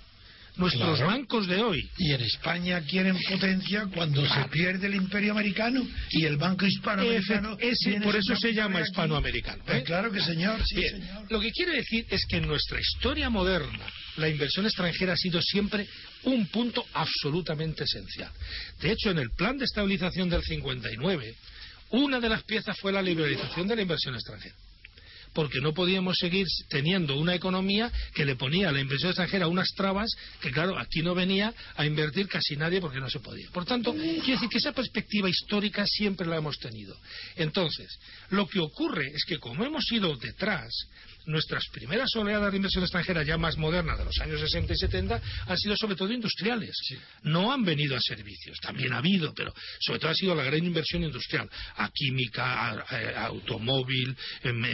Nuestros 0.56 1.00
bancos 1.00 1.46
de 1.46 1.62
hoy. 1.62 1.88
Y 1.96 2.12
en 2.12 2.20
España 2.20 2.82
quieren 2.82 3.16
potencia 3.28 3.88
cuando 3.92 4.24
se 4.28 4.44
pierde 4.50 4.86
el 4.86 4.94
imperio 4.94 5.32
americano 5.32 5.84
y 6.10 6.24
el 6.24 6.36
banco 6.36 6.66
hispanoamericano. 6.66 7.56
por 8.02 8.16
eso 8.16 8.36
se 8.36 8.52
llama 8.52 8.82
hispanoamericano. 8.82 9.62
Pues 9.64 9.78
¿eh? 9.78 9.82
claro 9.84 10.12
que 10.12 10.20
señor, 10.20 10.60
sí, 10.66 10.82
señor. 10.82 11.26
Lo 11.30 11.40
que 11.40 11.50
quiere 11.50 11.76
decir 11.76 12.06
es 12.10 12.26
que 12.28 12.36
en 12.36 12.46
nuestra 12.46 12.78
historia 12.78 13.30
moderna 13.30 13.86
la 14.18 14.28
inversión 14.28 14.66
extranjera 14.66 15.14
ha 15.14 15.16
sido 15.16 15.40
siempre 15.40 15.88
un 16.24 16.46
punto 16.48 16.84
absolutamente 16.92 17.84
esencial. 17.84 18.30
De 18.80 18.92
hecho, 18.92 19.10
en 19.10 19.18
el 19.18 19.30
plan 19.30 19.58
de 19.58 19.64
estabilización 19.64 20.28
del 20.28 20.42
59, 20.42 21.34
una 21.90 22.20
de 22.20 22.28
las 22.28 22.42
piezas 22.44 22.78
fue 22.80 22.92
la 22.92 23.02
liberalización 23.02 23.66
de 23.66 23.76
la 23.76 23.82
inversión 23.82 24.14
extranjera 24.14 24.54
porque 25.32 25.60
no 25.60 25.72
podíamos 25.72 26.18
seguir 26.18 26.46
teniendo 26.68 27.16
una 27.16 27.34
economía 27.34 27.90
que 28.14 28.24
le 28.24 28.36
ponía 28.36 28.68
a 28.68 28.72
la 28.72 28.80
inversión 28.80 29.10
extranjera 29.10 29.48
unas 29.48 29.68
trabas 29.74 30.10
que, 30.40 30.50
claro, 30.50 30.78
aquí 30.78 31.02
no 31.02 31.14
venía 31.14 31.54
a 31.76 31.86
invertir 31.86 32.28
casi 32.28 32.56
nadie 32.56 32.80
porque 32.80 33.00
no 33.00 33.08
se 33.08 33.20
podía. 33.20 33.48
Por 33.50 33.64
tanto, 33.64 33.92
quiero 33.92 34.26
decir 34.26 34.48
que 34.48 34.58
esa 34.58 34.72
perspectiva 34.72 35.28
histórica 35.28 35.86
siempre 35.86 36.26
la 36.26 36.36
hemos 36.36 36.58
tenido. 36.58 36.96
Entonces, 37.36 37.98
lo 38.30 38.46
que 38.46 38.60
ocurre 38.60 39.08
es 39.14 39.24
que 39.24 39.38
como 39.38 39.64
hemos 39.64 39.90
ido 39.90 40.14
detrás, 40.16 40.70
nuestras 41.26 41.64
primeras 41.72 42.14
oleadas 42.16 42.50
de 42.50 42.56
inversión 42.56 42.84
extranjera 42.84 43.22
ya 43.22 43.36
más 43.36 43.56
modernas 43.56 43.98
de 43.98 44.04
los 44.04 44.18
años 44.20 44.40
60 44.40 44.72
y 44.72 44.76
70 44.76 45.22
han 45.46 45.58
sido 45.58 45.76
sobre 45.76 45.96
todo 45.96 46.12
industriales. 46.12 46.76
No 47.22 47.52
han 47.52 47.64
venido 47.64 47.96
a 47.96 48.00
servicios, 48.00 48.58
también 48.60 48.92
ha 48.92 48.98
habido, 48.98 49.32
pero 49.34 49.52
sobre 49.80 50.00
todo 50.00 50.10
ha 50.10 50.14
sido 50.14 50.34
la 50.34 50.44
gran 50.44 50.64
inversión 50.64 51.02
industrial, 51.02 51.48
a 51.76 51.90
química, 51.90 52.82
a, 52.82 53.26
automóvil, 53.26 54.16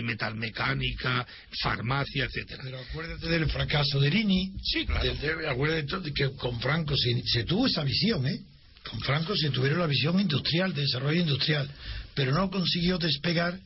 metalmecánica, 0.03 1.27
farmacia, 1.63 2.25
etcétera. 2.25 2.63
Pero 2.65 2.79
acuérdate 2.79 3.29
del 3.29 3.51
fracaso 3.51 4.01
de 4.01 4.11
Rini. 4.11 4.53
Sí, 4.63 4.87
claro. 4.87 5.13
acuérdate 5.49 6.13
que 6.13 6.31
con 6.37 6.61
Franco 6.61 6.97
se, 6.97 7.23
se 7.25 7.45
tuvo 7.45 7.67
esa 7.67 7.85
visión, 7.85 8.27
¿eh? 8.27 8.41
Con 8.89 9.01
Franco 9.01 9.37
se 9.37 9.51
tuvieron 9.51 9.81
la 9.81 9.87
visión 9.87 10.19
industrial, 10.19 10.73
de 10.73 10.83
desarrollo 10.83 11.21
industrial, 11.21 11.69
pero 12.15 12.33
no 12.33 12.51
consiguió 12.51 12.99
despegar 12.99 13.59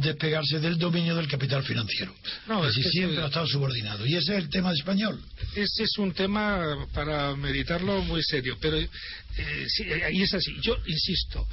despegarse 0.00 0.58
del 0.58 0.78
dominio 0.78 1.14
del 1.14 1.28
capital 1.28 1.62
financiero. 1.62 2.14
No, 2.46 2.66
es 2.66 2.74
siempre 2.74 3.22
ha 3.22 3.26
estado 3.26 3.46
subordinado. 3.46 4.06
Y 4.06 4.16
ese 4.16 4.36
es 4.36 4.44
el 4.44 4.50
tema 4.50 4.72
español. 4.72 5.22
Ese 5.54 5.84
es 5.84 5.98
un 5.98 6.12
tema 6.12 6.86
para 6.92 7.34
meditarlo 7.36 8.02
muy 8.02 8.22
serio. 8.22 8.56
Pero 8.60 8.78
eh, 8.78 10.08
y 10.12 10.22
es 10.22 10.34
así. 10.34 10.52
Yo 10.60 10.76
insisto. 10.86 11.46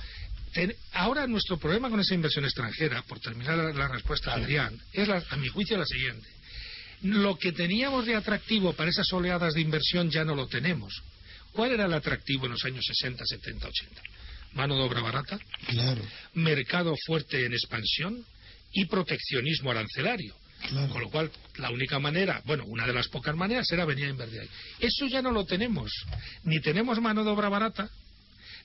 ahora 0.94 1.28
nuestro 1.28 1.58
problema 1.58 1.90
con 1.90 2.00
esa 2.00 2.16
inversión 2.16 2.46
extranjera, 2.46 3.02
por 3.04 3.20
terminar 3.20 3.58
la, 3.76 3.88
respuesta 3.88 4.32
a 4.32 4.36
Adrián, 4.36 4.80
es 4.94 5.10
a 5.10 5.36
mi 5.38 5.48
juicio 5.48 5.78
la 5.78 5.86
siguiente. 5.86 6.28
Lo 7.04 7.38
que 7.38 7.52
teníamos 7.52 8.06
de 8.06 8.16
atractivo 8.16 8.74
para 8.74 8.90
esas 8.90 9.12
oleadas 9.14 9.54
de 9.54 9.62
inversión 9.62 10.10
ya 10.10 10.24
no 10.24 10.36
lo 10.36 10.48
tenemos. 10.48 11.04
¿Cuál 11.52 11.72
era 11.72 11.86
el 11.86 11.94
atractivo 11.94 12.46
en 12.46 12.54
los 12.54 12.66
años 12.66 12.86
60, 12.86 13.24
70, 13.26 13.68
80? 13.68 14.02
Mano 14.54 14.76
de 14.76 14.82
obra 14.82 15.02
barata, 15.02 15.40
claro. 15.68 16.02
mercado 16.34 16.96
fuerte 17.06 17.46
en 17.46 17.54
expansión, 17.54 18.26
y 18.72 18.86
proteccionismo 18.86 19.72
arancelario. 19.72 20.36
Con 20.92 21.02
lo 21.02 21.10
cual, 21.10 21.32
la 21.58 21.70
única 21.70 22.00
manera, 22.00 22.42
bueno, 22.46 22.66
una 22.66 22.86
de 22.86 22.94
las 22.94 23.08
pocas 23.08 23.36
maneras 23.36 23.72
era 23.72 23.86
venir 23.86 24.06
a 24.06 24.10
invertir 24.10 24.42
ahí. 24.42 24.50
Eso 24.80 25.08
ya 25.08 25.22
no 25.22 25.32
lo 25.32 25.46
tenemos. 25.46 25.92
Ni 26.44 26.60
tenemos 26.60 27.00
mano 27.00 27.24
de 27.24 27.30
obra 27.30 27.48
barata, 27.48 27.90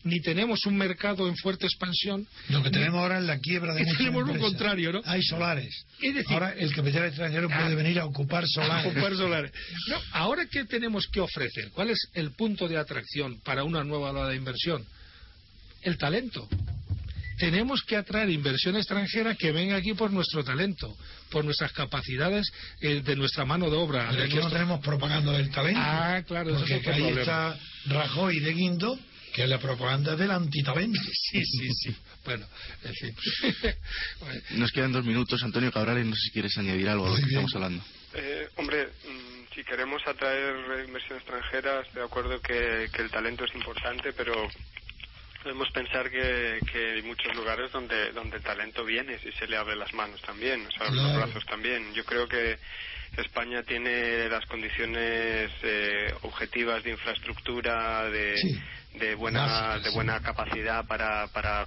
ni 0.05 0.21
tenemos 0.21 0.67
un 0.67 0.77
mercado 0.77 1.29
en 1.29 1.37
fuerte 1.37 1.67
expansión. 1.67 2.27
Lo 2.49 2.63
que 2.63 2.71
tenemos 2.71 2.99
ahora 2.99 3.19
es 3.19 3.25
la 3.25 3.39
quiebra 3.39 3.75
de 3.75 3.81
muchas 3.81 3.99
Tenemos 3.99 4.27
lo 4.27 4.39
contrario, 4.39 4.93
¿no? 4.93 5.03
Hay 5.05 5.23
solares. 5.23 5.87
ahora 6.29 6.55
el 6.55 6.75
capital 6.75 7.07
extranjero 7.07 7.49
puede 7.49 7.73
ah, 7.73 7.75
venir 7.75 8.01
a 8.01 8.07
ocupar 8.07 8.45
solares. 8.49 8.91
ocupar 8.91 9.15
solares. 9.15 9.53
No, 9.89 10.01
ahora 10.13 10.47
qué 10.51 10.65
tenemos 10.65 11.07
que 11.07 11.21
ofrecer? 11.21 11.71
¿Cuál 11.73 11.91
es 11.91 12.09
el 12.15 12.33
punto 12.33 12.67
de 12.69 12.79
atracción 12.79 13.41
para 13.43 13.65
una 13.65 13.85
nueva 13.85 14.11
ola 14.11 14.29
de 14.29 14.37
inversión? 14.37 14.85
El 15.83 15.99
talento 15.99 16.49
tenemos 17.43 17.83
que 17.83 17.97
atraer 17.97 18.31
inversión 18.31 18.77
extranjera 18.77 19.35
que 19.35 19.51
venga 19.51 19.75
aquí 19.75 19.95
por 19.95 20.13
nuestro 20.13 20.45
talento, 20.45 20.97
por 21.29 21.45
nuestras 21.45 21.73
capacidades 21.73 22.49
eh, 22.81 23.03
de 23.03 23.17
nuestra 23.17 23.45
mano 23.45 23.69
de 23.69 23.77
obra. 23.77 24.07
Pero 24.13 24.23
aquí 24.23 24.37
no 24.37 24.49
tenemos 24.49 24.79
propaganda 24.79 25.33
del 25.33 25.51
talento. 25.51 25.81
Ah, 25.83 26.23
claro, 26.25 26.55
porque 26.55 26.77
eso 26.77 26.91
es 26.91 26.97
ahí 26.97 27.09
está 27.09 27.59
Rajoy 27.87 28.39
de 28.39 28.53
Guindo, 28.53 28.97
que 29.35 29.43
es 29.43 29.49
la 29.49 29.59
propaganda 29.59 30.15
del 30.15 30.31
antitalento. 30.31 31.01
Sí, 31.33 31.45
sí, 31.45 31.69
sí. 31.73 31.97
bueno, 32.25 32.47
en 32.85 32.95
fin. 32.95 33.17
Nos 34.61 34.71
quedan 34.71 34.93
dos 34.93 35.05
minutos, 35.05 35.43
Antonio 35.43 35.73
Cabrales, 35.73 36.07
no 36.07 36.15
sé 36.15 36.21
si 36.27 36.31
quieres 36.31 36.57
añadir 36.59 36.89
algo 36.91 37.07
a 37.07 37.11
lo 37.11 37.17
que 37.17 37.23
estamos 37.23 37.53
hablando. 37.57 37.83
Eh, 38.15 38.49
hombre, 38.55 38.87
mm, 38.87 39.53
si 39.53 39.65
queremos 39.65 40.01
atraer 40.07 40.55
inversión 40.87 41.19
extranjera, 41.19 41.81
estoy 41.81 42.03
de 42.03 42.07
acuerdo 42.07 42.41
que 42.41 42.85
el 42.85 43.11
talento 43.11 43.47
es 43.47 43.55
importante, 43.57 44.13
pero 44.13 44.49
Podemos 45.43 45.71
pensar 45.71 46.11
que, 46.11 46.61
que, 46.71 46.93
hay 46.93 47.03
muchos 47.03 47.35
lugares 47.35 47.73
donde, 47.73 48.13
donde 48.13 48.37
el 48.37 48.43
talento 48.43 48.85
viene, 48.85 49.19
si 49.19 49.33
se 49.33 49.47
le 49.49 49.57
abre 49.57 49.75
las 49.75 49.93
manos 49.93 50.21
también, 50.23 50.65
o 50.67 50.71
sea, 50.71 50.89
los 50.91 51.17
brazos 51.17 51.45
también. 51.47 51.93
Yo 51.95 52.05
creo 52.05 52.29
que 52.29 52.59
España 53.17 53.63
tiene 53.63 54.29
las 54.29 54.47
condiciones 54.47 55.51
eh, 55.63 56.15
objetivas 56.23 56.83
de 56.85 56.93
infraestructura, 56.93 58.09
de, 58.09 58.35
de 58.95 59.15
buena 59.15 59.79
de 59.79 59.91
buena 59.91 60.21
capacidad 60.21 60.85
para, 60.87 61.27
para, 61.29 61.67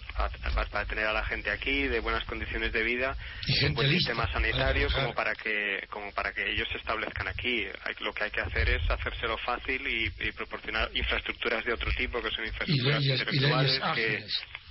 para, 0.71 0.85
tener 0.85 1.05
a 1.05 1.13
la 1.13 1.25
gente 1.25 1.49
aquí 1.49 1.87
de 1.87 1.99
buenas 1.99 2.23
condiciones 2.25 2.71
de 2.71 2.83
vida 2.83 3.15
y 3.47 3.65
un 3.65 3.73
buen 3.73 3.89
sistema 3.89 4.31
sanitario 4.31 4.87
como 4.93 5.13
para 5.13 5.33
que 5.33 5.85
como 5.89 6.11
para 6.11 6.33
que 6.33 6.51
ellos 6.51 6.67
se 6.71 6.77
establezcan 6.77 7.27
aquí. 7.27 7.65
Lo 8.01 8.13
que 8.13 8.25
hay 8.25 8.31
que 8.31 8.41
hacer 8.41 8.69
es 8.69 8.81
hacérselo 8.89 9.37
fácil 9.39 9.81
y, 9.87 10.31
proporcionar 10.31 10.89
infraestructuras 10.93 11.63
de 11.65 11.73
otro 11.73 11.91
tipo 11.97 12.21
que 12.21 12.29
son 12.29 12.45
infraestructuras 12.45 13.03
intelectuales 13.03 13.81
que, 13.95 14.25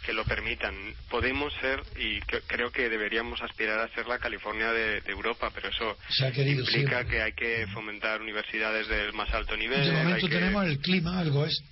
que 0.04 0.12
lo 0.12 0.24
permitan. 0.24 0.74
Podemos 1.10 1.52
ser 1.60 1.82
y 1.96 2.20
creo 2.20 2.70
que 2.70 2.88
deberíamos 2.88 3.40
aspirar 3.42 3.78
a 3.80 3.88
ser 3.94 4.06
la 4.06 4.18
California 4.18 4.70
de, 4.72 5.02
Europa 5.06 5.50
pero 5.54 5.68
eso 5.68 5.96
implica 6.36 7.04
que 7.04 7.22
hay 7.22 7.32
que 7.32 7.66
fomentar 7.72 8.20
universidades 8.20 8.88
del 8.88 9.12
más 9.12 9.32
alto 9.32 9.56
nivel 9.56 9.84
de 9.84 9.92
momento 9.92 10.28
tenemos 10.28 10.66
el 10.66 10.78
clima 10.78 11.20
algo 11.20 11.46
es 11.46 11.62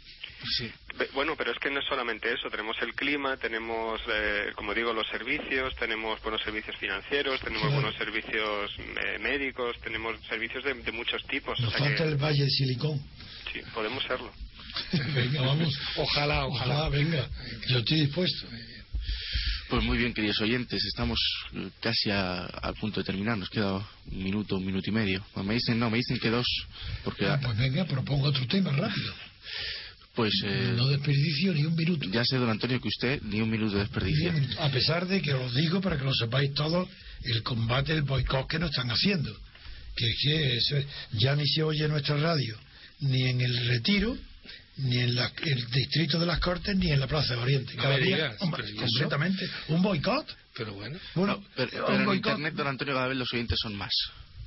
Sí. 0.57 0.71
Bueno, 1.15 1.35
pero 1.37 1.53
es 1.53 1.59
que 1.59 1.71
no 1.71 1.81
es 1.81 1.87
solamente 1.87 2.33
eso. 2.33 2.51
Tenemos 2.51 2.77
el 2.83 2.95
clima, 2.95 3.37
tenemos, 3.37 4.01
eh, 4.09 4.53
como 4.55 4.75
digo, 4.75 4.93
los 4.93 5.07
servicios, 5.09 5.75
tenemos 5.77 6.21
buenos 6.23 6.43
servicios 6.43 6.77
financieros, 6.77 7.41
tenemos 7.41 7.73
buenos 7.73 7.95
servicios 7.97 8.71
eh, 8.79 9.19
médicos, 9.21 9.77
tenemos 9.83 10.17
servicios 10.27 10.65
de, 10.65 10.93
muchos 10.93 11.25
tipos. 11.27 11.59
Nos 11.61 11.73
falta 11.73 12.05
el 12.05 12.17
Valle 12.17 12.45
de 12.45 12.51
Silicón. 12.51 13.01
Sí, 13.53 13.61
podemos 13.75 14.03
serlo. 14.05 14.33
venga, 15.15 15.43
vamos. 15.43 15.79
Ojalá, 15.97 16.47
ojalá. 16.47 16.89
venga. 16.89 17.29
Yo 17.69 17.79
estoy 17.79 18.01
dispuesto. 18.01 18.47
Pues 19.69 19.85
muy 19.85 19.97
bien, 19.97 20.13
queridos 20.13 20.39
oyentes, 20.43 20.85
estamos 20.85 21.19
eh, 21.55 21.71
casi 21.81 22.11
a, 22.11 22.47
punto 22.79 23.01
de 23.01 23.05
terminar. 23.05 23.39
Nos 23.39 23.49
queda 23.49 23.77
un 23.77 24.23
minuto, 24.23 24.57
un 24.57 24.67
minuto 24.67 24.91
y 24.91 24.93
medio. 24.93 25.25
me 25.37 25.55
dicen, 25.55 25.79
no, 25.79 25.89
me 25.89 25.97
dicen 25.97 26.19
que 26.19 26.29
dos. 26.29 26.47
Porque... 27.05 27.27
pues 27.43 27.57
venga, 27.57 27.87
propongo 27.87 28.29
otro 28.29 28.47
tema 28.47 28.71
rápido. 28.73 29.15
Pues, 30.15 30.33
eh, 30.45 30.75
no 30.77 30.89
desperdicio 30.89 31.55
ni 31.55 31.65
un 31.65 31.75
minuto. 31.75 32.07
Ya 32.11 32.25
sé, 32.25 32.37
don 32.37 32.51
Antonio, 32.51 32.81
que 32.81 32.89
usted 32.89 33.23
ni 33.23 33.41
un 33.41 33.49
minuto 33.51 33.79
desperdicia. 33.79 34.35
A 34.59 34.69
pesar 34.71 35.07
de 35.07 35.23
que 35.23 35.33
os 35.33 35.55
digo, 35.55 35.81
para 35.81 35.97
que 35.97 36.05
lo 36.05 36.13
sepáis 36.13 36.53
todos, 36.53 36.89
el 37.25 37.43
combate, 37.43 37.93
el 37.93 38.03
boicot 38.03 38.47
que 38.47 38.59
nos 38.59 38.71
están 38.71 38.91
haciendo. 38.91 39.35
Que 39.97 40.07
es 40.07 40.69
que 40.69 40.87
ya 41.13 41.35
ni 41.35 41.47
se 41.47 41.63
oye 41.63 41.89
nuestra 41.89 42.17
radio, 42.17 42.59
ni 43.01 43.23
en 43.23 43.41
el 43.41 43.67
Retiro, 43.69 44.17
ni 44.77 44.99
en 44.99 45.19
el 45.19 45.71
distrito 45.71 46.19
de 46.19 46.27
las 46.27 46.41
Cortes, 46.41 46.77
ni 46.77 46.91
en 46.91 47.01
la 47.01 47.07
Plaza 47.07 47.35
de 47.35 47.41
Oriente. 47.41 47.75
Cada 47.77 47.97
día, 47.97 48.37
completamente. 48.37 49.49
Un 49.69 49.83
boicot. 49.83 50.37
Pero 50.55 50.75
bueno. 50.75 50.99
bueno 51.15 51.43
pero, 51.57 51.91
en 51.91 52.15
Internet, 52.15 52.55
don 52.55 52.67
Antonio, 52.67 52.95
cada 52.95 53.09
vez 53.09 53.17
los 53.17 53.33
oyentes 53.33 53.59
son 53.59 53.75
más. 53.77 53.93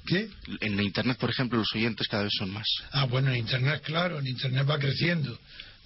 ¿Qué? 0.05 0.29
En 0.61 0.79
Internet, 0.79 1.17
por 1.17 1.29
ejemplo, 1.29 1.57
los 1.57 1.73
oyentes 1.73 2.07
cada 2.07 2.23
vez 2.23 2.33
son 2.37 2.51
más. 2.51 2.67
Ah, 2.91 3.05
bueno, 3.05 3.31
en 3.31 3.37
Internet, 3.37 3.81
claro, 3.83 4.19
en 4.19 4.27
Internet 4.27 4.67
va 4.69 4.77
creciendo. 4.77 5.37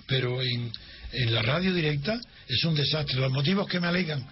Pero 0.07 0.41
en, 0.41 0.72
en 1.13 1.34
la 1.34 1.41
radio 1.41 1.74
directa 1.74 2.20
es 2.47 2.63
un 2.65 2.76
desastre. 2.76 3.20
Los 3.20 3.32
motivos 3.32 3.67
que 3.67 3.80
me 3.80 3.88
alegan 3.88 4.26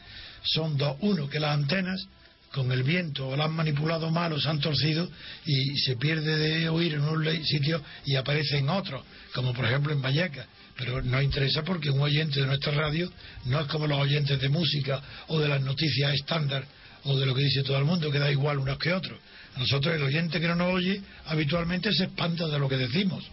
son 0.43 0.77
dos. 0.77 0.97
Uno, 1.01 1.29
que 1.29 1.39
las 1.39 1.53
antenas 1.53 2.07
con 2.51 2.71
el 2.71 2.83
viento 2.83 3.27
o 3.27 3.35
la 3.35 3.45
han 3.45 3.53
manipulado 3.53 4.09
mal 4.09 4.33
o 4.33 4.39
se 4.39 4.49
han 4.49 4.59
torcido 4.59 5.09
y 5.45 5.77
se 5.79 5.95
pierde 5.97 6.38
de 6.38 6.69
oír 6.69 6.95
en 6.95 7.01
un 7.01 7.45
sitio 7.45 7.83
y 8.05 8.15
aparece 8.15 8.57
en 8.57 8.69
otro, 8.69 9.03
como 9.33 9.53
por 9.53 9.65
ejemplo 9.65 9.93
en 9.93 10.01
Vallecas. 10.01 10.47
Pero 10.75 11.01
nos 11.01 11.23
interesa 11.23 11.63
porque 11.63 11.89
un 11.89 12.01
oyente 12.01 12.39
de 12.39 12.47
nuestra 12.47 12.71
radio 12.71 13.11
no 13.45 13.59
es 13.59 13.67
como 13.67 13.88
los 13.88 13.99
oyentes 13.99 14.39
de 14.39 14.49
música 14.49 15.01
o 15.27 15.39
de 15.39 15.47
las 15.47 15.61
noticias 15.61 16.13
estándar 16.13 16.65
o 17.07 17.17
de 17.17 17.25
lo 17.25 17.33
que 17.33 17.41
dice 17.41 17.63
todo 17.63 17.77
el 17.77 17.85
mundo, 17.85 18.11
que 18.11 18.19
da 18.19 18.29
igual 18.29 18.59
unos 18.59 18.77
que 18.77 18.91
otros. 18.91 19.17
A 19.55 19.59
nosotros 19.59 19.95
el 19.95 20.03
oyente 20.03 20.39
que 20.39 20.47
no 20.47 20.55
nos 20.55 20.73
oye 20.73 21.01
habitualmente 21.25 21.91
se 21.93 22.05
espanta 22.05 22.47
de 22.47 22.59
lo 22.59 22.67
que 22.67 22.77
decimos. 22.77 23.23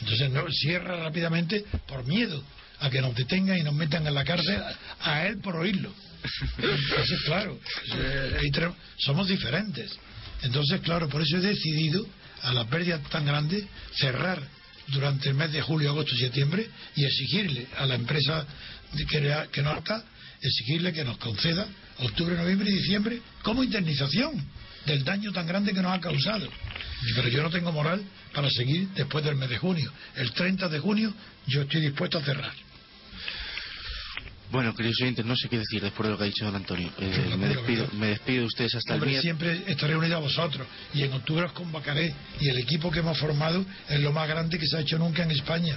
Entonces 0.00 0.30
no, 0.30 0.44
cierra 0.50 0.96
rápidamente 1.02 1.64
por 1.86 2.04
miedo 2.06 2.42
a 2.78 2.90
que 2.90 3.00
nos 3.00 3.14
detengan 3.14 3.58
y 3.58 3.62
nos 3.62 3.74
metan 3.74 4.06
en 4.06 4.14
la 4.14 4.24
cárcel 4.24 4.62
a 5.00 5.26
él 5.26 5.38
por 5.38 5.56
oírlo. 5.56 5.92
Entonces, 6.58 7.20
claro, 7.26 7.58
somos 8.98 9.28
diferentes. 9.28 9.90
Entonces, 10.42 10.80
claro, 10.80 11.08
por 11.08 11.22
eso 11.22 11.36
he 11.38 11.40
decidido, 11.40 12.06
a 12.42 12.52
la 12.52 12.66
pérdida 12.66 12.98
tan 13.10 13.24
grande, 13.24 13.66
cerrar 13.94 14.40
durante 14.88 15.28
el 15.28 15.34
mes 15.34 15.52
de 15.52 15.60
julio, 15.60 15.90
agosto 15.90 16.14
y 16.14 16.18
septiembre 16.18 16.68
y 16.94 17.04
exigirle 17.04 17.66
a 17.78 17.86
la 17.86 17.94
empresa 17.94 18.46
que, 19.08 19.48
que 19.50 19.62
nos 19.62 19.78
está, 19.78 20.04
exigirle 20.40 20.92
que 20.92 21.04
nos 21.04 21.16
conceda 21.18 21.66
octubre, 21.98 22.36
noviembre 22.36 22.70
y 22.70 22.74
diciembre 22.74 23.20
como 23.42 23.62
indemnización 23.62 24.44
del 24.86 25.04
daño 25.04 25.32
tan 25.32 25.46
grande 25.46 25.72
que 25.72 25.80
nos 25.80 25.92
ha 25.92 26.00
causado. 26.00 26.48
Pero 27.14 27.28
yo 27.28 27.42
no 27.42 27.50
tengo 27.50 27.72
moral 27.72 28.02
para 28.32 28.50
seguir 28.50 28.88
después 28.90 29.24
del 29.24 29.36
mes 29.36 29.48
de 29.48 29.58
junio. 29.58 29.90
El 30.16 30.32
30 30.32 30.68
de 30.68 30.78
junio 30.78 31.12
yo 31.46 31.62
estoy 31.62 31.80
dispuesto 31.80 32.18
a 32.18 32.22
cerrar. 32.22 32.52
Bueno, 34.50 34.74
queridos 34.74 35.00
oyentes, 35.02 35.24
no 35.24 35.34
sé 35.34 35.48
qué 35.48 35.58
decir 35.58 35.82
después 35.82 36.06
de 36.06 36.12
lo 36.12 36.18
que 36.18 36.24
ha 36.24 36.26
dicho 36.26 36.44
don 36.44 36.54
Antonio. 36.54 36.92
Eh, 36.98 37.34
me, 37.36 37.48
despido, 37.48 37.88
me 37.94 38.08
despido 38.08 38.40
de 38.42 38.46
ustedes 38.46 38.74
hasta 38.76 38.94
el 38.94 39.00
día. 39.00 39.20
Siempre 39.20 39.64
estaré 39.66 39.96
unido 39.96 40.16
a 40.16 40.20
vosotros 40.20 40.66
y 40.92 41.02
en 41.02 41.12
octubre 41.12 41.46
os 41.46 41.52
convocaré 41.52 42.14
y 42.40 42.48
el 42.48 42.58
equipo 42.58 42.90
que 42.90 43.00
hemos 43.00 43.18
formado 43.18 43.64
es 43.88 44.00
lo 44.00 44.12
más 44.12 44.28
grande 44.28 44.58
que 44.58 44.66
se 44.66 44.76
ha 44.76 44.80
hecho 44.80 44.98
nunca 44.98 45.24
en 45.24 45.32
España. 45.32 45.76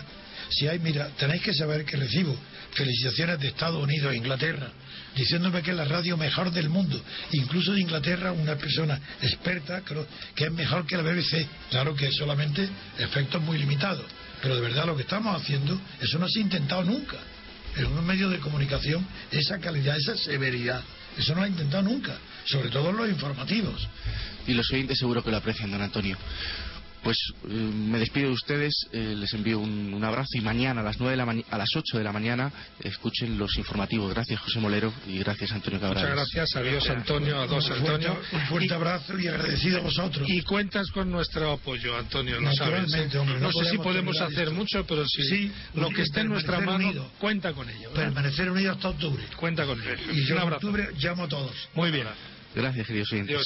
Si 0.50 0.68
hay, 0.68 0.80
mira, 0.80 1.10
tenéis 1.18 1.42
que 1.42 1.54
saber 1.54 1.86
que 1.86 1.98
recibo 1.98 2.36
felicitaciones 2.72 3.40
de 3.40 3.48
Estados 3.50 3.82
Unidos 3.82 4.14
e 4.14 4.18
Inglaterra 4.18 4.72
diciéndome 5.16 5.64
que 5.64 5.72
es 5.72 5.78
la 5.78 5.86
radio 5.86 6.16
mejor 6.16 6.52
del 6.52 6.70
mundo, 6.70 7.02
incluso 7.32 7.74
de 7.74 7.82
Inglaterra 7.82 8.32
una 8.32 8.56
persona 8.56 9.00
experta 9.22 9.82
creo 9.82 10.06
que 10.36 10.46
es 10.46 10.52
mejor 10.52 10.86
que 10.86 10.96
la 10.96 11.04
BBC. 11.04 11.48
Claro 11.72 11.96
que 11.96 12.12
solamente 12.12 12.70
efectos 13.00 13.42
muy 13.42 13.58
limitados, 13.58 14.06
pero 14.42 14.56
de 14.56 14.62
verdad 14.62 14.86
lo 14.86 14.96
que 14.96 15.02
estamos 15.02 15.42
haciendo, 15.42 15.80
eso 16.00 16.20
no 16.20 16.28
se 16.30 16.40
ha 16.40 16.44
intentado 16.44 16.84
nunca 16.84 17.18
en 17.76 17.86
un 17.86 18.06
medio 18.06 18.30
de 18.30 18.40
comunicación 18.40 19.06
esa 19.32 19.60
calidad, 19.60 19.98
esa 19.98 20.16
severidad. 20.18 20.84
Eso 21.18 21.34
no 21.34 21.40
lo 21.40 21.46
ha 21.46 21.50
intentado 21.50 21.84
nunca, 21.84 22.16
sobre 22.46 22.70
todo 22.70 22.92
en 22.92 22.98
los 22.98 23.10
informativos. 23.10 23.88
Y 24.46 24.54
los 24.54 24.72
oyentes 24.72 25.00
seguro 25.00 25.24
que 25.24 25.32
lo 25.32 25.38
aprecian, 25.38 25.72
don 25.72 25.82
Antonio. 25.82 26.18
Pues 27.08 27.20
eh, 27.46 27.54
me 27.54 28.00
despido 28.00 28.28
de 28.28 28.34
ustedes, 28.34 28.86
eh, 28.92 29.16
les 29.16 29.34
envío 29.34 29.60
un, 29.60 30.04
abrazo 30.04 30.32
y 30.34 30.42
mañana 30.42 30.82
a 30.82 30.84
las, 30.84 31.00
9 31.00 31.16
de 31.16 31.16
la 31.16 31.44
a 31.52 31.58
las 31.58 31.70
8 31.74 32.00
de 32.00 32.04
la 32.04 32.12
mañana 32.12 32.52
escuchen 32.84 33.38
los 33.38 33.58
informativos. 33.58 34.14
Gracias 34.14 34.42
José 34.42 34.60
Molero 34.60 34.92
y 35.08 35.18
gracias 35.20 35.54
Antonio 35.54 35.80
Cabral. 35.80 36.04
Muchas 36.04 36.18
gracias, 36.18 36.56
adiós 36.58 36.90
Antonio, 36.90 37.40
adiós 37.40 37.72
Antonio. 37.72 38.20
Un 38.34 38.42
fuerte, 38.48 38.74
abrazo 38.74 39.18
y 39.18 39.26
agradecido 39.26 39.78
a 39.78 39.82
vosotros. 39.84 40.28
Y 40.30 40.42
cuentas 40.42 40.92
con 40.92 41.10
nuestro 41.10 41.54
apoyo, 41.54 41.98
Antonio, 41.98 42.42
lo 42.42 42.52
sabes. 42.52 42.94
¿eh? 42.94 43.10
no, 43.40 43.54
sé 43.54 43.70
si 43.70 43.78
podemos 43.78 44.20
hacer 44.20 44.52
mucho, 44.52 44.86
pero 44.86 45.08
si 45.08 45.50
lo 45.76 45.88
que 45.92 46.02
esté 46.02 46.20
en 46.20 46.28
nuestra 46.28 46.60
mano, 46.60 47.10
cuenta 47.20 47.54
con 47.54 47.70
ello. 47.70 47.90
Permanecer 47.94 48.52
unidos 48.52 48.76
hasta 48.76 48.90
octubre. 48.90 49.24
Cuenta 49.38 49.66
con 49.66 49.82
ello. 49.82 49.96
Y 50.12 50.26
yo 50.26 50.36
en 50.36 50.52
octubre 50.52 50.90
llamo 50.98 51.24
a 51.24 51.28
todos. 51.30 51.70
Muy 51.74 51.90
bien. 51.90 52.06
Gracias, 52.54 52.86
queridos 52.86 53.14
oyentes. 53.14 53.46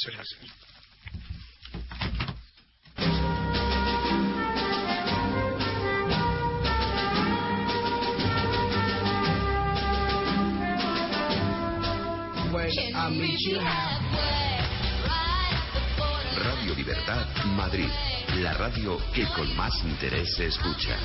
Radio 16.36 16.74
Libertad, 16.74 17.26
Madrid. 17.54 17.88
La 18.36 18.54
radio 18.54 18.98
que 19.12 19.26
con 19.26 19.54
más 19.56 19.74
interés 19.84 20.34
se 20.34 20.46
escucha. 20.46 20.96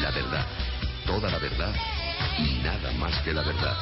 La 0.00 0.12
verdad, 0.12 0.46
toda 1.06 1.28
la 1.30 1.38
verdad 1.38 1.74
y 2.38 2.62
nada 2.62 2.92
más 2.92 3.18
que 3.22 3.32
la 3.32 3.42
verdad. 3.42 3.76